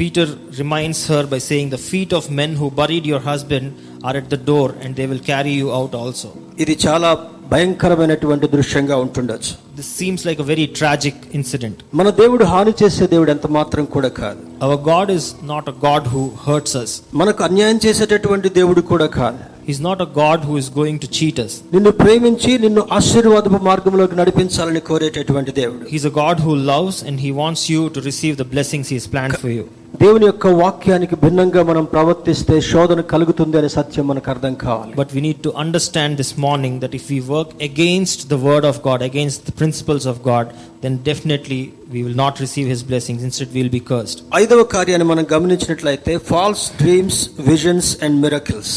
Peter 0.00 0.26
reminds 0.60 1.00
her 1.12 1.22
by 1.32 1.40
saying, 1.48 1.66
The 1.76 1.82
feet 1.90 2.12
of 2.18 2.30
men 2.40 2.52
who 2.60 2.68
buried 2.80 3.06
your 3.12 3.22
husband 3.30 3.66
are 4.08 4.16
at 4.22 4.28
the 4.34 4.40
door, 4.52 4.68
and 4.82 4.96
they 4.98 5.06
will 5.12 5.24
carry 5.32 5.54
you 5.62 5.70
out 5.80 5.94
also. 6.02 6.30
ఇది 6.64 6.76
చాలా 6.86 7.10
భయంకరమైనటువంటి 7.52 8.46
దృశ్యంగా 8.56 8.96
ఉంటుండొచ్చు 8.96 9.54
This 9.74 9.86
seems 9.86 10.26
like 10.26 10.38
a 10.38 10.42
very 10.42 10.66
tragic 10.78 11.14
incident. 11.32 11.76
మన 11.98 12.08
దేవుడు 12.18 12.44
హాని 12.50 12.72
చేసే 12.80 13.04
దేవుడు 13.12 13.30
ఎంత 13.34 13.46
మాత్రం 13.56 13.84
కూడా 13.94 14.10
కాదు 14.18 14.40
Our 14.66 14.76
God 14.90 15.08
is 15.18 15.26
not 15.52 15.64
a 15.72 15.74
God 15.86 16.02
who 16.12 16.22
hurts 16.46 16.72
us. 16.82 16.90
మనకు 17.20 17.40
అన్యాయం 17.46 17.78
చేసేటటువంటి 17.84 18.48
దేవుడు 18.58 18.82
కూడా 18.92 19.06
కాదు 19.18 19.40
He's 19.68 19.80
not 19.88 19.98
a 20.06 20.08
God 20.22 20.38
who 20.48 20.54
is 20.62 20.68
going 20.80 20.98
to 21.04 21.08
cheat 21.18 21.38
us. 21.46 21.52
నిన్ను 21.74 21.92
ప్రేమించి 22.02 22.52
నిన్ను 22.64 22.84
ఆశీర్వాదపు 22.98 23.60
మార్గంలోకి 23.70 24.18
నడిపించాలని 24.20 24.82
కోరేటటువంటి 24.90 25.54
దేవుడు 25.60 25.86
a 26.10 26.14
God 26.22 26.38
who 26.46 26.54
loves 26.72 26.98
and 27.08 27.16
He 27.26 27.32
wants 27.42 27.64
you 27.74 27.82
to 27.96 28.02
receive 28.10 28.36
the 28.42 28.48
blessings 28.54 28.88
He 28.92 28.98
has 29.00 29.08
planned 29.14 29.38
for 29.44 29.52
you. 29.58 29.64
దేవుని 29.92 30.26
యొక్క 30.26 30.46
వాక్యానికి 30.60 31.16
భిన్నంగా 31.22 31.62
మనం 31.62 31.84
ప్రవర్తిస్తే 31.84 32.54
శోధన 32.68 33.00
కలుగుతుంది 33.10 33.56
అనే 33.58 33.70
సత్యం 33.74 34.04
మనకు 34.08 34.28
అర్థం 34.30 34.54
కావాలి 34.62 34.92
But 35.00 35.10
we 35.16 35.20
need 35.20 35.40
to 35.42 35.50
understand 35.62 36.12
this 36.16 36.30
morning 36.38 36.74
that 36.82 36.94
if 36.94 37.04
we 37.12 37.18
work 37.28 37.50
against 37.68 38.20
the 38.28 38.38
Word 38.40 38.64
of 38.64 38.76
God, 38.82 39.00
against 39.02 39.40
the 39.48 39.54
principles 39.60 40.04
of 40.12 40.16
God, 40.22 40.46
then 40.80 40.94
definitely 41.02 41.60
we 41.92 42.02
will 42.02 42.18
not 42.22 42.40
receive 42.44 42.66
His 42.66 42.82
blessings. 42.82 43.20
Instead, 43.22 43.50
we 43.52 43.62
will 43.62 43.74
be 43.78 43.84
cursed. 43.92 44.20
ఐదవ 44.40 44.62
కార్యాన్ని 44.74 45.08
మనం 45.12 45.26
గమనించినట్లయితే 45.32 46.14
false 46.30 46.64
dreams 46.80 47.20
visions 47.50 47.90
and 48.04 48.18
miracles 48.20 48.74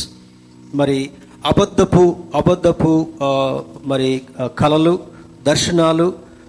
మరి 0.74 0.99
అబద్ధపు 1.45 2.03
అబద్ధపు 2.36 2.91
ఆ, 3.24 3.32
మరి 3.86 4.11
ఆ, 4.39 4.47
కలలు 4.61 4.95
దర్శనాలు 5.43 6.07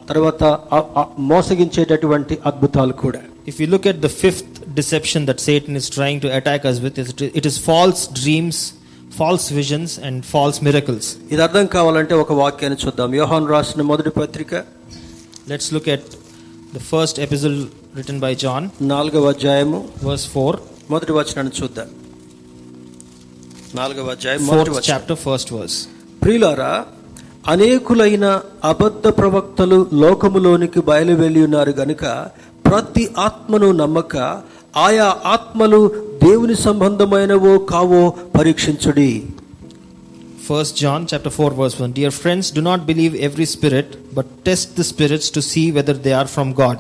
తర్వాత 0.09 0.43
ఆ- 0.77 0.87
ఆ 0.99 1.03
మోసగించేటటువంటి 1.33 2.37
అద్భుతాలు 2.47 2.97
కూడా 3.05 3.23
If 3.51 3.57
you 3.63 3.67
look 3.73 3.85
at 3.87 3.99
the 4.01 4.11
fifth 4.23 4.56
deception 4.77 5.23
that 5.29 5.39
Satan 5.41 5.75
is 5.77 5.87
trying 5.91 6.19
to 6.21 6.31
attack 6.39 6.63
us 6.65 6.79
with, 6.85 6.97
it- 7.03 7.25
it 7.41 7.47
is 7.51 7.57
false 7.69 8.01
dreams, 8.19 8.57
false 9.13 9.47
visions, 9.51 9.91
and 10.07 10.17
false 10.27 10.59
miracles. 10.61 11.05
ఇది 11.33 11.43
అర్థం 11.43 11.67
కావాలంటే 11.77 12.15
ఒక 12.25 12.33
వాక్యాన్ని 12.43 12.79
చూద్దాం 12.85 13.13
యోహాన్ 13.21 13.49
రాసిన 13.55 13.83
మొదటి 13.93 14.13
పత్రిక 14.21 14.53
Let's 15.51 15.69
look 15.75 15.87
at 15.89 16.05
the 16.73 16.83
first 16.87 17.17
epistle 17.25 17.59
written 17.97 18.17
by 18.25 18.33
John, 18.45 18.63
నాలుగవ 18.93 19.29
అధ్యాయము 19.35 19.79
verse 20.07 20.27
4, 20.35 20.53
మొదటి 20.91 21.13
వచనాన్ని 21.19 21.55
చూద్దాం 21.61 21.89
నాలుగవ 23.75 24.11
అధ్యాయం 24.17 24.43
మొదటి 24.51 24.71
chapter, 24.91 25.17
first 25.27 25.49
verse. 25.57 25.77
ప్రియులారా 26.23 26.73
అనేకులైన 27.49 28.27
అబద్ధ 28.65 29.07
ప్రవక్తలు 29.19 29.79
లోకములోనికి 30.03 30.81
బయలువెళ్ళి 30.89 31.41
ఉన్నారు 31.49 31.73
గనుక 31.81 32.05
ప్రతి 32.67 33.05
ఆత్మను 33.27 33.69
నమ్మక 33.81 34.15
ఆయా 34.85 35.07
ఆత్మలు 35.35 35.81
దేవుని 36.25 36.57
సంబంధమైనవో 36.67 37.55
కావో 37.73 38.05
పరీక్షించుడి 38.39 39.11
First 40.49 40.73
John 40.81 41.01
chapter 41.11 41.31
4 41.37 41.55
verse 41.61 41.77
1 41.85 41.95
Dear 41.95 42.11
friends 42.19 42.47
do 42.57 42.63
not 42.67 42.81
believe 42.91 43.15
every 43.29 43.47
spirit 43.55 43.89
but 44.17 44.27
test 44.49 44.77
the 44.79 44.85
spirits 44.91 45.29
to 45.37 45.41
see 45.49 45.65
whether 45.77 45.95
they 46.05 46.13
are 46.19 46.29
from 46.35 46.49
God 46.61 46.77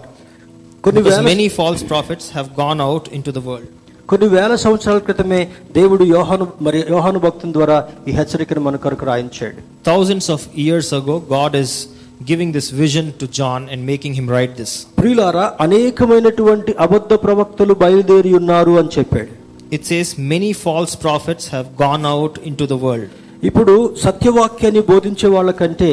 కొన్ని 0.84 1.00
వేల 1.06 1.22
many 1.28 1.46
false 1.56 1.82
prophets 1.92 2.26
have 2.36 2.48
gone 2.60 2.80
out 2.88 3.06
into 3.16 3.32
the 3.38 3.42
world 3.48 3.66
కొన్ని 4.08 4.28
వేల 4.34 4.52
సంవత్సరాల 4.64 5.00
క్రితమే 5.08 5.40
దేవుడు 5.78 6.04
యోహాను 6.16 6.46
మరి 6.66 6.80
యోహాను 6.94 7.22
భక్తుని 7.26 7.54
ద్వారా 7.58 7.78
ఈ 8.08 8.14
హెచ్చరికను 8.18 8.62
మన 8.68 8.78
కొరకు 8.84 9.06
రాయించాడు 9.10 9.58
thousands 9.90 10.28
of 10.36 10.42
years 10.66 10.90
ago 11.00 11.16
God 11.36 11.54
is 11.64 11.72
giving 12.20 12.52
this 12.52 12.70
vision 12.72 13.12
to 13.14 13.26
John 13.28 13.68
and 13.68 13.84
making 13.84 14.14
him 14.14 14.28
write 14.28 14.56
this 14.56 14.72
ప్రియులారా 15.00 15.44
అనేకమైనటువంటి 15.64 16.72
అబద్ధ 16.84 17.12
ప్రవక్తలు 17.24 17.74
బయలుదేరి 17.82 18.32
ఉన్నారు 18.40 18.72
అని 18.80 18.92
చెప్పాడు 18.96 19.32
it 19.76 19.84
says 19.84 20.08
many 20.32 20.50
false 20.64 20.94
prophets 20.96 21.46
have 21.48 21.68
gone 21.76 22.04
out 22.14 22.34
into 22.50 22.66
the 22.66 22.78
world 22.86 23.12
ఇప్పుడు 23.42 23.74
సత్యవాక్యాన్ని 24.04 24.82
బోధించే 24.90 25.28
వాళ్ళకంటే 25.34 25.88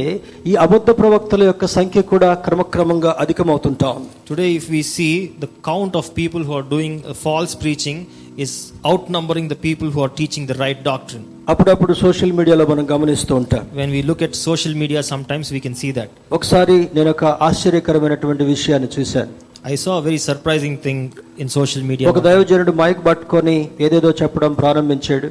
ఈ 0.49 0.53
అబద్ధ 0.65 0.89
ప్రవక్తల 0.99 1.43
యొక్క 1.49 1.65
సంఖ్య 1.77 2.01
కూడా 2.11 2.29
క్రమక్రమంగా 2.45 3.11
అధికమవుతుంటా 3.23 3.89
ఉంది 3.97 4.11
today 4.29 4.49
if 4.59 4.65
we 4.75 4.81
see 4.95 5.13
the 5.43 5.49
count 5.71 5.95
of 6.01 6.05
people 6.21 6.43
who 6.47 6.53
are 6.59 6.67
doing 6.75 6.93
uh, 7.01 7.15
false 7.25 7.55
preaching 7.63 7.99
is 8.37 8.53
outnumbering 8.91 9.47
the 9.53 9.59
people 9.67 9.89
who 9.95 10.01
are 10.05 10.13
teaching 10.21 10.45
the 10.51 10.57
right 10.63 10.79
doctrine 10.91 11.25
అప్పుడప్పుడు 11.51 11.93
సోషల్ 12.01 12.33
మీడియాలో 12.37 12.65
మనం 12.69 12.85
గమనిస్తూ 12.91 13.33
ఉంటాం 13.39 13.63
when 13.79 13.89
we 13.95 14.01
look 14.09 14.21
at 14.27 14.33
social 14.49 14.73
media 14.81 14.99
sometimes 15.11 15.47
we 15.55 15.59
can 15.65 15.75
see 15.81 15.91
that 15.97 16.09
ఒకసారి 16.37 16.75
నేను 16.97 17.09
ఒక 17.15 17.25
ఆశ్చర్యకరమైనటువంటి 17.47 18.43
విషయాన్ని 18.53 18.89
చూశాను 18.95 19.33
I 19.71 19.75
saw 19.83 19.93
a 19.99 20.03
very 20.07 20.21
surprising 20.29 20.75
thing 20.85 20.97
in 21.41 21.47
social 21.57 21.83
media. 21.89 22.05
ఒక 22.11 22.21
దైవజనుడు 22.27 22.73
మైక్ 22.81 23.01
పట్టుకొని 23.09 23.57
ఏదేదో 23.85 24.11
చెప్పడం 24.21 24.53
ప్రారంభించాడు 24.61 25.29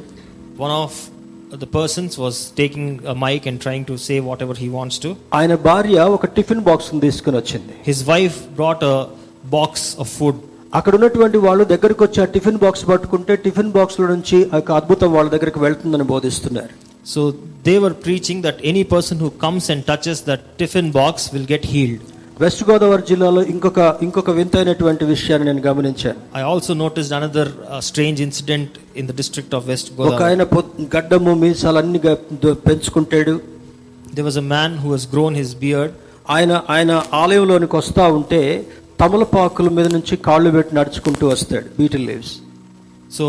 One 0.65 0.73
of 0.83 0.93
the 1.63 1.69
persons 1.79 2.13
was 2.25 2.35
taking 2.61 2.85
a 3.13 3.15
mic 3.25 3.43
and 3.49 3.57
trying 3.65 3.83
to 3.91 3.95
say 4.07 4.17
whatever 4.29 4.55
he 4.63 4.69
wants 4.77 4.97
to. 5.05 5.09
ఆయన 5.39 5.55
భార్య 5.69 5.97
ఒక 6.17 6.25
టిఫిన్ 6.37 6.63
బాక్స్ 6.69 6.89
తీసుకుని 7.07 7.37
వచ్చింది 7.41 7.75
His 7.91 8.01
wife 8.13 8.37
brought 8.59 8.83
a 8.93 8.97
box 9.57 9.71
of 10.03 10.09
food. 10.19 10.37
అక్కడ 10.73 10.93
ఉన్నటువంటి 10.95 11.37
వాళ్ళు 11.37 11.63
దగ్గరికి 11.63 12.01
వచ్చి 12.03 12.19
ఆ 12.21 12.27
టిఫిన్ 12.35 12.57
బాక్స్ 12.57 12.85
పట్టుకుంటే 12.89 13.33
టిఫిన్ 13.43 13.71
బాక్స్లో 13.71 14.07
నుంచి 14.07 14.37
ఆ 14.53 14.57
యొక్క 14.59 14.71
అద్భుతం 14.71 15.11
వాళ్ళ 15.13 15.29
దగ్గరికి 15.35 15.59
వెళ్తుందని 15.65 16.07
బోధిస్తున్నారు 16.13 16.73
So 17.05 17.21
they 17.67 17.77
were 17.83 17.93
preaching 18.05 18.37
that 18.41 18.57
any 18.63 18.83
person 18.93 19.15
who 19.23 19.29
comes 19.43 19.63
and 19.71 19.79
touches 19.85 20.17
that 20.27 20.41
tiffin 20.59 20.87
box 20.99 21.15
will 21.33 21.47
get 21.53 21.63
healed. 21.73 22.01
West 22.39 22.63
Godavari 22.69 23.03
జిల్లాలో 23.09 23.41
ఇంకొక 23.43 23.79
ఇంకొక 24.01 24.31
వింతైనటువంటి 24.31 25.03
విషయాన్ని 25.05 25.45
నేను 25.49 25.61
గమనించాను 25.67 26.19
I 26.39 26.43
also 26.51 26.73
noticed 26.75 27.11
another 27.11 27.45
uh, 27.65 27.81
strange 27.89 28.19
incident 28.27 28.69
in 28.99 29.05
the 29.09 29.15
district 29.21 29.51
of 29.57 29.67
West 29.71 29.89
ఒక. 29.99 30.13
ఆయన 30.29 30.43
గడ్డము 30.95 31.33
మీసాలన్నీ 31.43 31.99
ద- 32.45 32.57
పెంచుకుంటాడు 32.67 33.35
There 34.15 34.25
was 34.25 34.37
a 34.37 34.47
man 34.49 34.71
who 34.81 34.89
has 34.95 35.05
grown 35.13 35.35
his 35.35 35.51
beard. 35.63 35.91
ఆయన 36.29 36.51
ఆయన 36.69 36.91
ఆలయంలోనికి 37.21 37.75
వస్తా 37.75 38.03
ఉంటే 38.17 38.41
తమలపాకుల 39.00 39.68
మీద 39.78 39.88
నుంచి 39.96 40.14
కాళ్ళు 40.28 40.50
పెట్టి 40.56 40.72
నడుచుకుంటూ 40.78 41.26
వస్తాడు 41.34 41.66
betel 41.80 42.06
leaves 42.10 42.34
So 43.10 43.26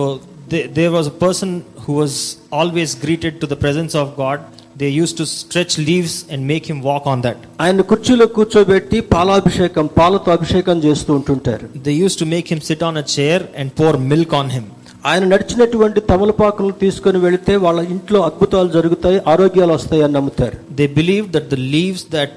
they, 0.50 0.68
there 0.70 0.92
was 0.92 1.08
a 1.08 1.18
person 1.18 1.50
who 1.84 1.94
was 1.94 2.14
always 2.52 2.96
greeted 2.96 3.40
to 3.42 3.48
the 3.48 3.56
presence 3.56 3.96
of 3.96 4.16
God. 4.16 4.40
They 4.76 4.90
used 4.94 5.18
to 5.18 5.26
stretch 5.28 5.78
leaves 5.80 6.26
and 6.30 6.46
make 6.46 6.66
him 6.72 6.82
walk 6.82 7.06
on 7.06 7.20
that. 7.22 7.38
ఆయన 7.64 7.82
కుర్చీలో 7.92 8.26
కూర్చోబెట్టి 8.38 8.98
పాలాభిషేకం 9.14 9.88
పాలతో 10.00 10.32
అభిషేకం 10.32 10.78
చేస్తూ 10.86 11.12
ఉంటుంటారు 11.20 11.66
They 11.88 11.96
used 12.06 12.20
to 12.24 12.28
make 12.28 12.50
him 12.54 12.62
sit 12.70 12.84
on 12.90 12.98
a 12.98 13.08
chair 13.16 13.40
and 13.56 13.68
pour 13.80 13.94
milk 14.14 14.34
on 14.42 14.50
him. 14.56 14.66
ఆయన 15.06 15.24
నడిచినటువంటి 15.34 16.00
తమలపాకులను 16.12 16.76
తీసుకొని 16.84 17.20
వెళితే 17.26 17.54
వాళ్ళ 17.66 17.80
ఇంట్లో 17.96 18.22
అద్భుతాలు 18.30 18.70
జరుగుతాయి 18.78 19.20
ఆరోగ్యాలు 19.34 19.74
వస్తాయి 19.80 20.04
అని 20.08 20.16
నమ్ముతారు 20.20 20.58
They 20.80 20.90
believed 21.00 21.30
that 21.38 21.48
the 21.56 21.62
leaves 21.76 22.04
that 22.16 22.34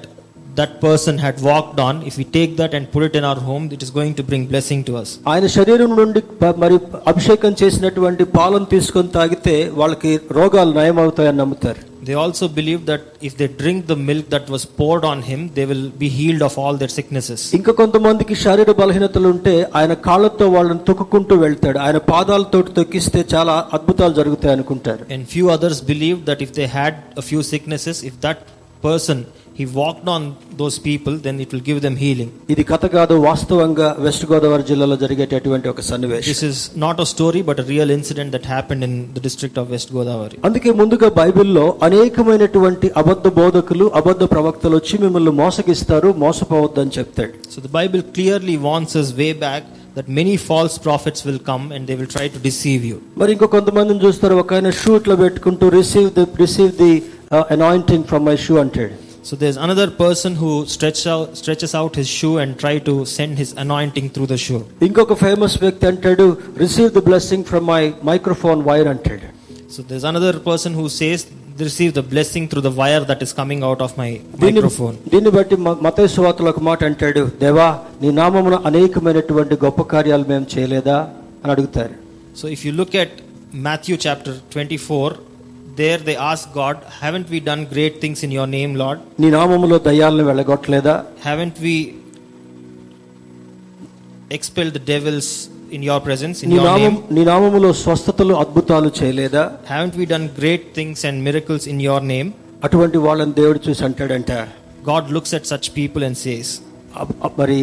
that 0.60 0.72
person 0.80 1.14
had 1.18 1.36
walked 1.48 1.78
on, 1.80 1.94
if 2.10 2.14
we 2.20 2.24
take 2.38 2.52
that 2.60 2.72
and 2.76 2.84
put 2.94 3.02
it 3.08 3.14
in 3.18 3.24
our 3.30 3.40
home, 3.48 3.64
it 3.76 3.82
is 3.82 3.90
going 3.98 4.14
to 4.20 4.24
bring 4.30 4.44
blessing 4.52 4.80
to 4.88 4.94
us. 5.02 5.10
ఆయన 5.32 5.46
శరీరం 5.56 5.92
నుండి 6.00 6.20
మరి 6.62 6.78
అభిషేకం 7.12 7.52
చేసినటువంటి 7.62 8.24
పాలను 8.38 8.68
తీసుకొని 8.74 9.12
తాగితే 9.18 9.56
వాళ్ళకి 9.82 10.12
రోగాలు 10.38 10.74
నయమవుతాయని 10.80 11.40
నమ్ముతారు 11.44 11.82
They 12.08 12.16
also 12.24 12.46
believed 12.58 12.84
that 12.90 13.02
if 13.28 13.32
they 13.38 13.48
drink 13.60 13.78
the 13.90 13.96
milk 14.10 14.26
that 14.34 14.44
was 14.54 14.62
poured 14.78 15.04
on 15.10 15.18
him, 15.30 15.40
they 15.56 15.64
will 15.70 15.82
be 16.02 16.08
healed 16.18 16.42
of 16.46 16.54
all 16.62 16.74
their 16.82 16.92
sicknesses. 16.96 17.40
ఇంకా 17.58 17.72
కొంతమందికి 17.80 18.34
శారీర 18.44 18.72
బలహీనతలు 18.82 19.28
ఉంటే 19.34 19.54
ఆయన 19.78 19.94
కాళ్ళతో 20.06 20.46
వాళ్ళని 20.54 20.82
తొక్కుకుంటూ 20.88 21.36
వెళ్తాడు 21.44 21.78
ఆయన 21.86 21.98
పాదాలతో 22.12 22.60
తొక్కిస్తే 22.78 23.22
చాలా 23.34 23.56
అద్భుతాలు 23.78 24.16
జరుగుతాయి 24.20 24.54
అనుకుంటారు 24.58 25.02
And 25.16 25.24
few 25.34 25.48
others 25.56 25.78
believed 25.92 26.22
that 26.30 26.40
if 26.46 26.52
they 26.60 26.68
had 26.80 26.94
a 27.22 27.26
few 27.30 27.42
sicknesses, 27.52 27.98
if 28.10 28.16
that 28.26 28.40
person 28.86 29.20
he 29.57 29.65
walked 29.73 30.07
on 30.07 30.21
those 30.53 30.75
people, 30.79 31.13
then 31.17 31.39
it 31.39 31.49
will 31.53 31.61
give 31.61 31.79
them 31.81 31.95
healing. 31.95 32.29
ఇది 32.53 32.63
కథ 32.71 32.85
కాదు 32.95 33.15
వాస్తవంగా 33.25 33.87
వెస్ట్ 34.05 34.25
గోదావరి 34.31 34.63
జిల్లాలో 34.69 34.95
జరిగేటటువంటి 35.03 35.67
ఒక 35.73 35.81
సన్నివేశం 35.89 36.29
This 36.31 36.43
is 36.49 36.57
not 36.85 36.97
a 36.99 37.07
story, 37.13 37.41
but 37.49 37.59
a 37.59 37.67
real 37.73 37.91
incident 37.97 38.31
that 38.35 38.45
happened 38.55 38.83
in 38.89 38.95
the 39.17 39.23
district 39.27 39.57
of 39.61 39.67
West 39.75 39.91
Godavari. 39.97 40.37
అందుకే 40.47 40.71
ముందుగా 40.81 41.09
బైబిల్లో 41.21 41.65
అనేకమైనటువంటి 41.87 42.89
అబద్ధ 43.01 43.27
బోధకులు 43.37 43.85
అబద్ధ 43.99 44.23
ప్రవక్తలు 44.33 44.75
వచ్చి 44.79 44.97
మిమ్మల్ని 45.03 45.33
మోసగిస్తారు 45.41 46.11
మోసపోవద్దని 46.23 46.93
చెప్తాడు 46.97 47.33
So 47.53 47.59
the 47.61 47.73
Bible 47.79 48.03
clearly 48.17 48.57
warns 48.67 48.93
us 49.01 49.09
way 49.21 49.31
back 49.45 49.63
that 49.97 50.07
many 50.19 50.35
false 50.49 50.75
prophets 50.79 51.19
will 51.27 51.41
come 51.49 51.65
and 51.73 51.81
they 51.89 51.95
will 51.99 52.11
try 52.15 52.27
to 52.35 52.39
deceive 52.49 52.83
you. 52.91 52.97
మరి 53.21 53.31
ఇంకో 53.35 53.47
కొంతమందిని 53.55 54.01
చూస్తారు 54.05 54.35
ఒక 54.43 54.53
ఆయన 54.57 54.69
షూ 54.81 54.91
ఇట్లా 54.99 55.15
పెట్టుకుంటూ 55.23 55.65
receive 55.79 56.09
the 56.17 56.25
receive 56.43 56.71
the 56.81 56.93
anointing 57.55 58.05
from 58.11 58.25
my 58.29 58.37
shoe 58.45 58.55
అంటాడు 58.63 58.95
So 59.27 59.33
there's 59.35 59.57
another 59.57 59.87
person 60.01 60.31
who 60.35 60.49
stretch 60.67 61.01
out, 61.07 61.37
stretches 61.41 61.73
out 61.73 61.93
his 61.95 62.09
shoe 62.17 62.33
and 62.37 62.51
try 62.57 62.73
to 62.89 62.95
send 63.07 63.37
his 63.37 63.51
anointing 63.63 64.07
through 64.15 64.27
the 64.27 64.39
shoe. 64.45 64.61
ఇంకొక 64.87 65.13
ఫేమస్ 65.23 65.55
వ్యక్తి 65.63 65.87
అంటాడు 65.91 66.25
receive 66.63 66.89
the 66.97 67.03
blessing 67.09 67.45
from 67.51 67.67
my 67.73 67.83
microphone 68.11 68.63
wire 68.69 68.89
అంటాడు 68.95 69.29
So 69.75 69.81
there's 69.89 70.05
another 70.09 70.33
person 70.49 70.71
who 70.79 70.83
says, 70.97 71.21
receive 71.59 71.91
the 71.93 72.03
blessing 72.11 72.43
through 72.49 72.61
the 72.61 72.73
wire 72.79 73.03
that 73.09 73.21
is 73.25 73.31
coming 73.39 73.61
out 73.69 73.79
of 73.85 73.91
my 74.01 74.09
దీన్ని 74.41 74.59
microphone. 74.59 74.95
దీన్ని 75.13 75.31
బట్టి 75.37 75.55
మతయ 75.87 76.07
సువార్తలో 76.15 76.49
ఒక 76.53 76.61
మాట 76.69 76.79
అంటాడు 76.89 77.23
దేవా 77.43 77.67
నీ 78.01 78.11
నామమున 78.19 78.55
అనేకమైనటువంటి 78.69 79.55
గొప్ప 79.65 79.81
కార్యాలు 79.93 80.25
మేము 80.31 80.47
చేయలేదా 80.53 80.97
అని 81.43 81.51
అడుగుతారు 81.55 81.95
So 82.41 82.45
if 82.55 82.61
you 82.65 82.73
look 82.79 82.93
at 83.03 83.11
Matthew 83.65 83.95
chapter 84.05 84.31
24, 84.51 85.09
there 85.80 85.98
they 86.08 86.16
ask 86.30 86.44
God, 86.54 86.76
haven't 87.02 87.28
we 87.32 87.38
done 87.48 87.62
great 87.74 87.94
things 88.02 88.18
in 88.26 88.32
your 88.38 88.48
name, 88.56 88.72
Lord? 88.82 88.98
నీ 89.22 89.30
నామములో 89.36 89.78
దయ్యాలను 89.88 90.24
వెళ్ళగొట్టలేదా 90.30 90.94
Haven't 91.28 91.58
we 91.66 91.76
expelled 94.30 94.72
the 94.72 94.84
devils 94.94 95.28
in 95.70 95.82
your 95.88 95.98
presence, 96.00 96.38
in 96.44 96.48
నీ 96.50 96.56
your 96.58 96.66
నామం 96.68 96.84
name? 96.84 96.96
నీ 97.16 97.22
నామములో 97.30 97.70
స్వస్థతలు 97.82 98.34
అద్భుతాలు 98.42 98.90
చేయలేదా 98.98 99.44
Haven't 99.72 99.96
we 100.00 100.06
done 100.14 100.26
great 100.40 100.64
things 100.78 100.98
and 101.08 101.16
miracles 101.28 101.66
in 101.72 101.80
your 101.88 102.00
name? 102.14 102.30
అటువంటి 102.66 102.98
వాళ్ళని 103.06 103.34
దేవుడు 103.40 103.60
చూసి 103.68 103.84
అంటాడంట 103.88 104.32
God 104.90 105.04
looks 105.16 105.32
at 105.38 105.44
such 105.52 105.66
people 105.78 106.02
and 106.08 106.16
says, 106.24 106.48
అబ్- 107.00 107.16
అబ్- 107.26 107.36
మరి 107.40 107.60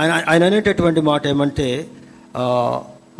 ఆయన 0.00 0.12
ఆయన 0.32 0.42
అనేటటువంటి 0.50 1.00
మాట 1.10 1.22
ఏమంటే 1.32 1.66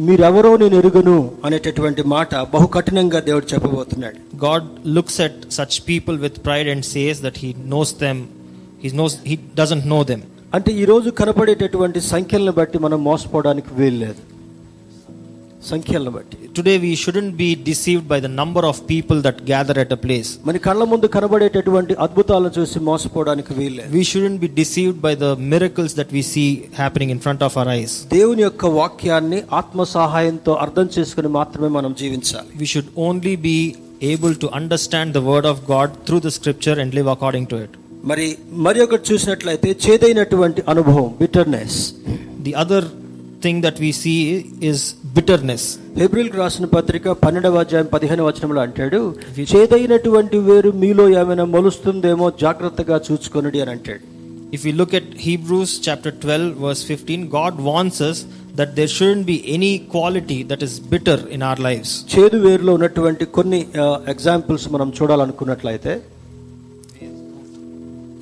మీరెవరో 0.07 0.51
నేను 0.57 0.77
ఎరుగను. 0.77 1.17
అనేటటువంటి 1.45 2.03
మాట 2.13 2.35
బహు 2.55 2.67
కఠినంగా 2.67 3.21
దేవుడు 3.21 3.47
చెప్పబోతున్నాడు. 3.55 4.19
God 4.45 4.69
looks 4.87 5.21
at 5.21 5.41
such 5.53 5.77
people 5.89 6.17
with 6.19 6.39
pride 6.47 6.69
and 6.69 6.85
says 6.85 7.23
that 7.23 7.39
he 7.39 7.51
knows 7.75 7.93
them 8.01 8.21
he 8.85 8.91
knows 9.03 9.17
he 9.27 9.39
doesn't 9.59 9.87
know 9.87 9.99
them 10.05 10.23
అంటే 10.55 10.71
ఈ 10.73 10.85
రోజు 10.85 11.11
కనపడేటటువంటి 11.11 12.01
సంఖ్యలను 12.01 12.53
బట్టి 12.53 12.79
మనం 12.79 12.99
మోసపోవడానికి 13.05 13.69
వీలు 13.75 13.97
లేదు 13.97 14.21
సంఖ్యలను 15.71 16.11
బట్టి 16.17 16.37
Today 16.59 16.75
we 16.79 16.93
shouldn't 17.03 17.35
be 17.37 17.49
deceived 17.69 18.05
by 18.13 18.19
the 18.25 18.31
number 18.41 18.63
of 18.71 18.77
people 18.87 19.19
that 19.27 19.37
gather 19.51 19.77
at 19.83 19.91
a 19.93 20.01
place. 20.07 20.31
మన 20.49 20.57
కళ్ళ 20.67 20.85
ముందు 20.93 21.07
కనబడేటటువంటి 21.15 21.95
అద్భుతాలను 22.05 22.53
చూసి 22.57 22.79
మోసపోవడానికి 22.89 23.53
వీలు 23.59 23.75
లేదు 23.79 23.91
We 23.99 24.05
shouldn't 24.11 24.41
be 24.45 24.51
deceived 24.63 24.99
by 25.07 25.15
the 25.25 25.31
miracles 25.53 25.93
that 26.01 26.11
we 26.17 26.23
see 26.33 26.49
happening 26.83 27.11
in 27.15 27.21
front 27.27 27.43
of 27.49 27.55
our 27.61 27.69
eyes. 27.77 27.93
దేవుని 28.17 28.45
యొక్క 28.47 28.65
వాక్యాన్ని 28.81 29.41
ఆత్మ 29.61 29.85
సహాయంతో 29.97 30.55
అర్థం 30.65 30.89
చేసుకుని 30.97 31.31
మాత్రమే 31.39 31.71
మనం 31.79 31.95
జీవించాలి 32.03 32.51
We 32.65 32.69
should 32.73 32.91
only 33.09 33.37
be 33.49 33.59
able 34.13 34.35
to 34.37 34.49
understand 34.61 35.09
the 35.13 35.25
word 35.31 35.47
of 35.47 35.59
God 35.67 35.91
through 36.07 36.23
the 36.27 36.35
scripture 36.39 36.77
and 36.83 36.91
live 36.99 37.11
according 37.15 37.47
to 37.53 37.59
it. 37.65 37.73
మరి 38.11 38.25
మరి 38.67 38.79
ఒకటి 38.85 39.05
చూసినట్లయితే 39.11 39.69
చేదైనటువంటి 39.85 40.61
అనుభవం 40.73 41.09
bitterness 41.21 41.79
The 42.47 42.55
other 42.63 42.81
thing 43.45 43.61
that 43.67 43.79
we 43.85 43.91
see 44.03 44.19
is 44.71 44.81
bitterness. 45.17 45.65
హెబ్రిల్కి 46.03 46.37
రాసిన 46.43 46.67
పత్రిక 46.77 47.15
పన్నెండవ 47.25 47.61
అధ్యాయం 47.65 47.89
పదిహేను 47.95 48.23
వచనంలో 48.29 48.61
అంటాడు 48.67 49.01
చేదైనటువంటి 49.53 50.39
వేరు 50.49 50.71
మీలో 50.83 51.05
ఏమైనా 51.21 51.45
మొలుస్తుందేమో 51.55 52.29
జాగ్రత్తగా 52.45 52.99
చూసుకొనుడి 53.09 53.61
అని 53.65 53.73
అంటాడు 53.77 54.03
If 54.57 54.63
we 54.65 54.73
look 54.79 54.93
at 54.93 55.07
Hebrews 55.27 55.71
chapter 55.85 56.11
12, 56.15 56.49
verse 56.65 56.83
15, 56.85 57.21
God 57.37 57.55
wants 57.69 57.99
us 58.09 58.19
that 58.59 58.71
there 58.79 58.91
shouldn't 58.97 59.25
be 59.25 59.37
any 59.55 59.71
quality 59.95 60.43
that 60.51 60.63
is 60.67 60.73
bitter 60.93 61.17
in 61.37 61.43
our 61.49 61.59
lives. 61.69 61.91
చేదు 62.15 62.39
వేరులో 62.47 62.73
ఉన్నటువంటి 62.79 63.27
కొన్ని 63.37 63.61
ఎగ్జాంపుల్స్ 64.15 64.67
మనం 64.75 64.91
చూడాలనుకున్నట్లయితే 64.99 65.95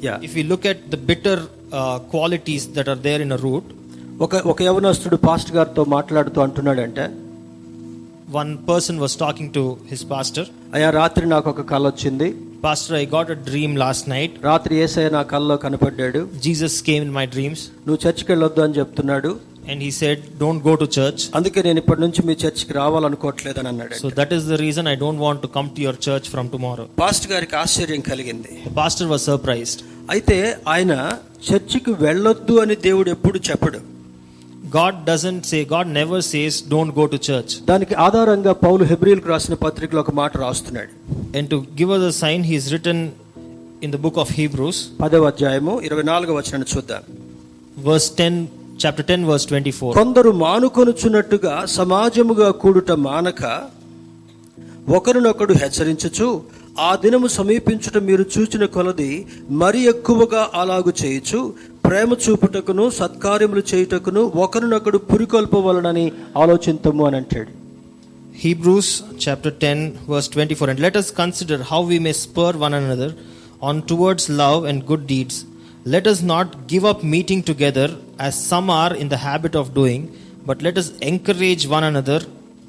yeah 0.06 0.14
If 0.28 0.34
we 0.38 0.44
look 0.52 0.66
at 0.72 0.80
the 0.94 1.00
bitter 1.10 1.36
uh, 1.72 1.96
qualities 2.14 2.64
that 2.76 2.88
are 2.94 3.00
there 3.08 3.20
in 3.26 3.32
a 3.32 3.40
root, 3.46 3.66
ఒక 4.20 4.36
ఒక 4.52 4.60
యవనస్తుడు 4.68 5.16
pastor 5.26 5.50
గారితో 5.56 5.82
మాట్లాడుతూ 5.96 6.38
అంటున్నాడంటే 6.46 7.04
one 8.34 8.50
person 8.66 8.96
was 9.04 9.12
talking 9.16 9.48
to 9.56 9.62
his 9.92 10.02
pastor. 10.10 10.42
అయ్యా 10.76 10.88
రాత్రి 10.98 11.24
నాకు 11.32 11.48
ఒక 11.52 11.62
కళ 11.72 11.82
వచ్చింది 11.90 12.28
Pastor, 12.62 12.92
I 12.96 13.06
got 13.14 13.28
a 13.30 13.38
dream 13.48 13.72
last 13.82 14.04
night. 14.12 14.32
రాత్రి 14.48 14.74
ఏసయ్య 14.84 15.10
నా 15.16 15.22
కళ్ళలో 15.32 15.56
కనపడ్డాడు 15.64 16.20
Jesus 16.46 16.74
came 16.88 17.02
in 17.06 17.12
my 17.18 17.24
dreams 17.34 17.60
నువ్వు 17.86 18.00
చర్చికి 18.04 18.30
వెళ్ళొద్దు 18.32 18.62
అని 18.66 18.76
చెప్తున్నాడు 18.80 19.30
and 19.70 19.80
he 19.86 19.90
said, 20.00 20.18
Don't 20.42 20.60
go 20.68 20.74
to 20.82 20.86
church. 20.98 21.20
అందుకే 21.38 21.60
నేను 21.66 21.78
ఇప్పటి 21.82 22.00
నుంచి 22.04 22.20
మీ 22.28 22.34
చర్చికి 22.44 22.74
రావాలనుకోవట్లేదని 22.80 23.70
అన్నాడు 23.72 23.96
So 24.02 24.10
that 24.20 24.32
is 24.38 24.44
the 24.52 24.58
reason 24.64 24.86
I 24.94 24.98
don't 25.04 25.20
want 25.26 25.40
to 25.46 25.50
come 25.56 25.70
to 25.76 25.82
your 25.86 25.96
church 26.08 26.28
from 26.34 26.48
tomorrow. 26.56 26.86
Pastor 27.02 27.28
గారికి 27.32 27.56
ఆశ్చర్యం 27.64 28.04
కలిగింది 28.12 28.52
The 28.68 28.74
pastor 28.82 29.08
was 29.14 29.24
surprised. 29.32 29.80
అయితే 30.14 30.38
ఆయన 30.74 30.92
చర్చికి 31.48 31.94
వెళ్ళొద్దు 32.06 32.54
అని 32.64 32.76
దేవుడు 32.88 33.10
ఎప్పుడు 33.16 33.40
చెప్పడు 33.50 33.80
God 34.70 35.04
doesn't 35.04 35.46
say, 35.46 35.64
God 35.66 35.86
never 35.88 36.18
says, 36.22 36.60
Don't 36.72 36.92
go 36.94 37.04
to 37.12 37.18
church. 37.28 37.50
దానికి 37.70 37.94
ఆధారంగా 38.06 38.52
పౌలు 38.64 38.82
హెబ్రిల్కు 38.90 39.28
రాసిన 39.32 39.54
పత్రికలో 39.64 40.00
ఒక 40.00 40.12
మాట 40.20 40.32
రాస్తున్నాడు 40.44 40.92
And 41.38 41.46
to 41.52 41.58
give 41.80 41.90
us 41.96 42.02
a 42.10 42.14
sign, 42.22 42.40
he 42.50 42.54
is 42.60 42.66
written 42.72 42.98
in 43.82 43.90
the 43.90 44.00
book 44.04 44.16
of 44.22 44.28
Hebrews, 44.38 44.78
పదవ 45.02 45.28
అధ్యాయము 45.32 45.74
ఇరవై 45.88 46.04
నాలుగవ 46.10 46.36
వచనాన్ని 46.40 46.68
చూద్దాం 46.74 47.02
verse 47.88 48.08
10, 48.20 48.38
chapter 48.84 49.04
10, 49.10 49.26
verse 49.30 49.46
24. 49.50 49.96
కొందరు 50.00 50.32
మానుకొనుచున్నట్టుగా 50.44 51.54
సమాజముగా 51.78 52.50
కూడుట 52.64 52.90
మానక 53.08 53.42
ఒకరినొకడు 54.98 55.54
హెచ్చరించుచు 55.62 56.28
ఆ 56.80 56.90
దినము 57.04 57.28
సమీపించుట 57.38 57.96
మీరు 58.08 58.24
చూచిన 58.34 58.64
కొలది 58.74 59.12
మరి 59.62 59.80
ఎక్కువగా 59.92 60.42
అలాగు 60.60 60.92
చేయుచు 61.00 61.40
ప్రేమ 61.84 62.16
చూపుటకును 62.24 62.84
సత్కార్యములు 62.98 63.62
చేయుటకును 63.70 64.22
ఒకరినొకడు 64.44 64.98
పురికొల్పవలనని 65.10 66.06
ఆలోచింతము 66.42 67.04
అని 67.08 67.18
అంటాడు 67.22 67.50
Hebrews 68.42 68.88
chapter 69.18 69.50
10, 69.50 69.80
verse 70.10 70.28
24. 70.28 70.70
And 70.72 70.80
let 70.80 70.96
us 70.96 71.10
consider 71.10 71.62
how 71.62 71.82
we 71.82 71.98
may 71.98 72.12
spur 72.12 72.52
one 72.52 72.72
another 72.72 73.08
on 73.60 73.82
towards 73.82 74.30
love 74.30 74.64
and 74.64 74.86
good 74.86 75.06
deeds. 75.06 75.44
Let 75.84 76.06
us 76.06 76.22
not 76.22 76.66
give 76.66 76.84
up 76.84 77.02
meeting 77.04 77.42
together 77.42 77.88
as 78.18 78.42
some 78.52 78.70
are 78.70 78.94
in 78.94 79.10
the 79.10 79.18
habit 79.18 79.54
of 79.54 79.74
doing, 79.74 80.02
but 80.46 80.62
let 80.62 80.78
us 80.78 80.88
encourage 81.10 81.66
one 81.66 81.84
another, 81.84 82.20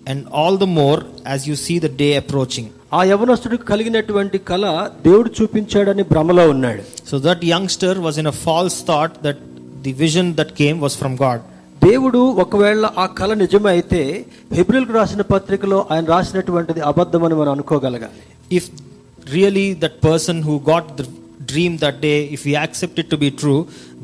and 0.06 0.28
all 0.30 0.58
the 0.58 0.68
more 0.82 1.00
as 1.26 1.48
you 1.48 1.56
see 1.56 1.80
the 1.80 1.94
day 2.04 2.16
approaching. 2.16 2.68
ఆ 2.92 3.02
యవనస్తుడికి 3.12 3.66
కలిగినటువంటి 3.72 4.38
కళ 4.50 4.64
దేవుడు 5.06 5.30
చూపించాడని 5.38 6.04
భ్రమలో 6.12 6.44
ఉన్నాడు. 6.54 6.82
So 7.10 7.16
that 7.28 7.44
youngster 7.52 8.00
was 8.06 8.18
in 8.22 8.30
a 8.32 8.36
false 8.46 8.78
thought 8.90 9.16
that 9.26 9.42
the 9.86 9.94
vision 10.04 10.30
that 10.40 10.52
came 10.62 10.78
was 10.84 10.98
from 11.02 11.16
God 11.24 11.44
దేవుడు 11.82 12.22
ఒకవేళ 12.44 12.86
ఆ 13.04 13.06
కళ 13.20 13.32
నిజమైతే 13.44 14.02
అయితే 14.04 14.56
హిబ్రిల్కు 14.58 14.94
రాసిన 14.98 15.22
పత్రికలో 15.34 15.80
ఆయన 15.92 16.06
రాసినటువంటిది 16.16 16.82
అబద్ధం 16.90 17.24
అని 17.28 17.36
మనం 17.40 17.52
అనుకోగలగాలి. 17.56 18.20
If 18.58 18.68
really 19.36 19.68
that 19.84 19.98
person 20.08 20.42
who 20.50 20.56
got 20.70 21.02
dream 21.52 21.78
that 21.84 22.00
day 22.08 22.14
if 22.36 22.44
you 22.48 22.54
accept 22.54 23.00
it 23.04 23.10
to 23.14 23.20
be 23.26 23.30
true 23.42 23.56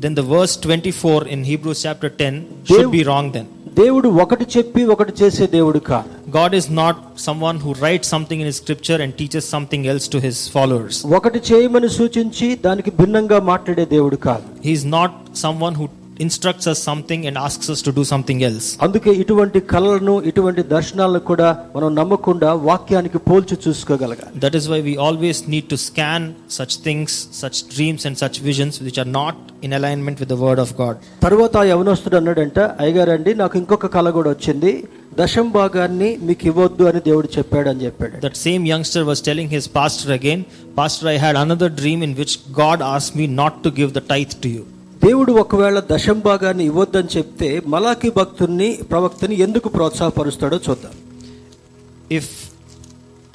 then 0.04 0.16
the 0.20 0.24
verse 0.34 0.56
twenty 0.66 0.92
four 1.02 1.24
in 1.36 1.44
Hebrew 1.50 1.74
chapter 1.84 2.14
ten 2.22 2.38
should 2.70 2.92
be 2.96 3.02
wrong 3.12 3.32
then 3.36 3.48
దేవుడు 3.78 4.08
ఒకటి 4.08 4.46
చెప్పి 4.58 4.84
ఒకటి 4.84 5.12
చేసే 5.22 5.46
దేవుడు 5.46 5.78
కాదు. 5.78 6.30
God 6.36 6.54
is 6.54 6.72
not 6.72 6.96
someone 7.40 7.58
who 7.58 7.74
write 7.82 8.04
something 8.04 8.42
in 8.42 8.52
scripture 8.52 9.00
and 9.00 9.14
teaches 9.14 9.50
something 9.50 9.84
else 9.84 10.08
to 10.08 10.18
his 10.18 10.50
followers 10.50 11.06
ఒకటి 11.06 11.40
చేయమని 11.52 11.88
సూచించి 11.88 12.58
దానికి 12.64 12.90
భిన్నంగా 12.90 13.40
మాట్లాడే 13.40 13.84
దేవుడు 13.84 14.16
కాదు. 14.16 14.42
He 14.64 14.78
not 14.84 15.12
someone 15.60 15.74
who 15.74 15.88
instructs 16.18 16.66
us 16.66 16.78
something 16.80 17.20
and 17.28 17.36
asks 17.38 17.66
us 17.70 17.80
to 17.82 17.90
do 17.92 18.02
something 18.04 18.38
else. 18.48 18.66
అందుకే 18.86 19.10
ఇటువంటి 19.22 19.60
కళలను 19.72 20.14
ఇటువంటి 20.30 20.62
దర్శనాలను 20.72 21.20
కూడా 21.30 21.48
మనం 21.76 21.88
నమ్మకుండా 21.98 22.50
వాక్యానికి 22.68 23.18
పోల్చి 23.28 23.56
చూసుకోగలగాలి 23.64 24.32
That 24.46 24.54
is 24.60 24.64
why 24.70 24.80
we 24.88 24.94
always 25.06 25.38
need 25.54 25.66
to 25.72 25.78
scan 25.86 26.22
such 26.58 26.74
things, 26.86 27.10
such 27.42 27.58
dreams, 27.74 28.00
and 28.08 28.16
such 28.24 28.38
visions 28.48 28.74
which 28.86 28.98
are 28.98 29.10
not 29.20 29.36
in 29.66 29.72
alignment 29.78 30.16
with 30.22 30.30
the 30.34 30.40
word 30.46 30.60
of 30.64 30.70
God. 30.82 30.96
తర్వాత 31.26 31.54
ఆ 31.62 31.66
యవనస్తుడు 31.72 32.16
అన్నాడంట 32.20 32.58
అయ్యగారండి 32.82 33.34
నాకు 33.42 33.56
ఇంకొక 33.62 33.90
కళ 33.96 34.08
కూడా 34.18 34.30
వచ్చింది 34.36 34.72
దశం 35.20 35.46
భాగాన్ని 35.56 36.10
మీకు 36.26 36.44
ఇవ్వద్దు 36.50 36.84
అని 36.90 37.00
దేవుడు 37.08 37.30
చెప్పాడు 37.36 37.68
అని 37.72 37.82
చెప్పాడు 37.86 38.16
That 38.26 38.38
same 38.46 38.64
youngster 38.72 39.02
was 39.10 39.20
telling 39.28 39.48
his 39.56 39.66
pastor 39.78 40.10
again, 40.18 40.42
Pastor, 40.76 41.06
I 41.08 41.18
had 41.18 41.36
another 41.36 41.68
dream 41.80 42.02
in 42.02 42.12
which 42.20 42.34
God 42.62 42.80
asked 42.94 43.14
me 43.20 43.26
not 43.40 43.54
to 43.64 43.70
give 43.80 43.92
the 43.94 44.04
tithe 44.12 44.36
to 44.44 44.50
you. 44.56 44.64
దేవుడు 45.04 45.32
ఒకవేళ 45.32 45.78
దశంభాగాన్ని 45.92 46.64
ఇవ్వద్దని 46.64 47.10
చెప్తే 47.16 47.62
మలాఖీ 47.66 48.10
భక్తుని 48.10 48.68
ప్రవక్తని 48.90 49.36
ఎందుకు 49.38 49.68
ప్రోత్సాహపరుస్తాడో 49.68 50.56
చూద్దాం. 50.68 50.94
If 52.18 52.30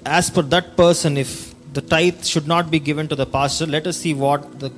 as 0.07 0.37
per 0.37 0.45
that 0.45 0.79
person 0.79 1.17
if 1.17 1.35
the 1.75 1.81
tithe 1.91 2.25
should 2.25 2.49
not 2.49 2.69
be 2.69 2.79
given 2.89 3.09
to 3.09 3.15
the 3.15 3.25
pastor 3.35 3.69
let 3.69 3.87
us 3.87 3.97
see 3.97 4.13
what 4.13 4.45
the 4.63 4.69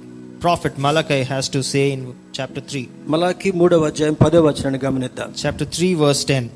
prophet 0.43 0.79
Malachi 0.79 1.21
has 1.21 1.49
to 1.49 1.61
say 1.61 1.81
in 1.89 2.05
chapter 2.39 2.63
three 2.63 2.88
మలాఖీ 3.07 3.51
మూడవ 3.51 3.86
అధ్యాయం 3.86 4.13
పదవ 4.13 4.47
వచనాన్ని 4.47 4.79
గమనిద్దాం. 4.86 5.33
చాప్టర్ 5.45 5.67
త్రీ 5.67 5.93
వర్స్ 5.93 6.25
టెన్ 6.25 6.49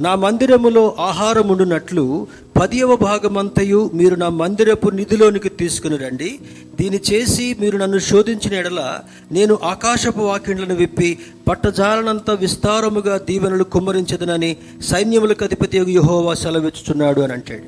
నా 0.00 0.14
మందిరములో 0.14 0.94
ఆహారం 0.98 1.50
ఉండునట్లు 1.50 2.26
పదియవ 2.56 2.96
భాగమంతయు 2.96 3.90
మీరు 3.94 4.14
నా 4.14 4.28
మందిరపు 4.28 4.90
నిధిలోనికి 4.90 5.48
తీసుకుని 5.48 5.96
రండి. 5.96 6.38
దీని 6.80 7.00
చేసి 7.10 7.56
మీరు 7.60 7.76
నన్ను 7.76 7.98
శోధించిన 7.98 8.54
ఎడల 8.54 9.00
నేను 9.32 9.58
ఆకాశపు 9.62 10.20
వాక్యంలను 10.20 10.74
విప్పి 10.74 11.18
పట్టజాలనంత 11.48 12.30
విస్తారముగా 12.30 13.16
దీవెనలు 13.16 13.64
కుమ్మరించదనని 13.64 14.56
సైన్యముల 14.82 15.32
కధిపతి 15.32 15.78
యుహోవా 15.78 16.34
సెలవిచ్చుచున్నాడు 16.34 17.20
అని 17.20 17.32
అంటాడు. 17.32 17.66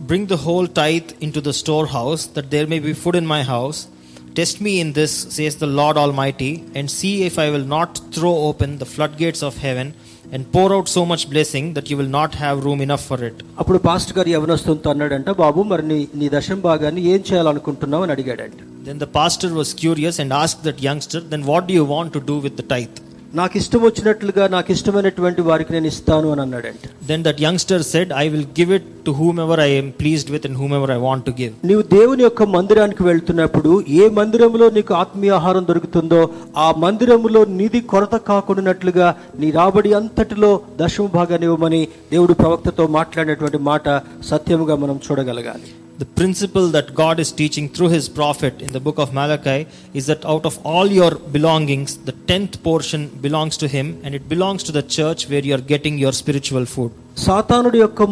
Bring 0.00 0.26
the 0.26 0.32
whole 0.32 0.68
tithe 0.68 1.12
into 1.32 1.40
the 1.40 1.48
storehouse 1.86 2.28
that 2.36 2.46
there 2.46 2.68
may 2.68 2.78
be 2.78 2.92
food 2.92 3.16
in 3.16 3.26
my 3.26 3.42
house 3.42 3.88
test 4.36 4.62
me 4.62 4.70
in 4.70 4.92
this 4.92 5.26
says 5.28 5.56
the 5.56 5.64
Lord 5.64 5.98
almighty 6.12 6.62
and 6.76 6.90
see 6.90 7.08
if 7.08 7.38
I 7.38 7.50
will 7.50 7.68
not 7.68 7.98
throw 8.14 8.30
open 8.30 8.78
the 8.78 8.82
floodgates 9.22 9.44
of 9.44 9.58
heaven 9.58 9.92
and 10.32 10.50
pour 10.54 10.68
out 10.74 10.86
so 10.88 11.02
much 11.10 11.22
blessing 11.32 11.64
that 11.76 11.90
you 11.90 11.96
will 12.00 12.12
not 12.18 12.34
have 12.42 12.64
room 12.66 12.80
enough 12.86 13.04
for 13.10 13.18
it. 13.28 13.36
అప్పుడు 13.60 13.78
pastor 13.86 14.16
గారు 14.18 14.30
యవనస్తులతో 14.34 14.90
అన్నాడంట 14.94 15.30
బాబు 15.42 15.62
మరి 15.72 15.84
నీ 15.92 15.98
నీ 16.20 16.28
దశం 16.36 16.60
భాగాన్ని 16.68 17.02
ఏం 17.14 17.22
చేయాలనుకుంటున్నావు 17.30 18.04
అని 18.06 18.14
అడిగాడంట 18.16 18.58
Then 18.86 18.98
the 18.98 19.10
pastor 19.18 19.50
was 19.58 19.68
curious 19.82 20.16
and 20.22 20.30
asked 20.42 20.62
that 20.68 20.78
youngster, 20.86 21.20
Then 21.32 21.42
what 21.50 21.62
do 21.68 21.74
you 21.78 21.84
want 21.94 22.10
to 22.16 22.20
do 22.30 22.36
with 22.44 22.54
the 22.60 22.66
tithe? 22.72 22.96
నాకు 23.32 23.54
ఇష్టం 23.58 23.80
వచ్చినట్లుగా 23.84 24.44
నాకు 24.54 24.70
ఇష్టమైనటువంటి 24.74 25.42
వారికి 25.42 25.70
నేను 25.72 25.88
ఇస్తాను 25.92 26.28
అని 26.32 26.42
అన్నాడంట 26.44 26.84
Then 27.06 27.20
that 27.22 27.38
youngster 27.38 27.78
said, 27.84 28.08
I 28.14 28.28
will 28.28 28.44
give 28.58 28.70
it 28.70 28.84
to 29.06 29.12
whomever 29.12 29.56
I 29.58 29.72
am 29.78 29.88
pleased 29.94 30.28
with 30.28 30.44
and 30.44 30.56
whomever 30.56 30.88
I 30.88 31.00
want 31.06 31.22
to 31.28 31.32
give. 31.32 31.52
నీవు 31.68 31.82
దేవుని 31.94 32.22
యొక్క 32.24 32.42
మందిరానికి 32.56 33.02
వెళ్తున్నప్పుడు 33.08 33.70
ఏ 33.98 34.06
మందిరంలో 34.18 34.68
నీకు 34.76 34.94
ఆత్మీయ 34.94 35.34
ఆహారం 35.38 35.66
దొరుకుతుందో 35.70 36.20
ఆ 36.58 36.68
మందిరములో 36.84 37.42
నిధి 37.58 37.82
కొరత 37.92 38.16
కాకుండానట్లుగా 38.28 39.08
నీ 39.40 39.50
రాబడి 39.58 39.92
అంతటిలో 40.00 40.52
దశమ 40.82 41.06
భాగాన్ని 41.18 41.48
ఇవ్వమని 41.50 41.82
దేవుడు 42.12 42.36
ప్రవక్తతో 42.42 42.86
మాట్లాడినటువంటి 42.98 43.60
మాట 43.70 43.86
సత్యముగా 44.32 44.76
మనం 44.84 44.98
చూడగలగాలి 45.06 45.70
The 46.02 46.08
principle 46.12 46.66
that 46.68 46.94
God 46.94 47.20
is 47.20 47.30
teaching 47.30 47.68
through 47.68 47.90
his 47.90 48.08
prophet 48.10 48.60
in 48.60 48.72
the 48.72 48.80
book 48.80 48.98
of 48.98 49.12
Malachi 49.12 49.58
is 49.94 50.06
that 50.06 50.24
out 50.24 50.44
of 50.44 50.54
all 50.66 50.88
your 50.90 51.10
belongings, 51.36 51.96
the 52.08 52.14
tenth 52.30 52.60
portion 52.62 53.02
belongs 53.20 53.56
to 53.58 53.68
him 53.68 54.00
and 54.02 54.12
it 54.12 54.28
belongs 54.28 54.62
to 54.64 54.72
the 54.72 54.82
church 54.88 55.28
where 55.30 55.44
you 55.48 55.54
are 55.54 55.64
getting 55.72 55.98
your 55.98 56.12
spiritual 56.12 56.64
food. 56.74 56.90
సాతానుడి 57.26 57.78
యొక్క 57.78 58.02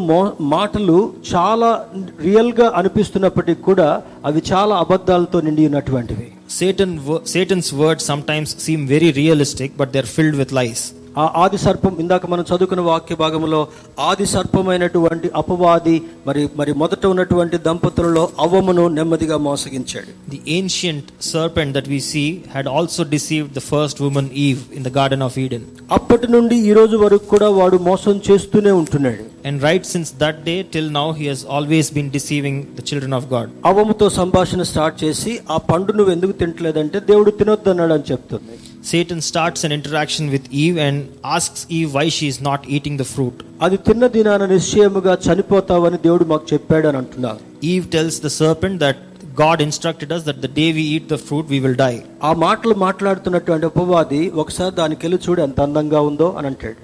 మాటలు 0.54 0.96
చాలా 1.32 1.70
రియల్గా 2.26 2.66
అనిపిస్తున్నప్పటికీ 2.80 3.62
కూడా 3.68 3.88
అవి 4.30 4.42
చాలా 4.52 4.76
అబద్ధాలతో 4.84 5.40
నిండి 5.48 5.64
ఉన్నటువంటివి 5.70 6.28
Satan, 6.60 6.92
wo- 7.08 7.22
Satan's 7.34 7.68
words 7.82 8.04
sometimes 8.12 8.48
seem 8.66 8.80
very 8.94 9.10
realistic, 9.22 9.70
but 9.80 9.88
they're 9.92 10.12
filled 10.18 10.36
with 10.42 10.52
lies. 10.60 10.82
ఆ 11.14 11.24
ఆది 11.42 11.58
సర్పం 11.58 11.92
ఇందాక 12.02 12.26
మనం 12.26 12.44
చదువుకున్న 12.48 12.82
వాక్య 12.88 13.14
భాగంలో 13.16 13.60
ఆది 14.08 14.26
సర్పమైనటువంటి 14.32 15.28
అపవాది 15.34 15.94
మరి 16.26 16.42
మరి 16.56 16.72
మొదట 16.74 17.06
ఉన్నటువంటి 17.06 17.56
దంపతులలో 17.66 18.24
అవ్వమును 18.44 18.84
నెమ్మదిగా 18.98 19.38
మోసగించాడు 19.46 20.10
The 20.28 20.40
ancient 20.58 21.04
serpent 21.30 21.70
that 21.72 21.86
we 21.86 22.00
see 22.10 22.26
had 22.54 22.66
also 22.68 23.02
deceived 23.06 23.50
the 23.54 23.64
first 23.72 23.98
woman 24.00 24.26
Eve 24.40 24.62
in 24.70 24.82
the 24.82 24.94
Garden 24.98 25.22
of 25.22 25.34
Eden. 25.44 25.62
అప్పటి 25.92 26.26
నుండి 26.26 26.56
ఈ 26.68 26.72
రోజు 26.72 26.96
వరకు 26.96 27.26
కూడా 27.26 27.50
వాడు 27.58 27.76
మోసం 27.88 28.16
చేస్తూనే 28.28 28.72
ఉంటున్నాడు 28.80 29.24
And 29.44 29.56
right 29.62 29.84
since 29.86 30.08
that 30.22 30.38
day 30.44 30.58
till 30.74 30.88
now, 30.92 31.06
he 31.12 31.26
has 31.26 31.42
always 31.48 31.86
been 31.90 32.10
deceiving 32.10 32.56
the 32.78 32.82
children 32.82 33.12
of 33.12 33.24
God. 33.28 33.46
అవ్వముతో 33.68 34.08
సంభాషణ 34.20 34.62
స్టార్ట్ 34.70 34.98
చేసి 35.04 35.32
ఆ 35.50 35.58
పండు 35.70 35.92
నువ్వు 35.92 36.12
ఎందుకు 36.12 36.34
తింటలేదంటే 36.40 37.00
దేవుడు 37.10 37.30
తినొద్దన్నాడు 37.40 37.94
అని 37.96 38.06
చెప్తుంది 38.10 38.56
Satan 38.84 39.20
starts 39.20 39.64
an 39.64 39.72
interaction 39.72 40.30
with 40.30 40.44
Eve 40.54 40.78
and 40.78 41.06
asks 41.26 41.66
Eve 41.72 41.94
why 41.94 42.10
she is 42.10 42.42
not 42.42 42.66
eating 42.68 42.98
the 42.98 43.02
fruit 43.02 43.34
అది 43.62 43.76
తిన్న 43.76 44.06
దినాన 44.06 44.46
నిశ్చయముగా 44.46 45.18
చనిపోతావని 45.28 45.96
దేవుడు 45.96 46.24
మాకు 46.24 46.46
చెప్పాడు 46.52 46.88
అని 46.88 46.96
అంటున్నారు. 46.96 47.38
Eve 47.64 47.88
tells 47.88 48.22
the 48.22 48.26
serpent 48.26 48.80
that 48.80 48.96
God 49.40 49.62
instructed 49.62 50.12
us 50.12 50.24
that 50.26 50.40
the 50.40 50.46
day 50.54 50.72
we 50.72 50.82
eat 50.82 51.08
the 51.08 51.14
fruit 51.14 51.50
we 51.50 51.58
will 51.58 51.74
die 51.74 52.02
ఆ 52.24 52.32
మాటలు 52.32 52.74
మాట్లాడుతున్నటువంటి 52.74 53.66
ఉపవాది 53.66 54.28
ఒకసారి 54.28 54.74
దానికి 54.74 55.06
వెళ్ళి 55.06 55.30
చూడు 55.30 55.42
ఎంత 55.42 55.60
అందంగా 55.60 56.00
ఉందో 56.00 56.34
అని 56.38 56.46
అంటాడు. 56.46 56.76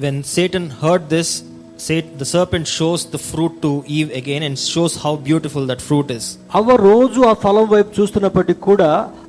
When 0.00 0.22
Satan 0.22 0.70
heard 0.82 1.08
this 1.08 1.42
Sat- 1.78 2.18
the 2.18 2.26
serpent 2.26 2.66
shows 2.68 3.00
the 3.06 3.20
fruit 3.20 3.54
to 3.64 3.70
Eve 3.88 4.10
again 4.12 4.42
and 4.42 4.58
shows 4.64 4.94
how 4.96 5.12
beautiful 5.28 5.64
that 5.66 5.80
fruit 5.80 6.08
is. 6.10 6.24
అవ్వ 6.58 6.76
రోజు 6.88 7.20
ఆ 7.30 7.34
ఫలం 7.42 7.66
వైపు 7.72 7.90
చూస్తున్నప్పటికీ 7.98 8.60
కూడా 8.68 8.88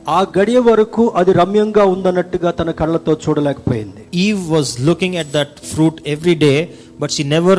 ఆ 0.09 0.21
గడియ 0.37 0.59
వరకు 0.67 1.03
అది 1.19 1.31
రమ్యంగా 1.41 1.83
ఉందన్నట్టుగా 1.95 2.51
తన 2.59 2.71
కళ్ళతో 2.79 3.13
చూడలేకపోయింది 3.25 4.01
Eve 4.27 4.43
was 4.55 4.69
looking 4.89 5.15
at 5.23 5.29
that 5.37 5.51
fruit 5.71 5.97
every 6.15 6.35
day, 6.47 6.57
but 7.01 7.11
she 7.15 7.25
never 7.35 7.57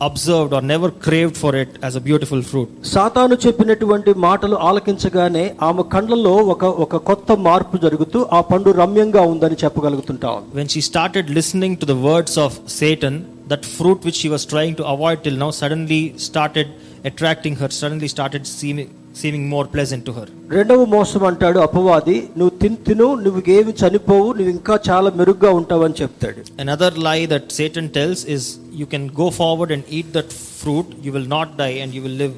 observed 0.00 0.52
or 0.52 0.62
never 0.64 0.88
craved 1.06 1.36
for 1.36 1.52
it 1.62 1.72
as 1.88 1.94
a 1.94 2.04
beautiful 2.06 2.40
fruit. 2.50 2.68
సాతాను 2.92 3.36
చెప్పినటువంటి 3.44 4.12
మాటలు 4.26 4.56
ఆలకించగానే 4.68 5.44
ఆమె 5.68 5.84
కళ్ళల్లో 5.94 6.34
ఒక 6.54 6.64
ఒక 6.84 7.02
కొత్త 7.10 7.32
మార్పు 7.48 7.78
జరుగుతూ 7.84 8.20
ఆ 8.38 8.42
పండు 8.50 8.72
రమ్యంగా 8.82 9.24
ఉందని 9.34 9.58
చెప్పగలుగుతుంటాం 9.64 10.38
When 10.60 10.70
she 10.74 10.82
started 10.90 11.26
listening 11.40 11.74
to 11.82 11.88
the 11.92 11.98
words 12.08 12.34
of 12.46 12.52
Satan, 12.80 13.16
that 13.50 13.64
fruit 13.76 14.00
which 14.06 14.18
she 14.22 14.28
was 14.28 14.44
trying 14.46 14.74
to 14.74 14.84
avoid 14.86 15.18
till 15.24 15.36
now 15.36 15.50
suddenly 15.52 16.00
started 16.28 16.68
attracting 17.04 17.54
her, 17.60 17.68
suddenly 17.72 18.08
started 18.08 18.42
seeming, 18.48 18.88
seeming 19.12 19.44
more 19.48 19.66
pleasant 19.74 20.02
to 20.08 20.12
her. 20.18 20.26
రెండవ 20.56 20.84
మోసం 20.94 21.22
అంటాడు 21.30 21.58
అపవాది 21.66 22.16
నువ్వు 22.38 22.52
తిన్ 22.62 22.78
తిను 22.88 23.08
నువ్వు 23.24 23.40
ఏమి 23.56 23.72
చనిపోవు 23.82 24.28
నువ్వు 24.38 24.52
ఇంకా 24.56 24.74
చాలా 24.88 25.10
మెరుగ్గా 25.20 25.50
ఉంటావని 25.60 25.98
చెప్తాడు 26.02 26.42
Another 26.64 26.90
lie 27.06 27.22
that 27.32 27.44
Satan 27.58 27.88
tells 27.98 28.20
is 28.36 28.44
you 28.82 28.86
can 28.94 29.06
go 29.22 29.28
forward 29.40 29.72
and 29.76 29.84
eat 29.98 30.10
that 30.18 30.30
fruit, 30.60 30.88
you 31.06 31.12
will 31.16 31.28
not 31.36 31.50
die 31.64 31.74
and 31.84 31.92
you 31.96 32.04
will 32.06 32.18
live. 32.24 32.36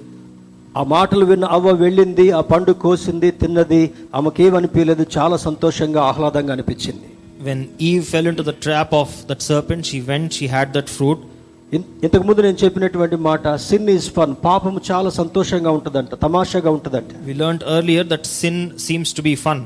ఆ 0.75 0.83
మాటలు 0.93 1.25
విన్న 1.31 1.47
అవ్వ 1.57 1.73
వెళ్ళింది 1.85 2.25
ఆ 2.37 2.43
పండు 2.51 2.73
కోసింది 2.85 3.31
తిన్నది 3.41 3.81
ఆమెకేమనిపించలేదు 4.19 5.05
చాలా 5.17 5.37
సంతోషంగా 5.47 6.03
ఆహ్లాదంగా 6.11 6.53
అనిపించింది 6.57 7.09
when 7.49 7.63
Eve 7.89 7.91
fell 8.13 8.29
into 8.41 8.47
the 8.51 8.55
trap 8.67 8.95
of 9.03 9.13
that 9.31 9.45
serpent 9.51 9.87
she 9.91 10.01
when 10.13 10.27
she 10.39 10.47
had 10.47 10.73
that 10.79 10.91
fruit 10.97 11.23
ఇంతకు 12.05 12.25
ముందు 12.29 12.41
నేను 12.47 12.59
చెప్పినటువంటి 12.65 13.17
మాట 13.27 13.55
సిన్ 13.67 13.87
ఈస్ 13.91 14.09
ఫన్ 14.17 14.33
పాపము 14.45 14.81
చాలా 14.91 15.11
సంతోషంగా 15.21 15.71
ఉంటుందంట 15.71 16.15
తమాషాగా 16.25 16.71
ఉంటుందంట. 16.71 17.13
We 17.29 17.35
learn 17.35 17.61
earlier 17.77 18.09
that 18.09 18.27
sin 18.41 18.61
seems 18.87 19.15
to 19.19 19.23
be 19.23 19.35
fun 19.45 19.63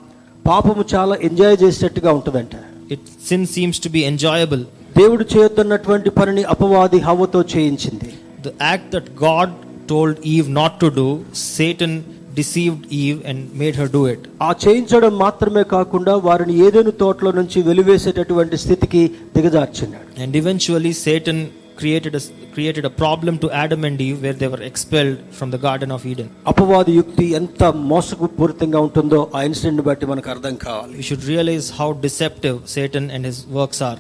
పాపము 0.49 0.85
చాలా 0.95 1.15
ఎంజాయ్ 1.29 1.57
చేసేటట్టుగా 1.63 2.11
ఉంటుందంట. 2.13 2.57
It 2.95 3.07
sin 3.29 3.47
seems 3.55 3.81
to 3.85 3.89
be 3.89 4.03
enjoyable 4.13 4.63
దేవుడు 4.99 5.25
చేయొద్దన్నటువంటి 5.33 6.11
పనిని 6.11 6.43
అపవాది 6.55 6.99
హవతో 7.09 7.41
చేయించింది. 7.55 8.11
The 8.47 8.53
act 8.63 8.91
that 8.95 9.11
God 9.25 9.55
told 9.91 10.21
Eve 10.35 10.47
not 10.61 10.77
to 10.81 10.87
do 11.01 11.09
Satan 11.35 11.97
deceived 12.37 12.83
Eve 12.95 13.19
and 13.25 13.39
made 13.55 13.77
her 13.77 13.89
do 13.89 14.03
it. 14.07 14.21
ఆ 14.43 14.51
చేయించడం 14.63 15.13
మాత్రమే 15.23 15.63
కాకుండా 15.73 16.15
వారిని 16.27 16.55
ఏదైనా 16.67 16.93
తోటలో 17.03 17.31
నుంచి 17.39 17.59
వెలివేసేటటువంటి 17.69 18.57
స్థితికి 18.65 19.03
దిగజార్చినాడు 19.37 20.09
And 20.25 20.35
eventually, 20.37 20.93
Satan 21.05 21.39
created 21.77 22.15
a, 22.15 22.23
created 22.55 22.85
a 22.85 22.95
problem 23.03 23.35
to 23.39 23.49
Adam 23.63 23.83
and 23.85 23.99
Eve 24.01 24.19
where 24.25 24.37
they 24.43 24.49
were 24.49 24.63
expelled 24.63 25.17
from 25.39 25.49
the 25.55 25.61
Garden 25.65 25.91
of 25.97 26.03
Eden. 26.13 26.29
అపవాది 26.53 26.93
యుక్తి 27.01 27.27
ఎంత 27.41 27.63
మోసపూరితంగా 27.93 28.81
ఉంటుందో 28.87 29.21
ఆ 29.37 29.43
ఇన్సిడెంట్ 29.49 29.83
బట్టి 29.89 30.07
మనకు 30.13 30.31
అర్థం 30.35 30.57
కావాలి 30.67 30.95
We 30.99 31.07
should 31.09 31.25
realize 31.33 31.69
how 31.79 31.89
deceptive 32.07 32.59
Satan 32.77 33.07
and 33.11 33.25
his 33.31 33.41
works 33.59 33.81
are. 33.91 33.99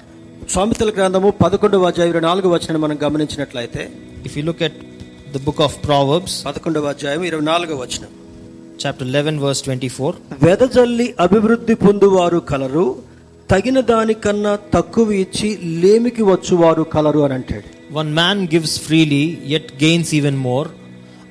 స్వామితల 0.54 0.90
గ్రంథము 0.96 1.30
పదకొండవ 1.42 1.86
అధ్యాయం 1.90 2.10
ఇరవై 2.12 2.26
నాలుగు 2.28 2.48
వచనం 2.54 2.80
మనం 2.84 2.98
గమనించినట్లయితే 3.04 3.82
If 4.28 4.34
you 4.38 4.44
look 4.48 4.60
at 4.62 4.76
the 5.32 5.40
book 5.40 5.60
of 5.66 5.72
Proverbs, 5.88 6.32
పదకొండవ 6.48 6.88
అధ్యాయం 6.94 7.24
ఇరవై 7.30 7.46
నాలుగవ 7.50 7.78
వచనం 7.84 8.12
chapter 8.80 9.08
eleven 9.08 9.38
verse 9.40 9.62
twenty 9.62 9.88
four 9.88 10.16
వెదజల్లి 10.42 11.14
అభివృద్ధి 11.20 11.74
పొందువారు 11.74 12.38
కలరు 12.50 12.86
తగిన 13.50 13.80
దానికన్నా 13.80 14.58
తక్కువ 14.74 15.10
ఇచ్చి 15.12 15.48
లేమికి 15.62 16.22
వచ్చువారు 16.22 16.82
కలరు 16.82 17.18
అని 17.18 17.34
అంటాడు. 17.34 17.68
One 17.92 18.14
man 18.14 18.48
gives 18.54 18.80
freely 18.80 19.38
yet 19.48 19.84
gains 19.84 20.14
even 20.14 20.36
more 20.36 20.68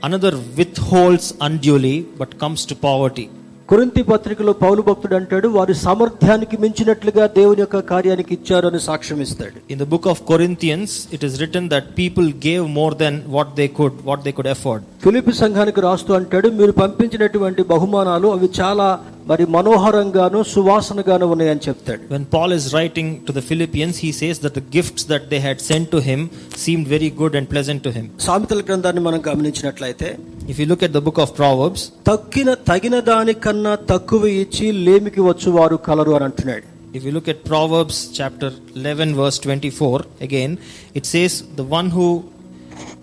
another 0.04 0.36
withholds 0.80 1.34
unduly 1.42 2.06
but 2.20 2.34
comes 2.42 2.68
to 2.68 2.76
poverty 2.84 3.26
కురింతి 3.70 4.02
పత్రికలో 4.10 4.52
పౌలు 4.60 4.82
భక్తుడు 4.88 5.16
అంటాడు 5.18 5.48
వారి 5.56 5.74
సామర్థ్యానికి 5.84 6.56
మించినట్లుగా 6.64 7.24
దేవుని 7.38 7.62
యొక్క 7.64 7.80
కార్యానికి 7.92 8.32
ఇచ్చారు 8.38 8.68
అని 8.70 8.80
సాక్ష్యం 8.86 9.20
ఇస్తాడు. 9.26 9.58
In 9.74 9.80
the 9.84 9.88
book 9.94 10.08
of 10.12 10.22
Corinthians 10.28 10.94
it 11.16 11.24
is 11.28 11.38
written 11.44 11.70
that 11.74 11.88
people 11.98 12.28
gave 12.46 12.66
more 12.76 12.96
than 13.00 13.18
what 13.36 13.54
they 13.60 13.66
could 13.80 13.98
what 14.10 14.24
they 14.26 14.34
could 14.40 14.52
afford 14.54 14.84
Philip 15.06 15.32
సంఘానికి 15.42 15.82
రాస్తూ 15.88 16.14
అంటాడు 16.20 16.50
మీరు 16.60 16.76
పంపించినటువంటి 16.82 17.64
బహుమానాలు 17.74 18.30
అవి 18.36 18.50
చాలా 18.60 18.88
మరి 19.28 19.44
మనోహరంగాను 19.56 20.40
సువాసనగాను 20.52 21.26
ఉన్నాయని 21.34 21.64
చెప్తాడు. 21.68 22.02
When 22.14 22.28
Paul 22.36 22.54
is 22.58 22.68
writing 22.76 23.12
to 23.28 23.34
the 23.38 23.44
Philippians 23.50 24.00
he 24.06 24.12
says 24.22 24.42
that 24.46 24.60
gifts 24.76 25.08
that 25.14 25.28
they 25.34 25.40
had 25.46 25.64
send 25.70 25.90
to 25.96 26.02
him 26.10 26.24
seem 26.66 26.86
very 26.94 27.12
good 27.22 27.38
and 27.40 27.50
pleasant 27.54 27.84
to 27.88 27.94
him 27.98 28.10
సామెతల 28.28 28.64
గ్రంథాన్ని 28.70 29.04
మనం 29.08 29.22
గమనించినట్లయితే 29.30 30.10
If 30.48 30.60
you 30.60 30.68
look 30.68 30.84
at 30.84 30.94
the 30.94 31.02
book 31.02 31.18
of 31.24 31.30
Proverbs, 31.40 31.82
తక్కిన 32.10 32.50
తగిన 32.70 32.96
దానికన్నా 33.10 33.72
తక్కువ 33.92 34.24
ఇచ్చి 34.42 34.68
లేమికి 34.88 35.22
వచ్చువారు 35.30 35.78
కలరు 35.88 36.12
అని 36.18 36.26
అంటున్నాడు 36.30 36.66
if 36.98 37.04
you 37.04 37.12
look 37.12 37.28
at 37.28 37.40
Proverbs 37.44 37.98
chapter 38.18 38.50
11, 38.74 39.16
verse 39.16 39.38
24, 39.40 40.06
again, 40.22 40.52
it 40.94 41.06
says, 41.06 41.34
The 41.60 41.66
one 41.80 41.90
who 41.90 42.06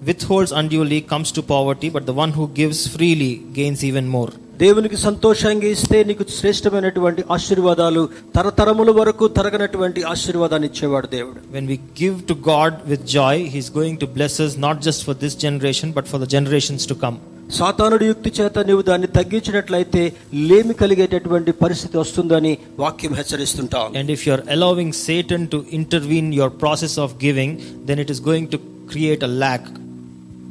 withholds 0.02 0.52
unduly 0.60 1.00
comes 1.02 1.30
to 1.32 1.42
poverty, 1.42 1.90
but 1.90 2.06
the 2.06 2.14
one 2.14 2.32
who 2.32 2.48
gives 2.60 2.86
freely 2.94 3.32
gains 3.58 3.82
even 3.90 4.08
more. 4.16 4.30
దేవునికి 4.58 4.96
సంతోషంగా 5.04 5.68
ఇస్తే 5.74 5.98
నీకు 6.08 6.24
శ్రేష్టమైనటువంటి 6.38 7.22
ఆశీర్వాదాలు 7.36 8.02
తరతరముల 8.36 8.90
వరకు 9.00 9.24
తరగనటువంటి 9.38 10.00
ఆశీర్వాదాన్ని 10.12 10.68
ఇచ్చేవాడు 10.70 11.10
దేవుడు 11.16 11.38
When 11.56 11.66
we 11.72 11.78
give 12.02 12.16
to 12.30 12.36
God 12.52 12.72
with 12.92 13.02
joy, 13.18 13.36
He's 13.54 13.70
going 13.78 13.98
to 14.04 14.08
bless 14.16 14.36
us 14.46 14.54
not 14.66 14.78
just 14.88 15.02
for 15.08 15.16
this 15.24 15.36
generation, 15.46 15.90
but 15.98 16.06
for 16.12 16.20
the 16.24 16.30
generations 16.36 16.84
to 16.92 16.96
come. 17.04 17.18
సాతానుడి 17.58 18.06
యుక్తి 18.06 18.30
చేత 18.38 18.58
నీవు 18.58 18.82
దాన్ని 18.82 19.08
తగ్గించినట్లయితే 19.16 20.02
లేమి 20.50 20.74
కలిగేటటువంటి 20.74 21.52
పరిస్థితి 21.52 21.96
వస్తుందని 21.98 22.52
వాక్యం 22.78 23.14
హెచ్చరిస్తుంటాం. 23.14 23.86
And 24.00 24.10
if 24.10 24.28
you 24.28 24.32
are 24.32 24.44
allowing 24.56 24.96
Satan 25.06 25.46
to 25.48 25.64
intervene 25.80 26.34
your 26.34 26.54
process 26.62 26.98
of 26.98 27.14
giving 27.24 27.56
then 27.90 28.00
it 28.00 28.10
is 28.10 28.22
going 28.30 28.48
to 28.48 28.60
create 28.92 29.24
a 29.24 29.32
lack 29.44 29.68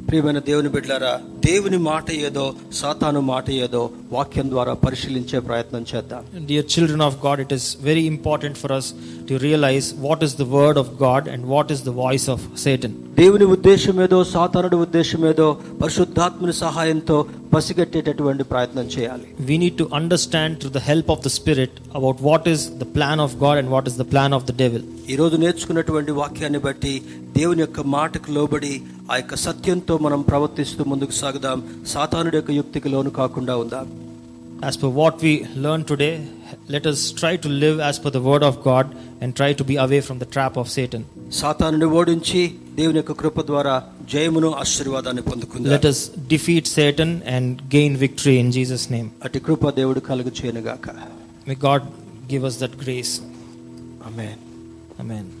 ప్రియమైన 0.08 0.38
దేవుని 0.38 0.68
బిడ్డలారా 0.68 1.12
దేవుని 1.46 1.78
మాట 1.78 2.10
ఏదో 2.26 2.44
సాతాను 2.72 3.20
మాట 3.20 3.50
ఏదో 3.50 3.90
వాక్యం 4.12 4.50
ద్వారా 4.50 4.72
పరిశీలించే 4.72 5.38
ప్రయత్నం 5.38 5.84
చేద్దాం. 5.94 6.22
Dear 6.46 6.66
children 6.72 7.00
of 7.00 7.26
God 7.26 7.40
it 7.40 7.52
is 7.52 7.76
very 7.82 8.04
important 8.04 8.58
for 8.58 8.72
us 8.72 8.88
to 9.30 9.34
realise 9.34 9.94
what 9.98 10.24
is 10.24 10.36
the 10.38 10.42
word 10.42 10.78
of 10.78 10.90
God 11.02 11.28
and 11.28 11.46
what 11.46 11.72
is 11.72 11.84
the 11.84 11.88
voice 11.88 12.30
of 12.30 12.58
Satan 12.58 12.94
దేవుని 13.14 13.44
ఉద్దేశం 13.44 14.02
ఏదో 14.02 14.24
సాతానుడి 14.24 14.76
ఉద్దేశం 14.76 15.28
ఏదో 15.28 15.48
పరిశుద్ధాత్మని 15.82 16.52
సహాయంతో 16.52 17.18
పసిగట్టేటటువంటి 17.54 18.44
ప్రయత్నం 18.44 18.84
చేయాలి. 18.84 19.26
We 19.40 19.58
need 19.58 19.78
to 19.78 19.88
understand 19.94 20.58
through 20.58 20.70
the 20.70 20.78
help 20.78 21.10
of 21.10 21.24
the 21.24 21.28
spirit 21.28 21.76
about 21.94 22.16
what 22.22 22.48
is 22.48 22.64
the 22.78 22.86
plan 22.96 23.20
of 23.20 23.36
God 23.36 23.58
and 23.58 23.70
what 23.70 23.88
is 23.88 23.98
the 23.98 24.06
plan 24.12 24.34
of 24.34 24.44
the 24.44 24.54
devil 24.56 24.84
ఈ 25.10 25.16
రోజు 25.16 25.36
నేర్చుకున్నటువంటి 25.36 26.12
వాక్యాన్ని 26.12 26.58
బట్టి 26.58 26.92
దేవుని 27.36 27.60
యొక్క 27.60 27.80
మాటకు 27.80 28.30
లోబడి 28.32 28.72
ఆ 29.11 29.17
యొక్క 29.19 29.35
సత్యంతో 29.45 29.93
మనం 30.05 30.21
ప్రవర్తిస్తూ 30.23 30.83
ముందుకు 30.91 31.15
సాగుదాం 31.21 31.59
సాతానుడి 31.93 32.37
యొక్క 32.39 32.51
యుక్తికి 32.59 32.91
లోను 32.95 33.13
కాకుండా 33.21 33.55
ఉందాం 33.61 33.87
As 34.61 34.75
per 34.75 34.89
what 34.91 35.15
we 35.21 35.31
learned 35.63 35.87
today, 35.87 36.13
let 36.67 36.85
us 36.87 37.11
try 37.11 37.31
to 37.37 37.49
live 37.63 37.79
as 37.79 37.99
per 37.99 38.09
the 38.09 38.21
word 38.21 38.43
of 38.43 38.55
God 38.63 38.85
and 39.21 39.35
try 39.35 39.49
to 39.53 39.63
be 39.63 39.75
away 39.77 39.99
from 40.01 40.17
the 40.19 40.29
trap 40.35 40.53
of 40.61 40.67
Satan. 40.77 41.01
సాతానుని 41.39 41.87
ఓడించి 41.99 42.41
దేవుని 42.77 42.99
యొక్క 43.01 43.13
కృప 43.21 43.41
ద్వారా 43.49 43.75
జయమును 44.13 44.49
ఆశీర్వాదాన్ని 44.63 45.23
పొందుకుందాం 45.29 45.71
Let 45.75 45.85
us 45.91 45.99
defeat 46.33 46.65
Satan 46.77 47.11
and 47.35 47.45
gain 47.75 47.93
victory 48.05 48.35
in 48.43 48.49
Jesus' 48.57 48.87
name. 48.95 49.07
అటు 49.27 49.41
కృప 49.47 49.73
దేవుడు 49.79 50.01
కలుగు 50.09 50.33
చేయనుగాక 50.39 50.87
May 51.49 51.59
God 51.67 51.83
give 52.33 52.45
us 52.51 52.57
that 52.63 52.75
grace. 52.85 53.13
Amen 54.09 54.41
Amen. 55.01 55.25
Thank 55.27 55.40